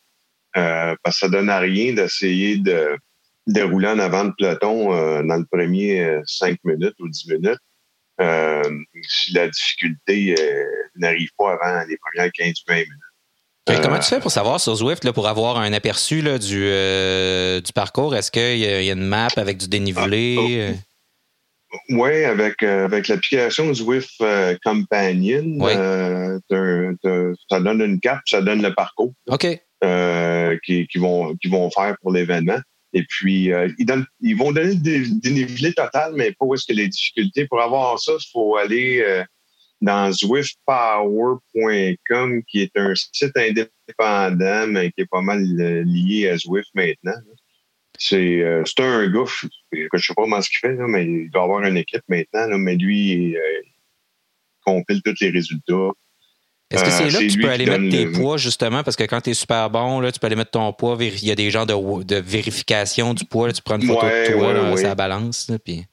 Euh, 0.57 0.97
parce 1.03 1.17
que 1.17 1.27
ça 1.27 1.29
donne 1.29 1.51
à 1.51 1.59
rien 1.61 1.95
d'essayer 1.95 2.59
de 2.59 2.97
dérouler 3.47 3.89
en 3.89 3.99
avant 3.99 4.25
de 4.25 4.33
peloton 4.39 4.89
dans 5.25 5.37
le 5.37 5.45
premier 5.51 6.21
5 6.25 6.59
minutes 6.65 6.95
ou 7.01 7.09
10 7.09 7.31
minutes 7.31 7.59
si 9.03 9.33
la 9.35 9.49
difficulté 9.49 10.35
n'arrive 10.95 11.31
pas 11.37 11.53
avant 11.61 11.85
les 11.87 11.99
premières 11.99 12.31
15-20 12.31 12.55
minutes 12.69 13.04
comment 13.67 13.99
tu 13.99 14.09
fais 14.09 14.21
pour 14.21 14.31
savoir 14.31 14.61
sur 14.61 14.75
Zwift, 14.75 15.05
là, 15.05 15.13
pour 15.13 15.29
avoir 15.29 15.59
un 15.59 15.73
aperçu 15.73 16.21
là, 16.21 16.39
du, 16.39 16.65
euh, 16.65 17.61
du 17.61 17.73
parcours? 17.73 18.15
Est-ce 18.15 18.31
qu'il 18.31 18.59
y, 18.59 18.67
a 18.67 18.93
une 18.93 19.07
map 19.07 19.29
avec 19.37 19.57
du 19.59 19.69
dénivelé? 19.69 20.37
Ah, 20.39 20.73
oh. 20.75 21.81
Oui, 21.89 22.25
avec, 22.25 22.63
euh, 22.63 22.85
avec 22.85 23.09
l'application 23.09 23.73
Zwift 23.75 24.13
euh, 24.21 24.55
Companion, 24.63 25.59
ça 27.51 27.61
donne 27.61 27.81
une 27.81 27.99
carte, 28.01 28.23
ça 28.27 28.41
donne 28.41 28.63
le 28.63 28.73
parcours 28.73 29.13
OK. 29.29 29.47
qui, 30.65 30.87
qui, 30.87 30.99
vont, 30.99 31.35
qui 31.37 31.49
vont 31.49 31.71
faire 31.71 31.97
pour 32.01 32.13
l'événement. 32.13 32.61
Et 32.97 33.03
puis, 33.09 33.51
ils, 33.79 33.87
donnent, 33.87 34.07
ils 34.21 34.37
vont 34.37 34.53
donner 34.53 34.77
des 34.77 35.09
dénivelé 35.09 35.73
total, 35.73 36.13
mais 36.15 36.31
pas 36.31 36.47
où 36.47 36.55
est-ce 36.55 36.65
que 36.65 36.75
les 36.75 36.87
difficultés. 36.87 37.49
Pour 37.49 37.61
avoir 37.61 37.99
ça, 37.99 38.13
il 38.13 38.29
faut 38.31 38.57
aller 38.57 39.25
dans 39.85 40.11
zwiftpower.com, 40.13 42.43
qui 42.49 42.63
est 42.63 42.73
un 42.77 42.95
site 42.95 43.37
indépendant, 43.37 44.67
mais 44.67 44.91
qui 44.93 45.03
est 45.03 45.11
pas 45.11 45.21
mal 45.21 45.45
euh, 45.61 45.83
lié 45.85 46.31
à 46.31 46.39
Zwift 46.39 46.71
maintenant. 46.75 47.13
C'est 47.99 48.41
euh, 48.41 48.65
un 48.79 49.09
gars, 49.09 49.27
je 49.27 49.47
ne 49.47 49.51
sais 49.99 50.15
pas 50.15 50.23
comment 50.23 50.41
ce 50.41 50.49
qu'il 50.49 50.61
fait, 50.61 50.75
mais 50.89 51.05
il 51.05 51.29
doit 51.31 51.43
avoir 51.45 51.63
une 51.65 51.77
équipe 51.77 52.01
maintenant, 52.09 52.57
mais 52.59 52.77
lui, 52.77 53.37
euh, 53.37 53.41
il 53.63 53.75
compile 54.65 55.03
tous 55.03 55.21
les 55.21 55.29
résultats. 55.31 55.91
Est-ce 56.71 56.83
que 56.83 56.91
c'est 56.91 57.11
là 57.11 57.19
que 57.19 57.31
tu 57.31 57.39
peux 57.39 57.51
aller 57.51 57.67
mettre 57.67 57.91
tes 57.91 58.07
poids, 58.07 58.39
justement? 58.39 58.83
Parce 58.83 58.97
que 58.97 59.05
quand 59.05 59.21
tu 59.21 59.31
es 59.31 59.35
super 59.35 59.71
bon, 59.71 60.01
là, 60.01 60.11
tu 60.11 60.19
peux 60.19 60.27
aller 60.27 60.35
mettre 60.35 60.53
ton 60.53 60.73
poids. 60.73 60.97
Il 60.99 61.25
y 61.25 61.31
a 61.31 61.35
des 61.35 61.51
gens 61.51 61.67
de, 61.67 62.03
de 62.03 62.17
vérification 62.17 63.13
du 63.15 63.27
poids. 63.27 63.53
tu 63.53 63.61
prends 63.63 63.79
une 63.79 63.87
photo 63.87 64.07
de 64.07 64.33
toi 64.33 64.55
dans 64.55 64.75
sa 64.77 64.95
balance. 64.95 65.53
puis... 65.63 65.85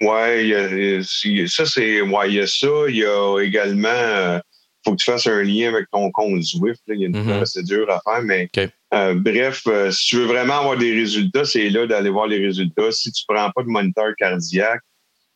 Oui, 0.00 1.04
ça, 1.48 1.66
c'est. 1.66 2.00
Ouais, 2.00 2.28
il 2.28 2.34
y 2.34 2.40
a 2.40 2.46
ça. 2.46 2.68
Il 2.88 2.96
y 2.96 3.04
a 3.04 3.38
également. 3.40 3.88
Il 3.88 4.38
euh, 4.38 4.38
faut 4.84 4.92
que 4.92 4.96
tu 4.96 5.10
fasses 5.10 5.26
un 5.26 5.42
lien 5.42 5.68
avec 5.68 5.90
ton 5.92 6.10
compte 6.10 6.42
Zwift. 6.42 6.80
Il 6.88 7.00
y 7.00 7.04
a 7.04 7.08
une 7.08 7.16
mm-hmm. 7.16 7.36
procédure 7.36 7.90
à 7.90 8.00
faire, 8.00 8.22
mais 8.22 8.48
euh, 8.94 9.14
bref, 9.14 9.62
euh, 9.66 9.90
si 9.90 10.06
tu 10.06 10.16
veux 10.16 10.24
vraiment 10.24 10.60
avoir 10.60 10.78
des 10.78 10.94
résultats, 10.94 11.44
c'est 11.44 11.68
là 11.68 11.86
d'aller 11.86 12.08
voir 12.08 12.28
les 12.28 12.38
résultats. 12.38 12.90
Si 12.92 13.12
tu 13.12 13.24
ne 13.28 13.34
prends 13.34 13.50
pas 13.50 13.62
de 13.62 13.68
moniteur 13.68 14.14
cardiaque, 14.16 14.80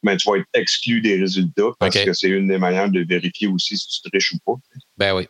ben, 0.02 0.16
tu 0.16 0.30
vas 0.30 0.38
être 0.38 0.46
exclu 0.54 1.00
des 1.02 1.18
résultats 1.18 1.70
parce 1.78 1.96
que 2.02 2.12
c'est 2.12 2.28
une 2.28 2.48
des 2.48 2.58
manières 2.58 2.90
de 2.90 3.04
vérifier 3.06 3.48
aussi 3.48 3.76
si 3.76 4.00
tu 4.02 4.10
triches 4.10 4.32
ou 4.32 4.38
pas. 4.46 4.60
Ben 4.96 5.14
oui. 5.14 5.26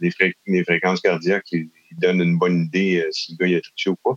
les, 0.00 0.64
fréquences 0.64 1.00
cardiaques, 1.00 1.46
ils, 1.52 1.68
donnent 1.98 2.20
une 2.20 2.38
bonne 2.38 2.64
idée 2.64 3.06
si 3.10 3.36
le 3.38 3.46
gars 3.46 3.56
a 3.56 3.60
triché 3.60 3.90
ou 3.90 3.96
pas. 4.02 4.14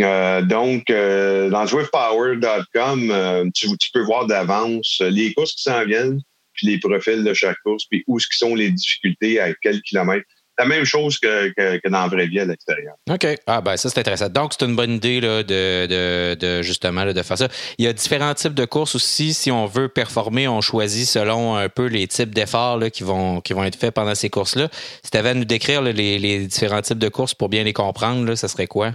Euh, 0.00 0.42
donc, 0.42 0.88
euh, 0.90 1.50
dans 1.50 1.66
swiftpower.com, 1.66 3.10
euh, 3.10 3.44
tu, 3.54 3.68
peux 3.92 4.02
voir 4.02 4.26
d'avance 4.26 5.02
les 5.04 5.32
courses 5.34 5.52
qui 5.52 5.62
s'en 5.62 5.84
viennent, 5.84 6.20
puis 6.54 6.66
les 6.66 6.78
profils 6.78 7.22
de 7.22 7.34
chaque 7.34 7.58
course, 7.64 7.84
puis 7.90 8.02
où 8.06 8.18
sont 8.18 8.54
les 8.54 8.70
difficultés, 8.70 9.40
à 9.40 9.52
quel 9.60 9.80
kilomètre. 9.82 10.24
La 10.58 10.66
même 10.66 10.84
chose 10.84 11.18
que, 11.18 11.88
dans 11.88 12.02
la 12.02 12.08
vraie 12.08 12.26
vie 12.26 12.38
à 12.38 12.44
l'extérieur. 12.44 12.94
OK. 13.10 13.26
Ah 13.46 13.62
ben 13.62 13.76
ça, 13.78 13.88
c'est 13.88 13.98
intéressant. 13.98 14.28
Donc, 14.28 14.52
c'est 14.52 14.66
une 14.66 14.76
bonne 14.76 14.92
idée 14.92 15.18
là, 15.20 15.42
de, 15.42 16.62
justement 16.62 17.06
de 17.06 17.22
faire 17.22 17.38
ça. 17.38 17.48
Il 17.78 17.86
y 17.86 17.88
a 17.88 17.92
différents 17.94 18.34
types 18.34 18.52
de 18.52 18.66
courses 18.66 18.94
aussi. 18.94 19.32
Si 19.32 19.50
on 19.50 19.64
veut 19.64 19.88
performer, 19.88 20.48
on 20.48 20.60
choisit 20.60 21.08
selon 21.08 21.56
un 21.56 21.70
peu 21.70 21.86
les 21.86 22.06
types 22.06 22.34
d'efforts 22.34 22.78
qui 22.92 23.02
vont, 23.02 23.40
être 23.64 23.76
faits 23.76 23.94
pendant 23.94 24.14
ces 24.14 24.28
courses-là. 24.28 24.68
Si 25.02 25.10
tu 25.10 25.16
avais 25.16 25.30
à 25.30 25.34
nous 25.34 25.46
décrire 25.46 25.80
les, 25.80 26.18
les, 26.18 26.46
différents 26.46 26.82
types 26.82 26.98
de 26.98 27.08
courses 27.08 27.34
pour 27.34 27.48
bien 27.48 27.64
les 27.64 27.72
comprendre, 27.72 28.26
là, 28.26 28.36
ça 28.36 28.46
serait 28.46 28.66
quoi? 28.66 28.92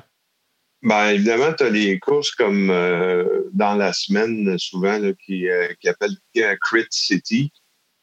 Ben, 0.84 1.10
évidemment, 1.10 1.54
tu 1.58 1.63
as 1.63 1.70
les 1.70 1.98
courses 2.00 2.32
comme 2.32 2.70
euh, 2.70 3.44
dans 3.54 3.76
la 3.76 3.94
semaine, 3.94 4.58
souvent, 4.60 5.00
qui, 5.26 5.50
euh, 5.50 5.74
qui 5.82 5.90
appellent 5.90 6.18
Crit 6.62 6.86
City, 6.92 7.52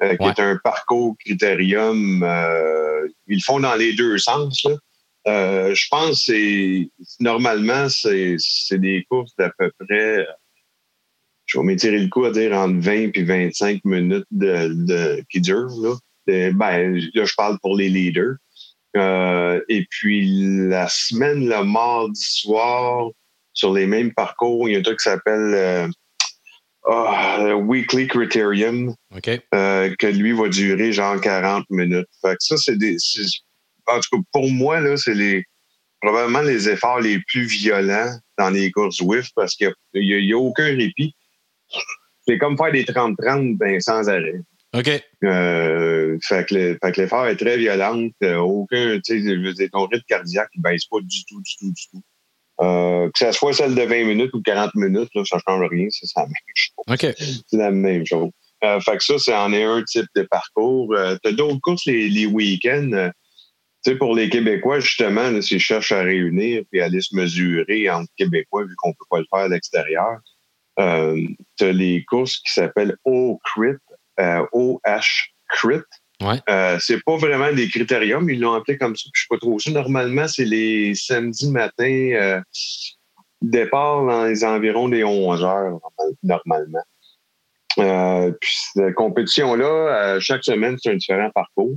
euh, 0.03 0.17
qui 0.17 0.27
est 0.27 0.41
un 0.41 0.59
parcours 0.63 1.17
critérium. 1.25 2.25
ils 3.29 3.37
le 3.37 3.43
font 3.43 3.61
dans 3.61 3.77
les 3.77 3.93
deux 3.95 4.19
sens. 4.19 4.67
je 5.25 5.89
pense 5.89 6.27
que 6.27 6.89
normalement, 7.21 7.89
c'est 7.89 8.39
des 8.73 9.07
courses 9.09 9.37
d'à 9.37 9.53
peu 9.57 9.71
près, 9.79 10.27
je 11.47 11.59
vais 11.59 11.65
m'étirer 11.65 11.99
le 11.99 12.09
coup 12.09 12.25
à 12.25 12.33
dire 12.33 12.53
entre 12.55 12.81
20 12.81 13.17
et 13.17 13.23
25 13.23 13.85
minutes 13.85 14.27
de, 14.33 14.73
de 14.87 15.25
qui 15.31 15.41
durent. 15.41 15.69
Là. 15.81 15.95
ben, 16.27 17.01
là, 17.15 17.25
je 17.25 17.35
parle 17.37 17.59
pour 17.61 17.77
les 17.77 17.89
leaders. 17.89 18.37
Euh, 18.97 19.61
et 19.69 19.87
puis 19.91 20.69
la 20.69 20.89
semaine, 20.89 21.49
le 21.49 21.65
mardi 21.65 22.23
soir, 22.23 23.11
sur 23.53 23.73
les 23.73 23.87
mêmes 23.87 24.13
parcours, 24.13 24.69
il 24.69 24.73
y 24.73 24.77
a 24.77 24.79
un 24.81 24.83
truc 24.83 24.99
qui 24.99 25.05
s'appelle 25.05 25.55
euh, 25.55 25.89
ah, 26.87 27.55
Weekly 27.57 28.09
Criterium, 28.09 28.95
euh, 29.55 29.95
que 29.99 30.07
lui 30.07 30.33
va 30.33 30.49
durer 30.49 30.93
genre 30.93 31.21
40 31.21 31.65
minutes. 31.71 32.09
Fait 32.21 32.33
que 32.33 32.41
ça, 32.41 32.57
c'est 32.57 32.77
des. 32.77 32.97
En 33.87 34.01
tout 34.01 34.17
cas, 34.17 34.23
pour 34.33 34.51
moi, 34.51 34.81
là, 34.81 34.97
c'est 34.97 35.15
les 35.15 35.45
probablement 36.01 36.43
les 36.43 36.69
efforts 36.69 37.01
les 37.01 37.19
plus 37.29 37.45
violents 37.45 38.19
dans 38.37 38.51
les 38.51 38.71
courses 38.71 39.01
WIF 39.01 39.31
parce 39.35 39.55
qu'il 39.55 39.73
n'y 39.95 40.33
a, 40.33 40.37
a, 40.37 40.39
aucun 40.39 40.65
répit. 40.65 41.15
C'est 42.27 42.39
comme 42.39 42.59
faire 42.59 42.73
des 42.73 42.85
30-30 42.85 43.57
ben, 43.57 43.81
sans 43.81 44.09
arrêt. 44.09 44.41
OK. 44.75 44.89
Euh, 45.25 46.19
fait 46.23 46.45
que 46.47 47.01
l'effort 47.01 47.27
est 47.27 47.37
très 47.37 47.57
violent. 47.57 48.09
Euh, 48.23 48.37
aucun, 48.37 48.99
tu 49.05 49.23
sais, 49.23 49.69
ton 49.69 49.87
rythme 49.87 50.05
cardiaque, 50.09 50.51
il 50.55 50.63
baisse 50.63 50.87
pas 50.87 50.99
du 51.01 51.25
tout, 51.27 51.41
du 51.41 51.57
tout, 51.59 51.73
du 51.73 51.83
tout. 51.91 52.03
Euh, 52.61 53.11
que 53.11 53.19
ce 53.19 53.33
soit 53.33 53.53
celle 53.53 53.75
de 53.75 53.83
20 53.83 54.05
minutes 54.05 54.35
ou 54.35 54.43
40 54.43 54.75
minutes, 54.75 55.11
là, 55.15 55.25
ça 55.25 55.39
change 55.47 55.69
rien, 55.71 55.89
c'est 55.91 56.07
la 56.17 56.27
même 56.27 56.35
chose. 56.55 56.85
OK. 56.89 57.15
C'est 57.19 57.57
la 57.57 57.71
même 57.71 58.07
chose. 58.07 58.31
Euh, 58.63 58.81
fait 58.81 58.97
que 58.97 59.05
ça, 59.05 59.19
c'est 59.19 59.35
en 59.35 59.53
est 59.53 59.65
un 59.65 59.83
type 59.83 60.07
de 60.15 60.23
parcours. 60.23 60.95
Euh, 60.95 61.17
tu 61.23 61.31
as 61.31 61.33
d'autres 61.33 61.61
courses 61.61 61.87
les, 61.87 62.09
les 62.09 62.27
week-ends? 62.27 63.11
sais, 63.85 63.97
pour 63.97 64.15
les 64.15 64.29
Québécois, 64.29 64.81
justement, 64.81 65.41
s'ils 65.43 65.61
cherchent 65.61 65.93
à 65.93 66.03
réunir 66.03 66.63
puis 66.71 66.81
aller 66.81 67.01
se 67.01 67.15
mesurer 67.15 67.91
entre 67.91 68.11
Québécois, 68.17 68.65
vu 68.65 68.75
qu'on 68.79 68.93
peut 68.93 69.05
pas 69.11 69.19
le 69.19 69.27
faire 69.31 69.45
à 69.45 69.49
l'extérieur, 69.49 70.19
euh, 70.79 71.21
tu 71.57 71.65
as 71.65 71.73
les 71.73 72.05
courses 72.05 72.39
qui 72.39 72.53
s'appellent 72.53 72.97
O-Crit, 73.05 73.77
euh, 74.21 74.45
O-H-Crit. 74.53 75.83
Ouais. 76.23 76.41
Euh, 76.49 76.79
c'est 76.81 77.03
pas 77.05 77.17
vraiment 77.17 77.53
des 77.53 77.69
critériums, 77.69 78.31
ils 78.31 78.41
l'ont 78.41 78.53
appelé 78.55 78.79
comme 78.79 78.95
ça. 78.97 79.09
Je 79.13 79.21
suis 79.21 79.29
pas 79.29 79.39
trop 79.39 79.59
sûr. 79.59 79.73
Normalement, 79.73 80.29
c'est 80.29 80.45
les 80.45 80.95
samedis 80.95 81.51
matins, 81.51 82.11
euh, 82.15 82.41
départ 83.43 84.05
dans 84.07 84.25
les 84.25 84.45
environs 84.45 84.89
des 84.89 85.05
11 85.05 85.43
heures, 85.43 85.79
normalement. 86.23 86.85
Euh, 87.79 88.31
puis 88.41 88.57
cette 88.75 88.95
compétition-là, 88.95 90.19
chaque 90.21 90.45
semaine, 90.45 90.77
c'est 90.81 90.93
un 90.93 90.97
différent 90.97 91.31
parcours. 91.35 91.77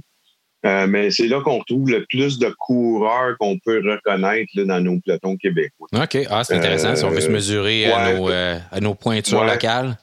Mais 0.64 1.12
c'est 1.12 1.28
là 1.28 1.42
qu'on 1.42 1.60
retrouve 1.60 1.90
le 1.90 2.06
plus 2.10 2.40
de 2.40 2.54
coureurs 2.60 3.38
qu'on 3.40 3.58
peut 3.66 3.82
reconnaître 3.84 4.52
là, 4.56 4.66
dans 4.66 4.82
nos 4.82 5.00
pelotons 5.00 5.38
québécois. 5.38 5.88
OK. 5.94 6.18
Ah, 6.30 6.44
c'est 6.44 6.56
intéressant 6.56 6.96
si 6.96 7.06
on 7.06 7.10
veut 7.10 7.22
se 7.22 7.30
mesurer 7.30 7.92
à, 7.92 8.14
nos, 8.14 8.28
à 8.30 8.80
nos 8.82 8.94
pointures 8.94 9.40
Ouais. 9.42 9.48
locales. 9.48 9.98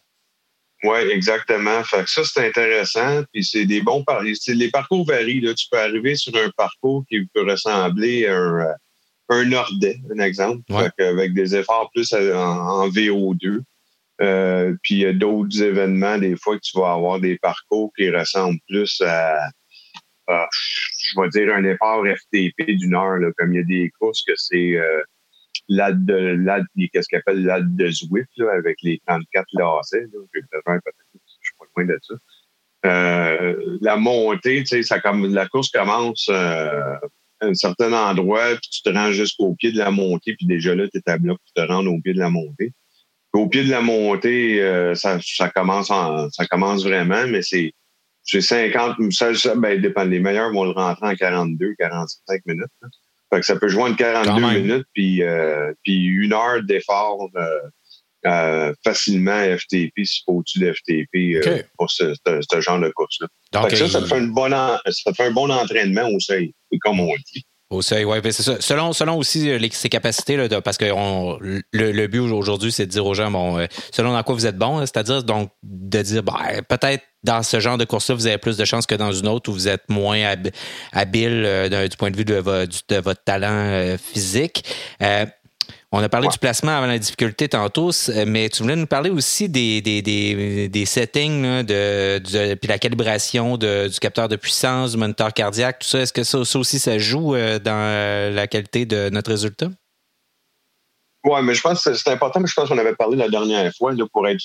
Oui, 0.85 0.99
exactement. 1.11 1.82
Fait 1.82 2.05
que 2.05 2.11
ça, 2.11 2.22
c'est 2.24 2.47
intéressant. 2.47 3.22
Puis 3.32 3.43
c'est 3.43 3.64
des 3.64 3.80
bons 3.80 4.05
par... 4.05 4.22
Les 4.22 4.70
parcours 4.70 5.07
varient. 5.07 5.41
Là. 5.41 5.55
Tu 5.55 5.66
peux 5.70 5.78
arriver 5.78 6.14
sur 6.14 6.37
un 6.37 6.51
parcours 6.57 7.05
qui 7.09 7.24
peut 7.32 7.43
ressembler 7.51 8.26
à 8.26 8.37
un, 8.37 8.61
euh, 8.61 8.72
un 9.30 9.45
Nordais, 9.47 9.99
un 10.14 10.22
exemple. 10.22 10.61
Ouais. 10.68 10.91
Avec 10.99 11.32
des 11.32 11.57
efforts 11.57 11.91
plus 11.95 12.12
en 12.12 12.89
VO2. 12.91 13.62
Euh, 14.20 14.74
puis 14.82 14.97
il 14.97 15.01
y 15.01 15.07
a 15.07 15.12
d'autres 15.14 15.62
événements, 15.62 16.18
des 16.18 16.37
fois, 16.37 16.57
que 16.57 16.62
tu 16.62 16.78
vas 16.78 16.93
avoir 16.93 17.18
des 17.18 17.39
parcours 17.39 17.91
qui 17.97 18.11
ressemblent 18.11 18.61
plus 18.68 19.01
à, 19.01 19.39
à, 20.28 20.47
je 20.53 21.20
vais 21.20 21.28
dire, 21.30 21.55
un 21.55 21.64
effort 21.64 22.05
FTP 22.05 22.76
d'une 22.76 22.95
heure. 22.95 23.16
Là, 23.16 23.30
comme 23.39 23.55
il 23.55 23.57
y 23.57 23.61
a 23.61 23.64
des 23.64 23.91
courses 23.99 24.22
que 24.22 24.35
c'est 24.37 24.76
euh, 24.76 25.03
l'ad 25.68 26.04
de 26.04 26.14
l'ad, 26.14 26.64
qu'est-ce 26.92 27.08
qu'on 27.08 27.18
appelle 27.18 27.44
l'ad 27.44 27.76
de 27.76 27.90
Zwift, 27.90 28.30
là, 28.36 28.52
avec 28.52 28.76
les 28.82 29.00
34 29.06 29.46
lacets. 29.54 30.06
J'ai 30.34 30.40
besoin, 30.42 30.80
peut-être, 30.80 30.96
je 31.14 31.18
suis 31.42 31.54
pas 31.58 31.64
loin 31.76 31.86
de 31.86 31.98
ça. 32.02 32.14
Euh, 32.86 33.78
la 33.80 33.96
montée, 33.96 34.60
tu 34.60 34.66
sais, 34.66 34.82
ça 34.82 35.00
comme 35.00 35.32
la 35.32 35.46
course 35.48 35.70
commence 35.70 36.28
euh, 36.28 36.96
à 37.40 37.46
un 37.46 37.54
certain 37.54 37.92
endroit, 37.92 38.50
puis 38.50 38.70
tu 38.70 38.82
te 38.82 38.90
rends 38.90 39.10
jusqu'au 39.12 39.54
pied 39.54 39.72
de 39.72 39.78
la 39.78 39.90
montée, 39.90 40.34
puis 40.36 40.46
déjà 40.46 40.74
là, 40.74 40.86
tu 40.88 40.98
es 40.98 41.10
à 41.10 41.16
bloc 41.16 41.38
pour 41.38 41.64
te 41.64 41.72
rendre 41.72 41.90
au 41.90 42.00
pied 42.00 42.12
de 42.12 42.18
la 42.18 42.30
montée. 42.30 42.72
Au 43.32 43.48
pied 43.48 43.64
de 43.64 43.70
la 43.70 43.80
montée, 43.80 44.62
euh, 44.62 44.94
ça, 44.94 45.18
ça 45.22 45.48
commence 45.48 45.90
en, 45.90 46.30
ça 46.30 46.46
commence 46.46 46.84
vraiment, 46.84 47.26
mais 47.26 47.42
c'est 47.42 47.72
c'est 48.24 48.40
50, 48.40 49.12
ça, 49.12 49.34
ça 49.34 49.54
ben, 49.54 49.80
dépend. 49.80 50.04
Les 50.04 50.18
meilleurs 50.18 50.52
vont 50.52 50.64
le 50.64 50.70
rentrer 50.70 51.08
en 51.08 51.14
42, 51.14 51.74
45 51.78 52.40
minutes. 52.46 52.64
là. 52.80 52.88
Fait 53.35 53.41
que 53.41 53.47
ça 53.47 53.57
peut 53.57 53.68
Quand 53.97 54.22
42 54.37 54.41
même. 54.41 54.62
minutes, 54.62 54.87
puis, 54.93 55.22
euh, 55.22 55.72
puis 55.82 56.05
une 56.05 56.32
heure 56.32 56.62
d'effort 56.62 57.28
euh, 57.37 57.61
euh, 58.26 58.72
facilement 58.85 59.39
FTP, 59.59 59.93
si 60.05 60.22
au-dessus 60.26 60.61
de 60.61 60.72
FTP 60.72 61.14
euh, 61.37 61.41
pour 61.76 61.91
ce, 61.91 62.14
ce, 62.26 62.41
ce 62.51 62.61
genre 62.61 62.78
de 62.80 62.91
course-là. 62.91 63.26
Ça, 63.76 63.89
ça 63.89 64.01
te 64.01 64.07
fait, 64.07 64.18
une 64.18 64.32
bonne 64.32 64.55
en- 64.55 64.78
ça 64.91 65.12
fait 65.12 65.24
un 65.24 65.30
bon 65.30 65.51
entraînement 65.51 66.09
au 66.09 66.18
seuil, 66.20 66.53
comme 66.80 67.01
on 67.01 67.12
dit. 67.32 67.45
Ça. 67.82 68.60
Selon, 68.60 68.92
selon 68.92 69.16
aussi 69.16 69.50
euh, 69.50 69.58
ses 69.72 69.88
capacités, 69.88 70.36
là, 70.36 70.60
parce 70.60 70.76
que 70.78 70.84
le, 71.72 72.06
but 72.06 72.18
aujourd'hui, 72.20 72.72
c'est 72.72 72.86
de 72.86 72.90
dire 72.90 73.06
aux 73.06 73.14
gens, 73.14 73.30
bon, 73.30 73.58
euh, 73.58 73.66
selon 73.92 74.12
dans 74.12 74.22
quoi 74.22 74.34
vous 74.34 74.46
êtes 74.46 74.56
bon, 74.56 74.78
hein, 74.78 74.86
c'est-à-dire 74.86 75.22
donc 75.22 75.50
de 75.62 76.02
dire, 76.02 76.22
ben, 76.22 76.62
peut-être 76.68 77.04
dans 77.22 77.42
ce 77.42 77.60
genre 77.60 77.78
de 77.78 77.84
course-là, 77.84 78.14
vous 78.14 78.26
avez 78.26 78.38
plus 78.38 78.56
de 78.56 78.64
chances 78.64 78.86
que 78.86 78.94
dans 78.94 79.12
une 79.12 79.28
autre 79.28 79.50
où 79.50 79.54
vous 79.54 79.68
êtes 79.68 79.88
moins 79.88 80.20
hab- 80.22 80.50
habile 80.92 81.44
euh, 81.46 81.88
du 81.88 81.96
point 81.96 82.10
de 82.10 82.16
vue 82.16 82.24
de, 82.24 82.34
votre 82.34 83.24
talent 83.24 83.96
physique. 83.98 84.64
Euh, 85.95 85.99
on 85.99 86.03
a 86.03 86.09
parlé 86.09 86.26
Ouais. 86.26 86.32
du 86.32 86.38
placement 86.38 86.72
avant 86.76 86.86
la 86.86 86.99
difficulté 86.99 87.49
tantôt, 87.49 87.92
c- 87.92 88.24
mais 88.26 88.49
tu 88.49 88.62
voulais 88.62 88.76
nous 88.76 88.86
parler 88.86 89.11
aussi 89.11 89.49
des, 89.49 89.80
des, 89.80 90.03
des, 90.03 90.68
des 90.68 90.86
settings, 90.86 91.42
là, 91.42 91.62
de, 91.62 92.18
de- 92.18 92.55
puis 92.55 92.68
la 92.68 92.78
calibration 92.78 93.57
de- 93.57 93.88
du 93.88 93.99
capteur 94.01 94.28
de 94.28 94.36
puissance, 94.36 94.92
du 94.92 94.97
moniteur 94.99 95.32
cardiaque, 95.32 95.80
tout 95.80 95.88
ça. 95.88 96.01
Est-ce 96.01 96.12
que 96.12 96.24
ça, 96.24 96.45
ça 96.45 96.59
aussi, 96.59 96.78
ça 96.78 96.99
joue 96.99 97.34
euh, 97.34 97.59
dans 97.59 97.72
euh, 97.72 98.30
la 98.30 98.47
qualité 98.47 98.86
de 98.86 99.09
notre 99.11 99.30
résultat? 99.30 99.68
Ouais, 101.24 101.40
mais 101.42 101.55
je 101.55 101.62
pense 101.62 101.82
que 101.84 101.95
c'est 101.95 102.11
important, 102.11 102.40
mais 102.40 102.47
je 102.47 102.55
pense 102.55 102.68
qu'on 102.68 102.76
avait 102.78 102.95
parlé 102.95 103.16
la 103.16 103.28
dernière 103.28 103.72
fois 103.74 103.92
là, 103.92 104.05
pour 104.12 104.26
être 104.28 104.42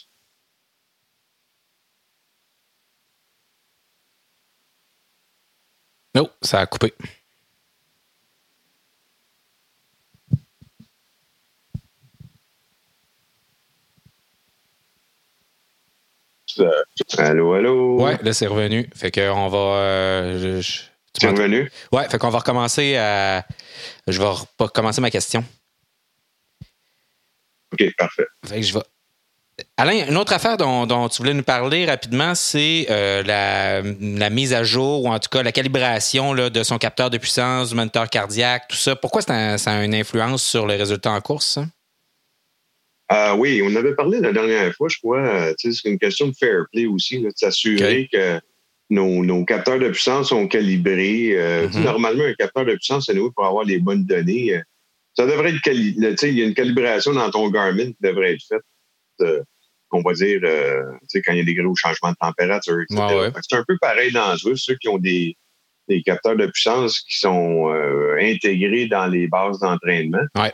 Non, 6.16 6.30
ça 6.42 6.60
a 6.62 6.66
coupé. 6.66 6.94
Allô, 17.18 17.54
allô? 17.54 18.02
Ouais, 18.04 18.18
là, 18.22 18.34
c'est 18.34 18.48
revenu. 18.48 18.90
Fait 18.96 19.12
qu'on 19.12 19.48
va. 19.48 19.58
euh, 19.58 20.62
C'est 21.20 21.28
revenu? 21.28 21.72
Ouais, 21.92 22.08
fait 22.10 22.18
qu'on 22.18 22.30
va 22.30 22.40
recommencer 22.40 22.96
à. 22.98 23.46
Je 24.08 24.20
vais 24.20 24.28
recommencer 24.60 25.02
ma 25.02 25.12
question. 25.12 25.44
OK, 27.74 27.84
parfait. 27.98 28.26
Fait 28.48 28.56
que 28.56 28.62
je 28.66 28.74
vais. 28.74 28.84
Alain, 29.76 30.08
une 30.08 30.16
autre 30.16 30.32
affaire 30.32 30.56
dont, 30.56 30.86
dont 30.88 31.10
tu 31.10 31.18
voulais 31.18 31.34
nous 31.34 31.44
parler 31.44 31.86
rapidement, 31.86 32.34
c'est 32.34 32.88
euh, 32.90 33.22
la, 33.24 33.82
la 33.82 34.30
mise 34.30 34.54
à 34.54 34.64
jour 34.64 35.04
ou 35.04 35.10
en 35.10 35.20
tout 35.20 35.28
cas 35.30 35.44
la 35.44 35.52
calibration 35.52 36.32
là, 36.34 36.50
de 36.50 36.64
son 36.64 36.78
capteur 36.78 37.10
de 37.10 37.18
puissance, 37.18 37.70
du 37.70 37.76
moniteur 37.76 38.10
cardiaque, 38.10 38.70
tout 38.70 38.78
ça. 38.78 38.96
Pourquoi 38.96 39.22
ça 39.22 39.34
a, 39.54 39.58
ça 39.58 39.74
a 39.74 39.84
une 39.84 39.94
influence 39.94 40.44
sur 40.44 40.66
le 40.66 40.76
résultat 40.76 41.12
en 41.12 41.20
course? 41.20 41.60
Ah 43.12 43.36
oui, 43.36 43.62
on 43.64 43.76
avait 43.76 43.96
parlé 43.96 44.20
la 44.20 44.32
dernière 44.32 44.72
fois, 44.76 44.88
je 44.88 44.98
crois. 45.00 45.20
euh, 45.26 45.54
c'est 45.58 45.84
une 45.86 45.98
question 45.98 46.28
de 46.28 46.34
fair 46.34 46.66
play 46.72 46.86
aussi, 46.86 47.20
là, 47.20 47.30
de 47.30 47.36
s'assurer 47.36 48.08
que 48.12 48.40
nos, 48.92 49.24
nos 49.26 49.44
capteurs 49.46 49.80
de 49.80 49.90
puissance 49.90 50.30
sont 50.30 50.48
calibrés. 50.48 51.32
Euh, 51.38 51.68
Mhm. 51.70 51.84
Normalement, 51.84 52.24
un 52.24 52.34
capteur 52.36 52.66
de 52.66 52.76
puissance, 52.76 53.08
c'est 53.08 53.16
nous 53.16 53.32
pour 53.32 53.46
avoir 53.46 53.64
les 53.66 53.80
bonnes 53.80 54.06
données. 54.06 54.56
euh, 54.56 54.62
ça 55.16 55.26
devrait 55.26 55.50
être 55.50 55.62
cali 55.62 55.96
le- 55.98 56.12
tu 56.12 56.18
sais, 56.18 56.30
Il 56.30 56.38
y 56.40 56.44
a 56.44 56.46
une 56.46 56.54
calibration 56.54 57.12
dans 57.14 57.30
ton 57.32 57.50
Garmin 57.50 57.88
qui 57.88 57.98
devrait 58.02 58.34
être 58.34 58.44
faite. 58.48 58.62
euh, 59.22 59.42
on 59.92 60.02
va 60.02 60.14
dire, 60.14 60.40
euh, 60.44 60.84
tu 61.02 61.08
sais, 61.08 61.22
quand 61.24 61.34
il 61.34 61.40
y 61.40 61.42
a 61.42 61.44
des 61.44 61.56
gros 61.56 61.76
changements 61.76 62.12
de 62.12 62.16
température, 62.22 62.80
etc. 62.80 63.02
Ouais, 63.02 63.32
C'est 63.50 63.58
un 63.58 63.64
peu 63.68 63.76
pareil 63.82 64.12
dans 64.12 64.38
Zwift, 64.38 64.58
ceux 64.64 64.76
qui 64.76 64.88
ont 64.88 65.00
des, 65.00 65.36
des 65.88 66.04
capteurs 66.04 66.36
de 66.36 66.46
puissance 66.46 67.00
qui 67.02 67.18
sont 67.18 67.74
euh, 67.74 68.16
intégrés 68.22 68.86
dans 68.86 69.08
les 69.08 69.28
bases 69.28 69.60
d'entraînement. 69.60 70.22
Ouais. 70.36 70.54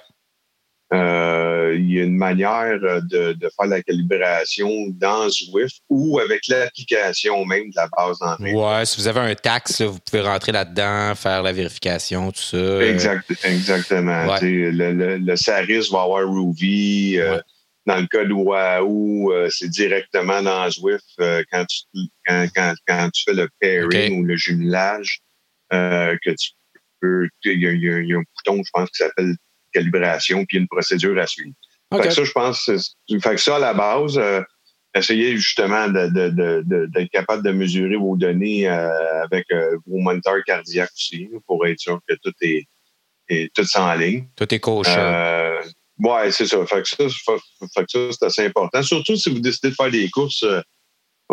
Euh, 0.96 1.76
il 1.78 1.92
y 1.94 2.00
a 2.00 2.04
une 2.04 2.16
manière 2.16 2.80
euh, 2.84 3.02
de, 3.02 3.34
de 3.34 3.50
faire 3.58 3.68
la 3.68 3.82
calibration 3.82 4.70
dans 4.92 5.30
Zwift 5.30 5.82
ou 5.90 6.20
avec 6.20 6.42
l'application 6.48 7.44
même 7.46 7.70
de 7.70 7.76
la 7.76 7.88
base 7.96 8.18
d'entraînement. 8.20 8.78
Ouais, 8.78 8.86
si 8.86 9.00
vous 9.02 9.08
avez 9.08 9.20
un 9.20 9.36
tax, 9.36 9.80
là, 9.80 9.88
vous 9.88 10.00
pouvez 10.00 10.22
rentrer 10.22 10.52
là-dedans, 10.52 11.14
faire 11.16 11.44
la 11.44 11.52
vérification, 11.52 12.32
tout 12.32 12.42
ça. 12.42 12.82
Exact, 12.86 13.32
exactement. 13.44 14.26
Ouais. 14.28 14.40
Le, 14.42 14.92
le, 14.94 15.18
le 15.18 15.36
Saris 15.36 15.90
va 15.92 16.02
avoir 16.04 16.28
Ruby. 16.28 17.18
euh, 17.20 17.36
Ouais. 17.36 17.42
Dans 17.88 17.98
le 17.98 18.08
cas 18.08 18.26
de 18.26 18.34
Wahoo, 18.34 19.32
euh, 19.32 19.48
c'est 19.52 19.70
directement 19.70 20.42
dans 20.42 20.68
Zwift 20.72 21.06
quand, 21.52 21.66
tu, 21.68 22.00
quand, 22.26 22.48
quand, 22.56 22.74
quand 22.88 23.10
tu 23.14 23.24
fais 23.26 23.34
le 23.36 23.48
pairing 23.60 24.22
ou 24.22 24.24
le 24.24 24.36
jumelage 24.36 25.20
que 25.70 26.32
tu 26.32 26.50
peux. 27.00 27.28
Il 27.44 27.62
y, 27.62 28.08
y 28.08 28.14
a 28.14 28.18
un 28.18 28.24
bouton, 28.36 28.64
je 28.66 28.70
pense, 28.74 28.90
qui 28.90 29.04
s'appelle 29.04 29.36
calibration, 29.76 30.46
puis 30.46 30.56
il 30.56 30.56
y 30.56 30.60
a 30.60 30.62
une 30.62 30.68
procédure 30.68 31.18
à 31.20 31.28
suivre. 31.28 31.54
OK. 31.92 32.02
Fait 32.02 32.08
que 32.10 32.14
ça, 32.14 32.24
je 32.24 32.32
pense, 32.32 32.64
fait 32.66 33.36
que 33.36 33.42
ça, 33.42 33.56
à 33.58 33.60
la 33.60 33.74
base, 33.74 34.18
euh, 34.18 34.42
essayez 34.96 35.36
justement 35.38 35.88
de- 35.88 36.08
de- 36.08 36.30
de- 36.30 36.64
de- 36.66 36.86
d'être 36.94 37.12
capable 37.12 37.44
de 37.44 37.52
mesurer 37.52 37.98
vos 37.98 38.16
données 38.16 38.68
euh, 38.68 39.24
avec 39.24 39.46
euh, 39.52 39.78
vos 39.86 40.00
moniteurs 40.00 40.42
cardiaques 40.46 40.92
aussi, 40.96 41.30
pour 41.48 41.66
être 41.68 41.80
sûr 41.80 42.00
que 42.08 42.16
tout 42.24 42.34
est, 42.42 42.64
est 43.30 43.54
tout 43.54 43.66
en 43.78 43.94
ligne. 43.96 44.28
Tout 44.36 44.52
est 44.54 44.60
coché. 44.60 44.96
Euh, 44.98 45.62
ouais, 46.00 46.32
c'est 46.32 46.48
ça. 46.48 46.66
Fait 46.66 46.82
que 46.82 46.88
ça, 46.90 47.08
fait- 47.10 47.70
fait 47.76 47.86
que 47.86 47.92
ça, 47.92 48.00
c'est 48.12 48.26
assez 48.26 48.46
important. 48.46 48.82
Surtout 48.84 49.16
si 49.16 49.30
vous 49.30 49.40
décidez 49.40 49.70
de 49.70 49.76
faire 49.76 49.92
des 49.92 50.10
courses, 50.10 50.46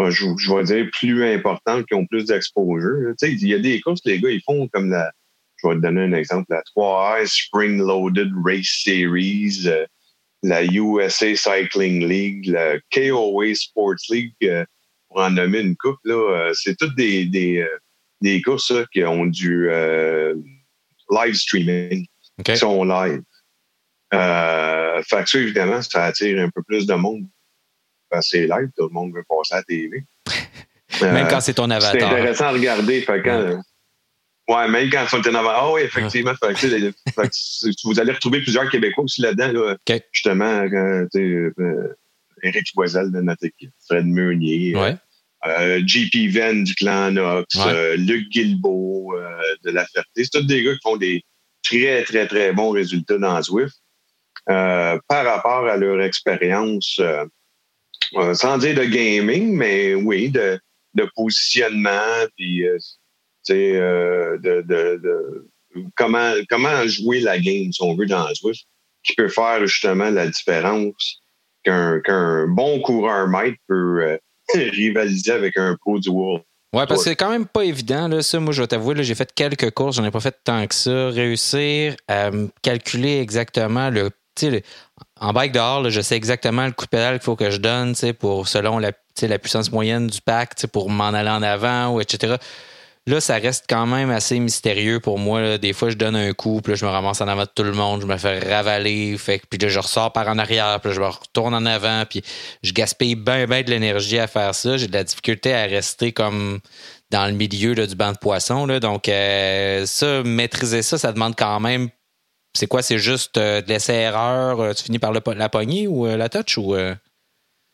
je, 0.09 0.27
je 0.39 0.55
vais 0.55 0.65
dire, 0.65 0.87
plus 0.93 1.25
importantes, 1.35 1.87
qui 1.87 1.95
ont 1.95 2.07
plus 2.07 2.25
d'exposure. 2.25 3.13
Tu 3.19 3.27
sais, 3.27 3.33
il 3.33 3.49
y 3.49 3.55
a 3.55 3.59
des 3.59 3.81
courses, 3.81 4.01
les 4.05 4.19
gars, 4.21 4.31
ils 4.31 4.43
font 4.45 4.67
comme 4.73 4.91
la, 4.91 5.13
je 5.63 5.69
vais 5.69 5.75
te 5.77 5.81
donner 5.81 6.03
un 6.03 6.13
exemple, 6.13 6.47
la 6.51 6.63
3R 6.77 7.27
Spring 7.27 7.79
Loaded 7.79 8.33
Race 8.45 8.83
Series, 8.85 9.63
euh, 9.67 9.87
la 10.43 10.65
USA 10.65 11.35
Cycling 11.37 12.07
League, 12.07 12.47
la 12.47 12.79
KOA 12.93 13.55
Sports 13.55 14.03
League, 14.11 14.35
euh, 14.43 14.65
pour 15.09 15.21
en 15.21 15.31
nommer 15.31 15.61
une 15.61 15.77
coupe, 15.77 15.99
là, 16.05 16.15
euh, 16.15 16.53
c'est 16.55 16.77
toutes 16.77 16.97
des, 16.97 17.27
des, 17.27 17.67
des 18.21 18.43
courses 18.43 18.71
là, 18.71 18.85
qui 18.93 19.05
ont 19.05 19.27
du 19.27 19.69
live 21.11 21.35
streaming, 21.35 22.07
OK. 22.39 22.47
qui 22.47 22.57
sont 22.57 22.85
live. 22.85 23.23
Fait 24.11 25.25
que 25.25 25.31
ça, 25.31 25.39
évidemment, 25.39 25.83
ça 25.83 26.05
attire 26.07 26.41
un 26.41 26.51
peu 26.51 26.63
plus 26.63 26.87
de 26.87 26.95
monde. 26.95 27.27
Parce 28.11 28.31
que 28.31 28.39
c'est 28.39 28.47
live, 28.47 28.69
tout 28.77 28.89
le 28.89 28.93
monde 28.93 29.15
veut 29.15 29.25
passer 29.29 29.55
à 29.55 29.57
la 29.59 29.63
TV. 29.63 30.05
Même 31.03 31.27
quand 31.29 31.41
c'est 31.41 31.55
ton 31.55 31.69
c'est 31.69 31.75
avatar. 31.75 32.13
intéressant 32.13 32.45
à 32.47 32.53
regarder. 32.53 33.01
Fait 33.01 33.23
que 33.23 33.25
quand, 33.25 33.39
Ouais, 33.45 33.72
même 34.57 34.91
quand 34.91 35.03
ils 35.05 35.09
sont 35.09 35.29
en 35.29 35.35
avant. 35.35 35.51
Ah 35.53 35.73
oui, 35.73 35.83
effectivement. 35.83 36.33
Fait 36.35 36.55
fait 36.57 36.69
que, 36.69 37.87
vous 37.89 38.01
allez 38.01 38.13
retrouver 38.13 38.41
plusieurs 38.41 38.69
Québécois 38.71 39.05
aussi 39.05 39.21
là-dedans. 39.23 39.53
Là. 39.53 39.77
Okay. 39.87 40.03
Justement, 40.13 40.63
euh, 40.73 41.07
euh, 41.17 41.95
Éric 42.43 42.67
Boisel 42.75 43.11
de 43.13 43.21
notre 43.21 43.45
équipe, 43.47 43.71
Fred 43.87 44.07
Meunier, 44.07 44.77
ouais. 44.77 44.97
euh, 45.47 45.81
JP 45.87 46.29
Venn 46.31 46.65
du 46.65 46.75
clan 46.75 47.13
Nox, 47.13 47.55
Ouais. 47.55 47.63
euh, 47.73 47.97
Luc 47.97 48.29
Guilbeault 48.31 49.15
euh, 49.17 49.29
de 49.65 49.71
La 49.71 49.87
Ferté. 49.87 50.25
C'est 50.25 50.31
tous 50.31 50.47
des 50.47 50.63
gars 50.63 50.73
qui 50.73 50.81
font 50.83 50.97
des 50.97 51.25
très, 51.63 52.03
très, 52.05 52.27
très 52.27 52.53
bons 52.53 52.71
résultats 52.71 53.19
dans 53.19 53.41
Zwift. 53.43 53.77
Euh, 54.51 54.99
par 55.07 55.25
rapport 55.25 55.67
à 55.69 55.77
leur 55.77 56.01
expérience, 56.03 56.97
euh, 56.99 57.25
euh, 58.17 58.35
sans 58.35 58.59
dire 58.59 58.75
de 58.75 58.85
gaming, 58.85 59.55
mais 59.57 59.95
oui, 59.95 60.31
de, 60.31 60.59
de 60.95 61.09
positionnement, 61.15 62.27
puis 62.37 62.67
euh, 62.67 62.77
sais, 63.45 63.77
euh, 63.77 64.39
de, 64.39 64.63
de, 64.63 65.01
de 65.03 65.49
comment, 65.97 66.33
comment 66.49 66.87
jouer 66.87 67.21
la 67.21 67.39
game, 67.39 67.73
si 67.73 67.83
on 67.83 67.97
veut, 67.97 68.07
dans 68.07 68.27
Zwift, 68.35 68.67
qui 69.05 69.15
peut 69.15 69.29
faire 69.29 69.67
justement 69.67 70.11
la 70.11 70.27
différence 70.27 71.21
qu'un 71.65 72.47
bon 72.49 72.81
coureur 72.81 73.29
maître 73.29 73.59
peut 73.69 74.03
euh, 74.03 74.19
rivaliser 74.55 75.33
avec 75.33 75.57
un 75.57 75.77
pro 75.81 75.99
du 75.99 76.09
World. 76.09 76.45
Ouais, 76.75 76.87
parce 76.87 77.05
que 77.05 77.11
c'est 77.11 77.17
quand 77.17 77.31
même 77.31 77.47
pas 77.47 77.65
évident, 77.65 78.09
là, 78.09 78.23
ça. 78.23 78.41
Moi, 78.41 78.55
je 78.55 78.63
vais 78.63 78.67
t'avouer, 78.67 79.03
j'ai 79.05 79.15
fait 79.15 79.31
quelques 79.35 79.71
courses, 79.73 79.97
j'en 79.97 80.05
ai 80.05 80.11
pas 80.11 80.21
fait 80.21 80.35
tant 80.43 80.67
que 80.67 80.75
ça. 80.75 81.11
Réussir 81.11 81.97
à 82.09 82.31
calculer 82.63 83.21
exactement 83.21 83.91
le. 83.91 84.11
en 85.21 85.33
bike 85.35 85.53
dehors, 85.53 85.83
là, 85.83 85.91
je 85.91 86.01
sais 86.01 86.17
exactement 86.17 86.65
le 86.65 86.73
coup 86.73 86.87
de 86.87 86.91
pédale 86.91 87.19
qu'il 87.19 87.25
faut 87.25 87.37
que 87.37 87.51
je 87.51 87.59
donne, 87.59 87.93
tu 87.93 87.99
sais, 87.99 88.13
pour 88.15 88.49
selon 88.49 88.79
la, 88.79 88.93
la 89.21 89.39
puissance 89.39 89.71
moyenne 89.71 90.07
du 90.07 90.23
pack, 90.23 90.67
pour 90.73 90.89
m'en 90.89 91.09
aller 91.09 91.29
en 91.29 91.43
avant, 91.43 91.95
ou 91.95 92.01
etc. 92.01 92.37
Là, 93.09 93.21
ça 93.21 93.35
reste 93.35 93.65
quand 93.69 93.87
même 93.87 94.11
assez 94.11 94.39
mystérieux 94.39 95.01
pour 95.01 95.19
moi. 95.19 95.59
Des 95.59 95.73
fois, 95.73 95.91
je 95.91 95.97
donne 95.97 96.15
un 96.15 96.33
coup, 96.35 96.61
puis 96.63 96.73
là, 96.73 96.77
je 96.77 96.85
me 96.85 96.91
ramasse 96.91 97.21
en 97.21 97.27
avant 97.27 97.43
de 97.43 97.51
tout 97.53 97.65
le 97.65 97.73
monde, 97.73 98.01
je 98.01 98.07
me 98.07 98.17
fais 98.17 98.39
ravaler, 98.39 99.19
fait, 99.19 99.43
puis 99.51 99.59
là, 99.59 99.69
je 99.69 99.81
ressors 99.81 100.13
par 100.13 100.29
en 100.29 100.39
arrière, 100.39 100.79
puis 100.81 100.93
je 100.93 101.01
me 101.01 101.07
retourne 101.07 101.53
en 101.53 101.67
avant, 101.67 102.05
puis 102.09 102.23
je 102.63 102.73
gaspille 102.73 103.17
bien, 103.17 103.47
bien 103.47 103.63
de 103.63 103.71
l'énergie 103.71 104.21
à 104.21 104.29
faire 104.29 104.55
ça. 104.55 104.77
J'ai 104.77 104.87
de 104.87 104.93
la 104.93 105.03
difficulté 105.03 105.53
à 105.53 105.65
rester 105.65 106.13
comme 106.13 106.61
dans 107.11 107.27
le 107.27 107.33
milieu 107.33 107.75
là, 107.75 107.87
du 107.87 107.97
banc 107.97 108.13
de 108.13 108.19
poissons. 108.19 108.67
Là. 108.67 108.79
Donc, 108.79 109.09
euh, 109.09 109.85
ça, 109.85 110.23
maîtriser 110.23 110.83
ça, 110.83 110.97
ça 110.97 111.13
demande 111.13 111.35
quand 111.37 111.59
même. 111.59 111.89
C'est 112.57 112.69
quoi? 112.69 112.83
C'est 112.83 112.99
juste 112.99 113.37
euh, 113.37 113.63
de 113.63 113.69
l'essai-erreur? 113.69 114.61
euh, 114.61 114.75
tu 114.75 114.85
finis 114.85 115.01
par 115.01 115.13
la 115.13 115.49
poignée 115.49 115.89
ou 115.89 116.07
la 116.07 116.29
touch? 116.29 116.57
ou? 116.57 116.77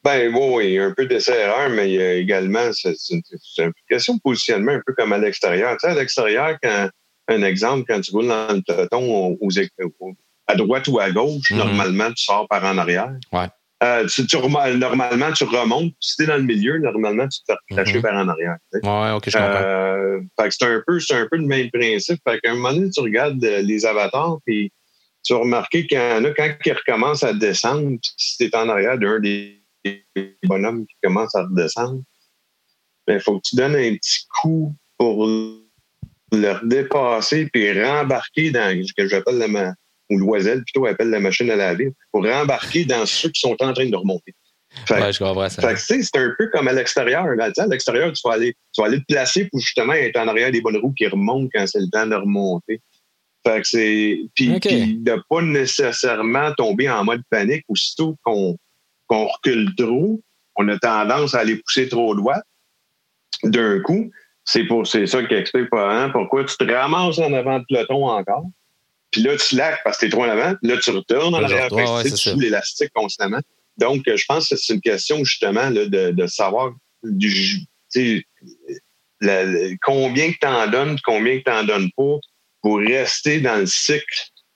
Ben 0.09 0.34
oui, 0.34 0.48
oui, 0.54 0.78
un 0.78 0.92
peu 0.92 1.04
d'essai-erreur, 1.04 1.68
mais 1.68 1.90
il 1.90 1.96
y 1.96 2.00
a 2.02 2.14
également, 2.14 2.72
c'est 2.72 2.94
une, 3.11 3.20
question 3.90 4.14
de 4.14 4.20
positionnement, 4.20 4.72
un 4.72 4.80
peu 4.86 4.94
comme 4.94 5.12
à 5.12 5.18
l'extérieur. 5.18 5.72
Tu 5.72 5.80
sais, 5.80 5.88
à 5.88 5.94
l'extérieur, 5.94 6.56
quand 6.62 6.88
un 7.28 7.42
exemple, 7.42 7.84
quand 7.86 8.00
tu 8.00 8.11
roules 8.12 8.28
dans 8.28 8.54
le 8.54 8.62
peloton 8.66 9.02
aux, 9.02 9.38
aux- 9.38 10.12
à 10.46 10.54
droite 10.54 10.88
ou 10.88 10.98
à 10.98 11.11
gauche, 11.11 11.50
Mhm. 11.50 11.59
normalement, 11.59 12.09
tu 12.09 12.24
sors 12.24 12.48
par 12.48 12.64
en 12.64 12.78
arrière. 12.78 13.12
Ouais. 13.34 13.48
Euh, 13.82 14.06
tu, 14.06 14.26
tu 14.26 14.38
normalement, 14.38 15.32
tu 15.32 15.44
remontes. 15.44 15.92
Si 16.00 16.16
tu 16.16 16.22
es 16.22 16.26
dans 16.26 16.38
le 16.38 16.42
milieu, 16.42 16.78
normalement, 16.78 17.28
tu 17.28 17.40
te 17.46 17.52
fais 17.74 17.92
Mhm. 17.94 18.00
par 18.00 18.14
en 18.14 18.28
arrière. 18.28 18.56
tu 18.72 18.80
sais. 18.80 18.88
Ouais, 18.88 19.11
ok, 19.11 19.24
je 19.28 19.36
comprends. 19.36 19.61
Euh, 19.62 20.20
fait 20.40 20.48
que 20.48 20.54
c'est 20.59 20.64
un 20.64 20.82
peu, 20.86 21.00
c'est 21.00 21.14
un 21.16 21.28
peu 21.30 21.36
le 21.36 21.44
même 21.46 21.70
principe. 21.70 22.18
Fait 22.26 22.40
qu'à 22.40 22.52
un 22.52 22.54
moment 22.54 22.72
donné, 22.72 22.88
tu 22.88 23.00
regardes 23.00 23.44
euh, 23.44 23.61
les 23.61 23.84
avatars, 23.84 24.38
puis 24.46 24.72
tu 25.22 25.34
vas 25.34 25.40
remarquer 25.40 25.86
qu'il 25.86 25.98
y 25.98 26.00
en 26.00 26.24
a 26.24 26.30
quand 26.30 26.48
ils 26.64 26.72
recommencent 26.72 27.24
à 27.24 27.34
descendre, 27.34 27.98
si 28.16 28.38
t'es 28.38 28.56
en 28.56 28.70
arrière 28.70 28.98
d'un 28.98 29.20
des 29.20 29.57
bonhommes 30.45 30.87
qui 30.87 30.97
commence 31.03 31.35
à 31.35 31.45
redescendre, 31.45 32.03
il 33.09 33.20
faut 33.20 33.37
que 33.37 33.49
tu 33.49 33.57
donnes 33.57 33.76
un 33.76 33.95
petit 33.95 34.26
coup 34.41 34.74
pour 34.99 35.26
le 35.26 36.53
redépasser 36.53 37.49
puis 37.53 37.83
rembarquer 37.83 38.51
dans 38.51 38.83
ce 38.85 38.93
que 38.97 39.09
j'appelle 39.09 39.39
la 39.39 39.49
ma- 39.49 39.74
ou 40.11 40.18
l'oiselle 40.18 40.62
plutôt 40.64 40.87
appelle 40.87 41.11
la 41.11 41.20
machine 41.20 41.51
à 41.51 41.57
laver, 41.57 41.93
pour 42.12 42.24
rembarquer 42.24 42.85
dans 42.85 43.05
ceux 43.07 43.31
qui 43.31 43.41
sont 43.41 43.57
en 43.61 43.72
train 43.72 43.89
de 43.89 43.97
remonter. 43.97 44.35
Fait 44.87 44.97
que 44.97 45.01
ouais, 45.01 45.12
je 45.12 45.18
comprends 45.18 45.49
ça. 45.49 45.62
fait 45.62 45.74
que, 45.74 46.05
c'est 46.05 46.16
un 46.16 46.35
peu 46.39 46.49
comme 46.51 46.68
à 46.68 46.72
l'extérieur. 46.72 47.24
À 47.24 47.66
l'extérieur, 47.66 48.12
tu 48.12 48.20
vas 48.24 48.35
aller, 48.35 48.55
tu 48.74 48.81
vas 48.81 48.89
aller 48.89 49.01
te 49.01 49.12
placer 49.12 49.49
pour 49.51 49.61
justement 49.61 49.95
être 49.95 50.18
en 50.18 50.29
arrière 50.29 50.53
des 50.53 50.61
bonnes 50.61 50.76
roues 50.76 50.93
qui 50.93 51.07
remontent 51.07 51.49
quand 51.53 51.66
c'est 51.66 51.81
le 51.81 51.89
temps 51.91 52.07
de 52.07 52.14
remonter. 52.14 52.81
Fait 53.47 53.62
que 53.62 53.66
c'est. 53.66 54.18
Puis, 54.35 54.55
OK. 54.55 54.61
puis 54.61 54.99
de 54.99 55.16
pas 55.29 55.43
nécessairement 55.43 56.53
tomber 56.55 56.89
en 56.91 57.05
mode 57.05 57.22
panique. 57.31 57.64
Aussitôt 57.68 58.16
qu'on 58.22 58.57
qu'on 59.09 59.26
recule 59.26 59.74
trop, 59.76 60.20
on 60.56 60.68
a 60.68 60.78
tendance 60.78 61.34
à 61.34 61.40
aller 61.40 61.56
pousser 61.56 61.88
trop 61.88 62.14
droit 62.14 62.38
d'un 63.44 63.80
coup. 63.80 64.11
C'est 64.44 64.64
pour 64.64 64.86
c'est 64.86 65.06
ça 65.06 65.22
qui 65.24 65.34
explique 65.34 65.70
pas 65.70 65.90
hein, 65.92 66.11
pourquoi 66.11 66.44
tu 66.44 66.56
te 66.56 66.64
ramasses 66.64 67.18
en 67.18 67.32
avant 67.32 67.59
de 67.59 67.64
peloton 67.68 68.06
encore. 68.09 68.44
Puis 69.11 69.22
là, 69.22 69.36
tu 69.36 69.56
lacs 69.56 69.80
parce 69.84 69.98
que 69.98 70.06
t'es 70.06 70.11
trop 70.11 70.24
en 70.24 70.28
avant. 70.28 70.54
Puis 70.62 70.70
là, 70.70 70.76
tu 70.78 70.90
retournes 70.90 71.34
en 71.34 71.42
arrière. 71.42 71.72
ouais, 71.72 71.88
ouais, 71.90 72.11
tu 72.11 72.30
joues 72.30 72.38
l'élastique 72.40 72.90
constamment. 72.94 73.40
Donc, 73.78 74.06
euh, 74.09 74.16
je 74.16 74.24
pense 74.26 74.48
que 74.48 74.56
c'est 74.56 74.74
une 74.74 74.80
question 74.80 75.22
justement 75.24 75.70
là, 75.70 75.86
de, 75.86 76.11
de 76.11 76.26
savoir 76.26 76.72
du, 77.02 77.61
la- 79.20 79.44
combien 79.82 80.32
que 80.32 80.38
tu 80.40 80.46
en 80.46 80.66
donnes, 80.68 80.98
combien 81.04 81.38
que 81.38 81.44
tu 81.44 81.50
en 81.50 81.64
donnes 81.64 81.90
pas 81.96 82.16
pour 82.62 82.78
rester 82.78 83.40
dans 83.40 83.56
le 83.56 83.66
cycle 83.66 84.04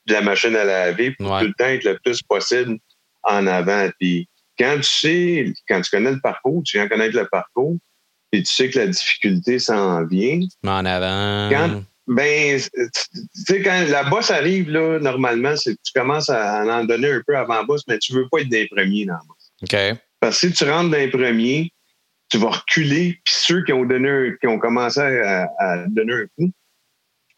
de 0.06 0.14
la 0.14 0.20
machine 0.22 0.56
à 0.56 0.64
laver 0.64 1.12
pour 1.12 1.30
Ouais. 1.30 1.40
tout 1.40 1.46
le 1.46 1.54
temps 1.54 1.66
être 1.66 1.84
le 1.84 1.98
plus 2.04 2.22
possible 2.22 2.78
en 3.22 3.46
avant. 3.46 3.88
Puis 4.00 4.28
quand 4.58 4.76
tu 4.76 4.82
sais, 4.82 5.52
quand 5.68 5.80
tu 5.80 5.90
connais 5.90 6.12
le 6.12 6.20
parcours, 6.20 6.62
tu 6.64 6.76
viens 6.76 6.88
connaître 6.88 7.16
le 7.16 7.26
parcours, 7.26 7.76
et 8.32 8.42
tu 8.42 8.52
sais 8.52 8.70
que 8.70 8.78
la 8.78 8.86
difficulté 8.86 9.58
s'en 9.58 10.04
vient, 10.06 10.40
en 10.66 10.84
avant. 10.84 11.50
Quand- 11.50 11.82
ben, 12.08 12.60
tu 12.60 13.20
sais, 13.32 13.62
quand 13.62 13.86
la 13.88 14.04
bosse 14.04 14.30
arrive, 14.30 14.70
là, 14.70 14.98
normalement, 14.98 15.54
c'est 15.56 15.74
tu 15.82 15.92
commences 15.94 16.28
à 16.30 16.64
en 16.64 16.84
donner 16.84 17.10
un 17.12 17.22
peu 17.26 17.36
avant 17.36 17.62
bosse, 17.64 17.82
mais 17.86 17.98
tu 17.98 18.12
veux 18.12 18.26
pas 18.30 18.40
être 18.40 18.48
des 18.48 18.66
premiers 18.68 19.06
dans 19.06 19.14
la 19.14 19.20
bosse. 19.28 19.52
OK. 19.62 19.98
Parce 20.18 20.40
que 20.40 20.48
si 20.48 20.52
tu 20.52 20.64
rentres 20.64 20.90
dans 20.90 20.96
les 20.98 21.10
premiers, 21.10 21.70
tu 22.28 22.38
vas 22.38 22.50
reculer, 22.50 23.20
puis 23.24 23.34
ceux 23.34 23.62
qui 23.64 23.72
ont 23.72 23.84
donné 23.84 24.32
qui 24.40 24.46
ont 24.46 24.58
commencé 24.58 25.00
à, 25.00 25.48
à 25.58 25.86
donner 25.88 26.14
un 26.14 26.26
coup, 26.36 26.50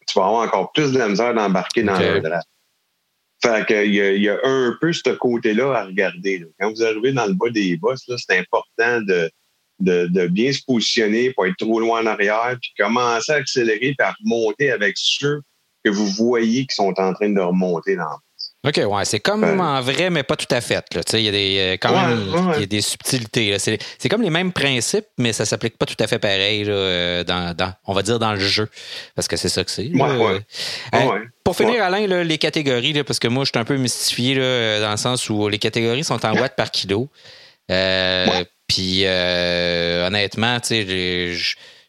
tu 0.07 0.19
vas 0.19 0.25
avoir 0.27 0.43
encore 0.47 0.71
plus 0.71 0.91
de 0.91 0.97
la 0.97 1.09
misère 1.09 1.33
d'embarquer 1.33 1.83
dans 1.83 1.93
le 1.99 2.21
draft. 2.21 2.47
Fait 3.43 3.65
que 3.67 3.85
il 3.85 3.93
y, 3.95 4.01
a- 4.01 4.11
il 4.13 4.21
y 4.23 4.29
a 4.29 4.37
un 4.43 4.75
peu 4.79 4.91
ce 4.93 5.09
côté-là 5.09 5.73
à 5.73 5.85
regarder. 5.85 6.39
là. 6.39 6.45
Quand 6.59 6.71
vous 6.71 6.83
arrivez 6.83 7.11
dans 7.13 7.25
le 7.27 7.33
bas 7.33 7.49
des 7.49 7.75
bosses, 7.77 8.03
c'est 8.07 8.37
important 8.39 9.01
de, 9.01 9.29
de, 9.79 10.07
de 10.07 10.27
bien 10.27 10.51
se 10.53 10.61
positionner, 10.65 11.31
pas 11.33 11.47
être 11.47 11.57
trop 11.57 11.79
loin 11.79 12.01
en 12.01 12.05
arrière, 12.05 12.55
puis 12.61 12.71
commencer 12.79 13.31
à 13.31 13.35
accélérer, 13.35 13.93
puis 13.97 14.07
à 14.07 14.13
remonter 14.23 14.71
avec 14.71 14.95
ceux 14.97 15.41
que 15.83 15.89
vous 15.91 16.07
voyez 16.07 16.65
qui 16.65 16.73
sont 16.75 16.93
en 16.97 17.13
train 17.13 17.29
de 17.29 17.39
remonter 17.41 17.95
dans 17.95 18.05
OK, 18.67 18.77
ouais, 18.83 19.05
c'est 19.05 19.19
comme 19.19 19.43
en 19.59 19.79
vrai, 19.81 20.09
mais 20.09 20.23
pas 20.23 20.35
tout 20.35 20.47
à 20.49 20.59
fait. 20.59 20.83
Il 21.13 21.19
y 21.19 21.27
a 21.27 21.31
des, 21.31 21.57
euh, 21.59 21.77
quand 21.79 21.91
Ouais, 21.93 22.15
même 22.15 22.33
ouais. 22.47 22.53
il 22.55 22.59
y 22.61 22.63
a 22.63 22.65
des 22.65 22.81
subtilités. 22.81 23.55
C'est 23.59 24.09
comme 24.09 24.23
les 24.23 24.31
mêmes 24.31 24.51
principes, 24.51 25.05
mais 25.19 25.33
ça 25.33 25.45
s'applique 25.45 25.77
pas 25.77 25.85
tout 25.85 25.95
à 25.99 26.07
fait 26.07 26.17
pareil, 26.17 26.63
là, 26.63 26.73
euh, 26.73 27.23
dans, 27.23 27.55
dans- 27.55 27.73
on 27.85 27.93
va 27.93 28.01
dire 28.01 28.17
dans 28.17 28.33
le 28.33 28.39
jeu. 28.39 28.67
Parce 29.13 29.27
que 29.27 29.35
c'est 29.37 29.49
ça 29.49 29.63
que 29.63 29.69
c'est. 29.69 29.91
Euh, 29.93 30.39
Ouais. 30.93 31.21
Pour 31.45 31.55
finir, 31.55 31.75
Ouais. 31.75 31.79
Alain, 31.79 32.07
là, 32.07 32.23
les 32.23 32.37
catégories, 32.39 32.91
là, 32.91 33.03
parce 33.05 33.19
que 33.19 33.27
moi, 33.29 33.45
je 33.45 33.51
suis 33.51 33.59
un 33.59 33.63
peu 33.65 33.77
mystifié 33.77 34.33
là, 34.35 34.41
euh, 34.41 34.81
dans 34.81 34.91
le 34.91 34.97
sens 34.97 35.29
où 35.29 35.47
les 35.47 35.59
catégories 35.59 36.03
sont 36.03 36.25
en 36.25 36.33
watts 36.37 36.55
par 36.57 36.71
kilo. 36.71 37.07
Euh, 37.71 38.27
Ouais. 38.27 38.45
Puis, 38.67 39.01
euh, 39.05 40.07
honnêtement, 40.07 40.59
tu 40.59 40.69
sais, 40.69 40.85
j'ai- 40.87 41.37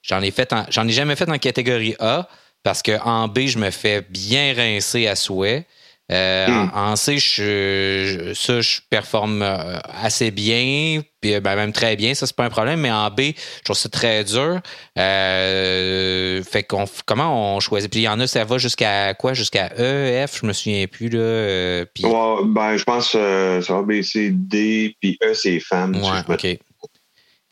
j'en 0.03 0.21
ai 0.21 0.31
fait, 0.31 0.55
j'en 0.69 0.87
ai 0.87 0.93
jamais 0.93 1.17
fait 1.17 1.29
en 1.31 1.39
catégorie 1.39 1.97
A 2.01 2.29
parce 2.63 2.83
que 2.83 3.01
en 3.03 3.29
B, 3.29 3.47
je 3.47 3.59
me 3.59 3.71
fais 3.71 4.03
bien 4.11 4.53
rincer 4.55 5.07
à 5.09 5.17
souhait. 5.17 5.65
Euh, 6.13 6.47
Hmm. 6.47 6.71
en, 6.73 6.93
en 6.93 6.97
C, 6.97 7.19
je, 7.19 8.29
je- 8.29 8.35
ça, 8.35 8.61
je 8.61 8.79
performe 8.89 9.43
euh, 9.43 9.77
assez 10.03 10.31
bien, 10.31 11.03
puis 11.21 11.35
euh, 11.35 11.41
ben, 11.41 11.57
même 11.57 11.73
très 11.73 11.97
bien, 11.97 12.15
ça, 12.15 12.27
c'est 12.29 12.37
pas 12.37 12.45
un 12.45 12.49
problème, 12.49 12.79
mais 12.81 12.93
en 12.93 13.11
B, 13.11 13.21
je 13.59 13.63
trouve 13.65 13.77
ça 13.77 13.89
très 13.89 14.23
dur. 14.23 14.61
Euh, 14.99 16.43
fait 16.43 16.63
qu'on 16.63 16.85
comment 17.07 17.57
on 17.57 17.61
choisit? 17.61 17.91
Puis 17.91 18.01
il 18.01 18.05
y 18.05 18.09
en 18.09 18.21
a, 18.21 18.27
ça 18.27 18.45
va 18.45 18.59
jusqu'à 18.59 19.15
quoi? 19.15 19.35
Jusqu'à 19.35 19.71
E, 19.79 20.27
F, 20.27 20.41
je 20.43 20.47
me 20.47 20.53
souviens 20.53 20.87
plus, 20.87 21.09
là. 21.09 21.19
euh, 21.19 21.85
puis, 21.93 22.05
ouais, 22.05 22.13
Ouais, 22.13 22.37
ben, 22.47 22.77
je 22.77 22.85
pense 22.85 23.11
que 23.13 23.61
ça 23.63 23.75
va 23.75 23.83
B, 23.83 24.03
C, 24.03 24.31
D, 24.33 24.95
puis 25.01 25.19
E, 25.25 25.35
c'est 25.35 25.59
femmes. 25.61 25.95
si 25.95 26.09
je 26.09 26.31
me 26.31 26.35
OK. 26.35 26.59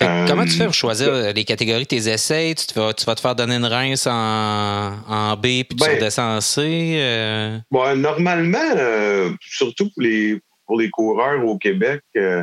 Euh, 0.03 0.27
comment 0.27 0.45
tu 0.45 0.51
fais 0.51 0.65
pour 0.65 0.75
choisir 0.75 1.09
euh, 1.09 1.33
les 1.33 1.45
catégories? 1.45 1.87
Tes 1.87 2.09
essais, 2.09 2.55
tu, 2.57 2.67
te 2.67 2.79
vas, 2.79 2.93
tu 2.93 3.05
vas 3.05 3.15
te 3.15 3.21
faire 3.21 3.37
donner 3.37 3.55
une 3.55 3.65
rince 3.65 4.07
en, 4.09 4.13
en 5.07 5.37
B, 5.37 5.43
puis 5.43 5.67
tu 5.69 5.77
Ben- 5.77 5.95
redescends 5.95 6.37
en 6.37 6.41
C. 6.41 6.95
euh, 6.99 7.59
Bon, 7.71 7.97
normalement, 7.97 8.59
euh, 8.77 9.31
surtout 9.41 9.89
pour 9.95 10.03
les, 10.03 10.41
pour 10.67 10.81
les 10.81 10.91
coureurs 10.91 11.45
au 11.47 11.59
Québec, 11.59 12.01
euh, 12.17 12.43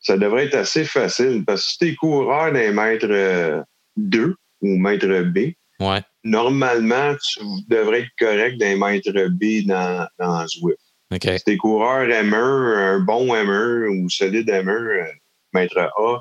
ça 0.00 0.16
devrait 0.16 0.46
être 0.46 0.54
assez 0.54 0.84
facile 0.84 1.44
parce 1.46 1.62
que 1.64 1.68
si 1.72 1.78
t'es 1.78 1.94
coureur 1.96 2.52
d'un 2.52 2.72
mètre 2.72 3.06
euh, 3.10 3.62
2 3.96 4.34
ou 4.62 4.76
mètre 4.78 5.06
B, 5.06 5.52
ouais. 5.80 6.00
normalement, 6.24 7.14
tu 7.16 7.40
devrais 7.68 8.00
être 8.00 8.10
correct 8.18 8.56
d'un 8.58 8.76
mètre 8.78 9.10
B 9.30 9.66
dans, 9.66 10.06
dans 10.18 10.46
Zwift. 10.46 10.78
Si 11.12 11.44
t'es 11.44 11.56
coureur 11.58 12.06
M1, 12.08 12.34
un 12.34 13.00
bon 13.00 13.26
M1 13.34 13.88
ou 14.02 14.08
solide 14.08 14.48
M1, 14.48 14.68
euh, 14.70 15.04
mètre 15.52 15.78
A, 15.78 16.20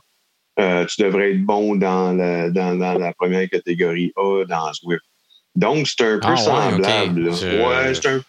euh, 0.60 0.86
tu 0.86 1.02
devrais 1.02 1.32
être 1.32 1.44
bon 1.44 1.76
dans 1.76 2.14
la, 2.14 2.50
dans, 2.50 2.76
dans 2.78 2.98
la 2.98 3.14
première 3.14 3.50
catégorie 3.50 4.12
A 4.16 4.44
dans 4.46 4.74
Zwift. 4.74 5.04
Donc, 5.56 5.88
c'est 5.88 6.04
un 6.06 6.20
peu 6.20 6.28
Ah, 6.34 6.38
semblable. 6.38 7.32
Je- 7.34 7.62
Ouais, 7.62 7.94
c'est 7.94 8.08
un- 8.08 8.22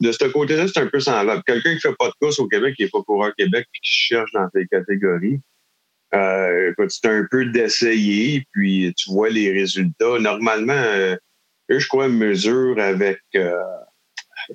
de 0.00 0.12
ce 0.12 0.24
côté-là, 0.26 0.66
c'est 0.68 0.80
un 0.80 0.86
peu 0.86 1.00
semblable. 1.00 1.42
Quelqu'un 1.46 1.74
qui 1.74 1.80
fait 1.80 1.94
pas 1.98 2.08
de 2.08 2.14
course 2.20 2.38
au 2.38 2.46
Québec, 2.46 2.74
qui 2.76 2.82
n'est 2.84 2.88
pas 2.88 3.02
coureur 3.02 3.32
Québec, 3.36 3.66
puis 3.72 3.80
qui 3.82 3.90
cherche 3.92 4.30
dans 4.32 4.48
ces 4.54 4.66
catégories, 4.68 5.40
euh, 6.14 6.70
écoute, 6.72 6.90
c'est 6.90 7.08
un 7.08 7.26
peu 7.30 7.44
d'essayer, 7.46 8.44
puis 8.52 8.92
tu 8.96 9.10
vois 9.10 9.28
les 9.28 9.52
résultats. 9.52 10.18
Normalement, 10.20 10.72
euh, 10.72 11.16
eux, 11.70 11.78
je 11.78 11.88
crois, 11.88 12.08
mesurent 12.08 12.78
avec... 12.78 13.20
euh, 13.34 13.52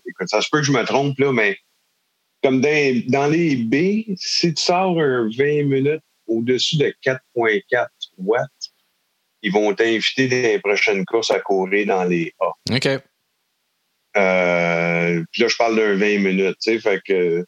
écoute, 0.07 0.27
ça 0.27 0.41
se 0.41 0.47
peut 0.51 0.59
que 0.59 0.65
je 0.65 0.71
me 0.71 0.83
trompe, 0.85 1.19
là, 1.19 1.31
mais 1.31 1.57
comme 2.41 2.59
dans, 2.61 3.01
dans 3.07 3.27
les 3.27 3.55
B, 3.55 4.15
si 4.17 4.53
tu 4.53 4.61
sors 4.63 4.99
un 4.99 5.29
20 5.37 5.63
minutes 5.65 6.01
au-dessus 6.27 6.77
de 6.77 6.93
4.4 7.05 7.87
watts, 8.17 8.49
ils 9.41 9.51
vont 9.51 9.73
t'inviter 9.73 10.27
dans 10.27 10.35
les 10.47 10.59
prochaines 10.59 11.05
courses 11.05 11.31
à 11.31 11.39
courir 11.39 11.87
dans 11.87 12.03
les 12.05 12.33
A. 12.39 12.51
OK. 12.75 12.87
Euh, 14.15 15.23
puis 15.31 15.41
là, 15.41 15.47
je 15.47 15.55
parle 15.57 15.75
d'un 15.75 15.95
20 15.95 16.19
minutes, 16.19 16.57
tu 16.61 16.73
sais, 16.73 16.79
fait 16.79 17.01
que 17.05 17.45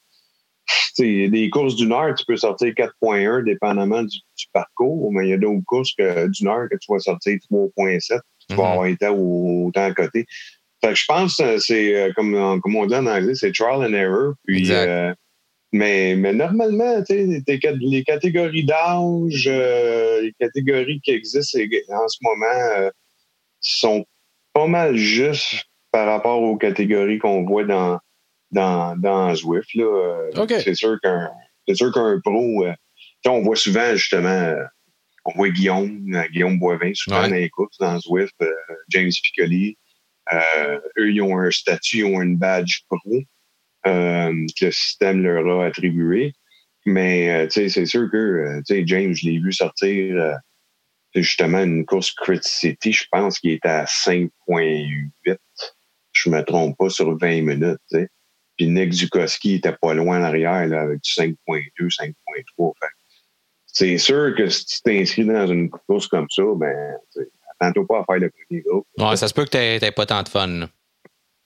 des 0.98 1.50
courses 1.52 1.76
d'une 1.76 1.92
heure, 1.94 2.16
tu 2.16 2.26
peux 2.26 2.38
sortir 2.38 2.74
4.1 2.74 3.44
dépendamment 3.44 4.02
du, 4.02 4.18
du 4.18 4.46
parcours, 4.52 5.12
mais 5.14 5.28
il 5.28 5.30
y 5.30 5.34
a 5.34 5.38
d'autres 5.38 5.64
courses 5.66 5.94
d'une 5.96 6.48
heure 6.48 6.68
que 6.72 6.78
tu 6.78 6.92
vas 6.92 7.00
sortir 7.00 7.38
3.7, 7.52 8.20
tu 8.50 8.56
vas 8.56 8.64
Mhm. 8.64 8.70
avoir 8.72 8.86
été 8.88 9.08
au- 9.08 9.68
autant 9.68 9.84
à 9.86 9.94
côté. 9.94 10.26
Fait 10.84 10.90
que 10.90 10.96
je 10.96 11.06
pense 11.08 11.38
que 11.38 11.58
c'est, 11.60 11.96
euh, 11.96 12.14
comme, 12.16 12.60
comme 12.62 12.76
on 12.76 12.86
dit 12.86 12.96
en 12.96 13.06
anglais, 13.06 13.36
c'est 13.36 13.52
trial 13.52 13.84
and 13.86 13.94
error. 13.94 14.34
Puis, 14.46 14.72
euh, 14.72 15.14
mais, 15.76 16.16
mais 16.16 16.32
normalement, 16.34 17.04
les 17.10 18.04
catégories 18.06 18.64
d'âge, 18.64 19.48
euh, 19.48 20.22
les 20.22 20.34
catégories 20.40 21.02
qui 21.02 21.12
existent 21.12 21.60
en 21.60 22.08
ce 22.08 22.18
moment 22.22 22.78
euh, 22.78 22.90
sont 23.60 24.06
pas 24.54 24.68
mal 24.68 24.96
juste 24.96 25.66
par 25.92 26.08
rapport 26.08 26.42
aux 26.42 26.56
catégories 26.56 27.20
qu'on 27.20 27.44
voit 27.44 27.66
dans, 27.66 28.00
dans, 28.52 28.96
dans 28.96 29.36
Zwift. 29.36 29.74
Là. 29.76 29.84
Euh. 29.84 30.48
C'est 30.48 30.76
sûr 30.76 30.98
qu'un 31.04 31.30
c'est 31.68 31.76
sûr 31.76 31.92
qu'un 31.92 32.22
pro, 32.24 32.64
on 33.26 33.42
voit 33.42 33.56
souvent 33.58 33.96
justement, 33.96 34.54
on 35.26 35.34
voit 35.36 35.50
Guillaume, 35.50 36.10
Guillaume 36.32 36.58
Boivin, 36.58 36.94
souvent 36.94 37.24
Ouais. 37.24 37.30
dans 37.30 37.36
les 37.36 37.50
courses, 37.50 37.78
dans 37.80 38.00
Zwift, 38.00 38.36
James 38.90 39.12
Piccoli. 39.24 39.78
Eux, 40.98 41.12
ils 41.12 41.22
ont 41.22 41.38
un 41.38 41.52
statut, 41.52 41.98
ils 41.98 42.06
ont 42.06 42.22
une 42.22 42.38
badge 42.38 42.82
pro 42.88 43.24
euh, 43.88 44.46
que 44.60 44.66
le 44.66 44.72
système 44.72 45.22
leur 45.24 45.62
a 45.62 45.66
attribué. 45.66 46.34
Mais 46.86 47.30
euh, 47.32 47.48
tu 47.48 47.70
c'est 47.70 47.86
sûr 47.86 48.10
que 48.12 48.18
euh, 48.18 48.62
tu 48.66 48.84
James, 48.86 49.14
je 49.14 49.26
l'ai 49.28 49.40
vu 49.40 49.52
sortir 49.52 50.16
euh, 50.16 50.34
justement 51.16 51.64
une 51.64 51.86
course 51.86 52.12
Criticity, 52.12 52.94
je 52.94 53.06
pense 53.12 53.40
qu'il 53.40 53.52
était 53.52 53.68
à 53.68 53.86
5.8. 53.86 55.38
Je 56.12 56.30
me 56.30 56.42
trompe 56.44 56.78
pas 56.78 56.90
sur 56.90 57.18
20 57.18 57.42
minutes. 57.42 57.80
tu 57.92 57.98
sais. 58.00 58.10
Puis 58.58 58.68
Nick 58.68 58.94
Zukowski 58.94 59.56
était 59.56 59.76
pas 59.82 59.94
loin 59.94 60.20
en 60.20 60.24
arrière 60.24 60.68
là, 60.68 60.82
avec 60.82 61.02
du 61.02 61.12
5.2, 61.12 61.34
5.3. 61.78 62.14
Fait 62.80 62.88
que 62.88 62.94
C'est 63.66 63.98
sûr 63.98 64.34
que 64.36 64.48
si 64.48 64.66
tu 64.66 64.82
t'inscris 64.82 65.26
dans 65.26 65.48
une 65.48 65.70
course 65.70 66.08
comme 66.08 66.28
ça, 66.30 66.44
ben, 66.56 66.96
tu 67.14 67.22
attends-toi 67.60 67.86
pas 67.88 68.00
à 68.00 68.06
faire 68.06 68.20
le 68.22 68.30
premier 68.30 68.62
groupe. 68.62 68.88
Ouais, 68.98 69.18
ça 69.18 69.28
se 69.28 69.34
peut 69.34 69.44
que 69.44 69.50
t'aies 69.50 69.92
pas 69.92 70.06
tant 70.06 70.24
de 70.24 70.30
fun. 70.30 70.48
là. 70.48 70.70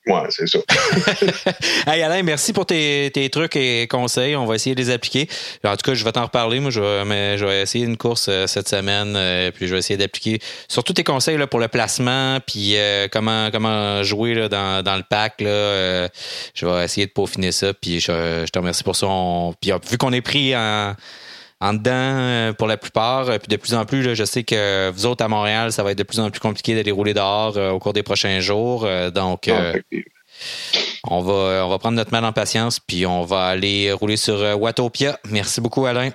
Ouais, 0.06 0.22
c'est 0.30 0.46
ça. 0.48 0.58
Hey 1.86 2.02
Alain, 2.02 2.22
merci 2.22 2.52
pour 2.52 2.64
tes, 2.64 3.10
tes 3.12 3.28
trucs 3.28 3.56
et 3.56 3.86
conseils. 3.86 4.34
On 4.34 4.46
va 4.46 4.54
essayer 4.54 4.74
de 4.74 4.80
les 4.80 4.90
appliquer. 4.90 5.28
En 5.64 5.76
tout 5.76 5.84
cas, 5.84 5.94
je 5.94 6.04
vais 6.04 6.12
t'en 6.12 6.24
reparler. 6.24 6.60
Moi, 6.60 6.70
je 6.70 6.80
vais, 6.80 7.04
mais 7.04 7.62
essayer 7.62 7.84
une 7.84 7.96
course 7.96 8.26
euh, 8.28 8.46
cette 8.46 8.68
semaine. 8.68 9.14
euh, 9.16 9.50
puis 9.50 9.66
je 9.66 9.72
vais 9.72 9.78
essayer 9.78 9.96
d'appliquer 9.96 10.38
surtout 10.68 10.92
tes 10.92 11.04
conseils 11.04 11.36
là, 11.36 11.46
pour 11.46 11.60
le 11.60 11.68
placement, 11.68 12.38
puis 12.46 12.76
euh, 12.76 13.08
comment, 13.10 13.50
comment 13.50 14.02
jouer 14.02 14.34
là, 14.34 14.48
dans, 14.48 14.82
dans 14.82 14.96
le 14.96 15.02
pack. 15.02 15.40
Là, 15.40 16.08
je 16.54 16.66
vais 16.66 16.84
essayer 16.84 17.06
de 17.06 17.12
peaufiner 17.12 17.52
ça. 17.52 17.74
Puis 17.74 18.00
je, 18.00 18.46
te 18.46 18.58
remercie 18.58 18.84
pour 18.84 18.96
ça. 18.96 19.06
Puis 19.60 19.72
euh, 19.72 19.78
vu 19.90 19.98
qu'on 19.98 20.12
est 20.12 20.22
pris 20.22 20.56
en 20.56 20.94
en 21.60 21.74
dedans 21.74 21.90
euh, 21.92 22.52
pour 22.52 22.66
la 22.66 22.76
plupart. 22.76 23.28
Euh, 23.28 23.38
Puis 23.38 23.48
de 23.48 23.56
plus 23.56 23.74
en 23.74 23.84
plus, 23.84 24.02
là, 24.02 24.14
je 24.14 24.24
sais 24.24 24.44
que 24.44 24.90
vous 24.90 25.06
autres 25.06 25.24
à 25.24 25.28
Montréal, 25.28 25.72
ça 25.72 25.82
va 25.82 25.92
être 25.92 25.98
de 25.98 26.02
plus 26.02 26.18
en 26.20 26.30
plus 26.30 26.40
compliqué 26.40 26.74
d'aller 26.74 26.90
rouler 26.90 27.12
dehors 27.14 27.56
euh, 27.56 27.70
au 27.70 27.78
cours 27.78 27.92
des 27.92 28.02
prochains 28.02 28.40
jours. 28.40 28.84
Euh, 28.86 29.10
donc, 29.10 29.46
euh, 29.48 29.70
Effectivement. 29.70 30.04
on 31.08 31.20
va, 31.20 31.66
on 31.66 31.68
va 31.68 31.78
prendre 31.78 31.96
notre 31.96 32.12
mal 32.12 32.24
en 32.24 32.32
patience, 32.32 32.80
puis 32.80 33.04
on 33.04 33.24
va 33.24 33.44
aller 33.46 33.92
rouler 33.92 34.16
sur 34.16 34.38
Watopia. 34.58 35.18
Merci 35.30 35.60
beaucoup, 35.60 35.84
Alain. 35.86 36.10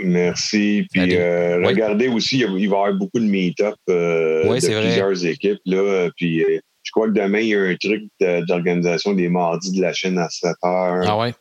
Merci. 0.00 0.86
Puis 0.92 1.02
Oui. 1.02 1.16
regardez 1.64 2.08
aussi, 2.08 2.38
il 2.38 2.46
va 2.46 2.58
y 2.58 2.64
avoir 2.66 2.92
beaucoup 2.94 3.18
de 3.18 3.24
meet-up 3.24 3.74
Oui, 3.88 3.94
de 4.60 4.66
vrai. 4.72 4.80
plusieurs 4.82 5.24
équipes. 5.26 5.60
Là, 5.64 6.08
puis 6.16 6.44
je 6.82 6.90
crois 6.92 7.08
que 7.08 7.12
demain, 7.14 7.40
il 7.40 7.48
y 7.48 7.54
a 7.54 7.60
un 7.62 7.76
truc 7.76 8.02
d'organisation 8.46 9.12
des 9.14 9.28
mardis 9.28 9.72
de 9.72 9.80
la 9.82 9.92
chaîne 9.94 10.18
à 10.18 10.28
7 10.28 10.50
heures. 10.64 11.04
Ah 11.06 11.18
ouais? 11.18 11.34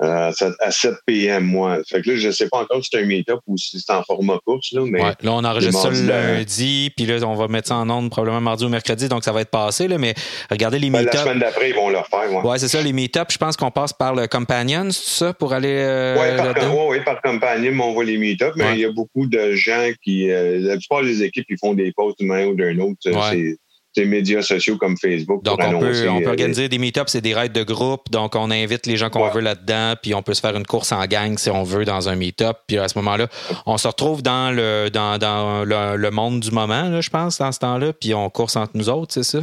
Euh, 0.00 0.28
à 0.28 0.32
7 0.32 0.52
à 0.60 0.70
7 0.70 0.94
p.m. 1.06 1.42
moi. 1.44 1.78
Fait 1.88 2.00
que 2.02 2.10
là, 2.10 2.16
je 2.16 2.30
sais 2.30 2.48
pas 2.48 2.58
encore 2.58 2.82
si 2.84 2.90
c'est 2.92 3.00
un 3.00 3.04
meet-up 3.04 3.40
ou 3.48 3.56
si 3.56 3.80
c'est 3.80 3.92
en 3.92 4.04
format 4.04 4.38
course, 4.46 4.70
là, 4.72 4.82
mais 4.84 5.02
Ouais. 5.02 5.12
Là, 5.22 5.32
on 5.32 5.42
enregistre 5.44 5.82
ça 5.82 5.90
le 5.90 6.06
là. 6.06 6.34
lundi, 6.34 6.92
puis 6.96 7.04
là, 7.04 7.16
on 7.26 7.34
va 7.34 7.48
mettre 7.48 7.66
ça 7.66 7.76
en 7.76 7.90
ondes 7.90 8.08
probablement 8.08 8.40
mardi 8.40 8.64
ou 8.64 8.68
mercredi, 8.68 9.08
donc 9.08 9.24
ça 9.24 9.32
va 9.32 9.40
être 9.40 9.50
passé, 9.50 9.88
là, 9.88 9.98
mais 9.98 10.14
regardez 10.50 10.78
les 10.78 10.88
ben, 10.90 10.98
la 11.00 11.04
meet-up. 11.10 11.20
semaine 11.24 11.38
d'après, 11.40 11.70
ils 11.70 11.74
vont 11.74 11.88
le 11.90 11.98
refaire. 11.98 12.32
Ouais, 12.32 12.48
Ouais, 12.48 12.58
c'est 12.60 12.68
ça, 12.68 12.80
les 12.80 12.92
meet-up. 12.92 13.26
Je 13.32 13.38
pense 13.38 13.56
qu'on 13.56 13.72
passe 13.72 13.92
par 13.92 14.14
le 14.14 14.28
Companion, 14.28 14.88
c'est 14.92 15.10
ça, 15.24 15.32
pour 15.34 15.52
aller 15.52 15.74
euh, 15.80 16.16
ouais, 16.16 16.36
par, 16.36 16.46
là-dedans? 16.46 16.86
ouais, 16.88 17.00
par 17.02 17.20
compagnie, 17.20 17.70
on 17.70 17.92
voit 17.92 18.04
les 18.04 18.18
meet-up, 18.18 18.52
mais 18.54 18.74
il 18.74 18.80
y 18.80 18.84
a 18.84 18.92
beaucoup 18.92 19.26
de 19.26 19.52
gens 19.54 19.88
qui. 20.04 20.30
euh, 20.30 20.58
la 20.60 20.76
plupart 20.76 21.02
des 21.02 21.24
équipes, 21.24 21.46
ils 21.48 21.58
font 21.58 21.74
des 21.74 21.90
posts 21.90 22.18
d'une 22.20 22.28
manière 22.28 22.50
ou 22.50 22.54
d'une 22.54 22.80
autre. 22.82 22.98
Ouais. 23.06 23.20
C'est 23.32 23.58
médias 24.04 24.42
sociaux 24.42 24.76
comme 24.76 24.96
Facebook 24.96 25.42
Donc, 25.42 25.58
on 25.62 25.78
peut, 25.78 26.08
on 26.08 26.18
peut 26.20 26.26
euh, 26.26 26.28
organiser 26.30 26.68
des 26.68 26.78
meet-ups, 26.78 27.10
c'est 27.10 27.20
des 27.20 27.34
raids 27.34 27.48
de 27.48 27.62
groupe. 27.62 28.10
Donc, 28.10 28.34
on 28.34 28.50
invite 28.50 28.86
les 28.86 28.96
gens 28.96 29.10
qu'on 29.10 29.24
Ouais. 29.24 29.32
veut 29.32 29.40
là-dedans, 29.40 29.94
puis 30.02 30.14
on 30.14 30.22
peut 30.22 30.34
se 30.34 30.40
faire 30.40 30.56
une 30.56 30.66
course 30.66 30.92
en 30.92 31.04
gang 31.06 31.36
si 31.38 31.50
on 31.50 31.62
veut 31.64 31.84
dans 31.84 32.08
un 32.08 32.16
meet-up. 32.16 32.56
Puis 32.66 32.78
à 32.78 32.88
ce 32.88 32.98
moment-là, 32.98 33.28
on 33.66 33.78
se 33.78 33.86
retrouve 33.88 34.22
dans 34.22 34.50
le, 34.54 34.88
dans, 34.90 35.18
dans 35.18 35.64
le, 35.64 35.96
le 35.96 36.10
monde 36.10 36.40
du 36.40 36.50
moment, 36.50 36.88
là, 36.88 37.00
je 37.00 37.10
pense, 37.10 37.38
dans 37.38 37.52
ce 37.52 37.58
temps-là, 37.60 37.92
puis 37.92 38.14
on 38.14 38.28
course 38.30 38.56
entre 38.56 38.72
nous 38.74 38.88
autres, 38.88 39.14
c'est 39.14 39.22
ça? 39.24 39.40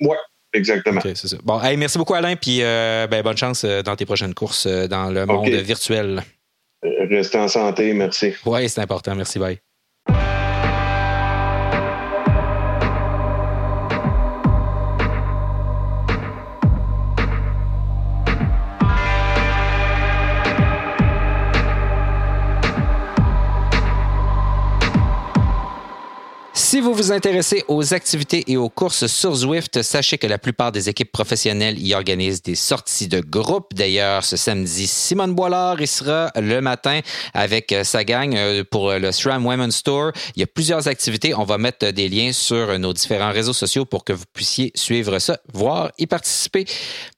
Ouais, 0.00 0.16
exactement. 0.52 1.00
C'est 1.02 1.16
ça. 1.16 1.36
Bon, 1.42 1.60
hey, 1.62 1.76
merci 1.76 1.98
beaucoup, 1.98 2.14
Alain, 2.14 2.36
puis 2.36 2.58
euh, 2.62 3.06
ben, 3.06 3.22
bonne 3.22 3.36
chance 3.36 3.64
euh, 3.64 3.82
dans 3.82 3.96
tes 3.96 4.04
prochaines 4.06 4.34
courses 4.34 4.66
dans 4.66 5.10
le 5.10 5.26
monde 5.26 5.48
virtuel. 5.48 6.22
Restez 6.82 7.38
en 7.38 7.48
santé, 7.48 7.92
merci. 7.92 8.32
Oui, 8.46 8.68
c'est 8.68 8.80
important. 8.80 9.14
Merci, 9.14 9.38
bye. 9.38 9.58
Si 26.80 26.86
vous 26.86 26.94
vous 26.94 27.12
intéressez 27.12 27.62
aux 27.68 27.92
activités 27.92 28.42
et 28.50 28.56
aux 28.56 28.70
courses 28.70 29.06
sur 29.06 29.34
Zwift, 29.34 29.82
sachez 29.82 30.16
que 30.16 30.26
la 30.26 30.38
plupart 30.38 30.72
des 30.72 30.88
équipes 30.88 31.12
professionnelles 31.12 31.78
y 31.78 31.92
organisent 31.92 32.40
des 32.40 32.54
sorties 32.54 33.06
de 33.06 33.20
groupe. 33.20 33.74
D'ailleurs, 33.74 34.24
ce 34.24 34.38
samedi, 34.38 34.86
Simone 34.86 35.34
Boilard 35.34 35.78
y 35.82 35.86
sera 35.86 36.30
le 36.36 36.62
matin 36.62 37.00
avec 37.34 37.72
euh, 37.72 37.84
sa 37.84 38.02
gang 38.02 38.34
euh, 38.34 38.64
pour 38.64 38.92
le 38.92 39.12
SRAM 39.12 39.44
Women's 39.44 39.82
Tour. 39.82 40.12
Il 40.34 40.40
y 40.40 40.42
a 40.42 40.46
plusieurs 40.46 40.88
activités. 40.88 41.34
On 41.34 41.44
va 41.44 41.58
mettre 41.58 41.90
des 41.90 42.08
liens 42.08 42.32
sur 42.32 42.78
nos 42.78 42.94
différents 42.94 43.30
réseaux 43.30 43.52
sociaux 43.52 43.84
pour 43.84 44.02
que 44.02 44.14
vous 44.14 44.24
puissiez 44.32 44.72
suivre 44.74 45.18
ça, 45.18 45.38
voir 45.52 45.92
y 45.98 46.06
participer. 46.06 46.64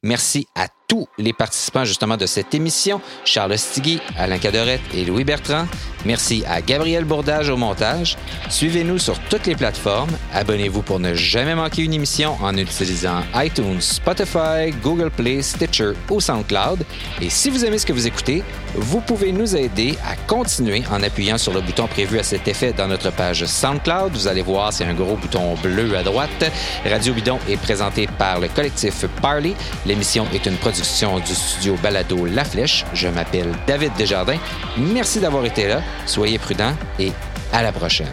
Merci 0.02 0.44
à 0.56 0.66
tous 0.92 1.08
les 1.16 1.32
participants 1.32 1.86
justement 1.86 2.18
de 2.18 2.26
cette 2.26 2.52
émission, 2.52 3.00
Charles 3.24 3.56
Stigui, 3.56 3.98
Alain 4.18 4.36
Cadorette 4.36 4.82
et 4.92 5.06
Louis 5.06 5.24
Bertrand. 5.24 5.66
Merci 6.04 6.44
à 6.46 6.60
Gabriel 6.60 7.04
Bourdage 7.04 7.48
au 7.48 7.56
montage. 7.56 8.18
Suivez-nous 8.50 8.98
sur 8.98 9.18
toutes 9.30 9.46
les 9.46 9.56
plateformes. 9.56 10.10
Abonnez-vous 10.34 10.82
pour 10.82 11.00
ne 11.00 11.14
jamais 11.14 11.54
manquer 11.54 11.84
une 11.84 11.94
émission 11.94 12.36
en 12.42 12.54
utilisant 12.58 13.22
iTunes, 13.34 13.80
Spotify, 13.80 14.70
Google 14.82 15.10
Play, 15.10 15.40
Stitcher 15.40 15.92
ou 16.10 16.20
SoundCloud. 16.20 16.84
Et 17.22 17.30
si 17.30 17.48
vous 17.48 17.64
aimez 17.64 17.78
ce 17.78 17.86
que 17.86 17.94
vous 17.94 18.06
écoutez, 18.06 18.42
vous 18.74 19.00
pouvez 19.00 19.32
nous 19.32 19.56
aider 19.56 19.96
à 20.06 20.16
continuer 20.26 20.82
en 20.90 21.02
appuyant 21.02 21.38
sur 21.38 21.52
le 21.52 21.60
bouton 21.60 21.86
prévu 21.86 22.18
à 22.18 22.22
cet 22.22 22.48
effet 22.48 22.72
dans 22.72 22.88
notre 22.88 23.10
page 23.12 23.44
SoundCloud. 23.44 24.12
Vous 24.12 24.28
allez 24.28 24.42
voir, 24.42 24.72
c'est 24.72 24.84
un 24.84 24.94
gros 24.94 25.16
bouton 25.16 25.54
bleu 25.62 25.96
à 25.96 26.02
droite. 26.02 26.50
Radio 26.84 27.12
Bidon 27.12 27.38
est 27.48 27.56
présenté 27.56 28.08
par 28.18 28.40
le 28.40 28.48
collectif 28.48 29.06
Parley. 29.20 29.54
L'émission 29.86 30.26
est 30.32 30.46
une 30.46 30.56
production 30.56 31.18
du 31.18 31.34
studio 31.34 31.76
Balado 31.82 32.24
La 32.26 32.44
Flèche. 32.44 32.84
Je 32.94 33.08
m'appelle 33.08 33.52
David 33.66 33.92
Desjardins. 33.98 34.38
Merci 34.76 35.20
d'avoir 35.20 35.44
été 35.44 35.68
là. 35.68 35.82
Soyez 36.06 36.38
prudents 36.38 36.74
et 36.98 37.12
à 37.52 37.62
la 37.62 37.72
prochaine. 37.72 38.08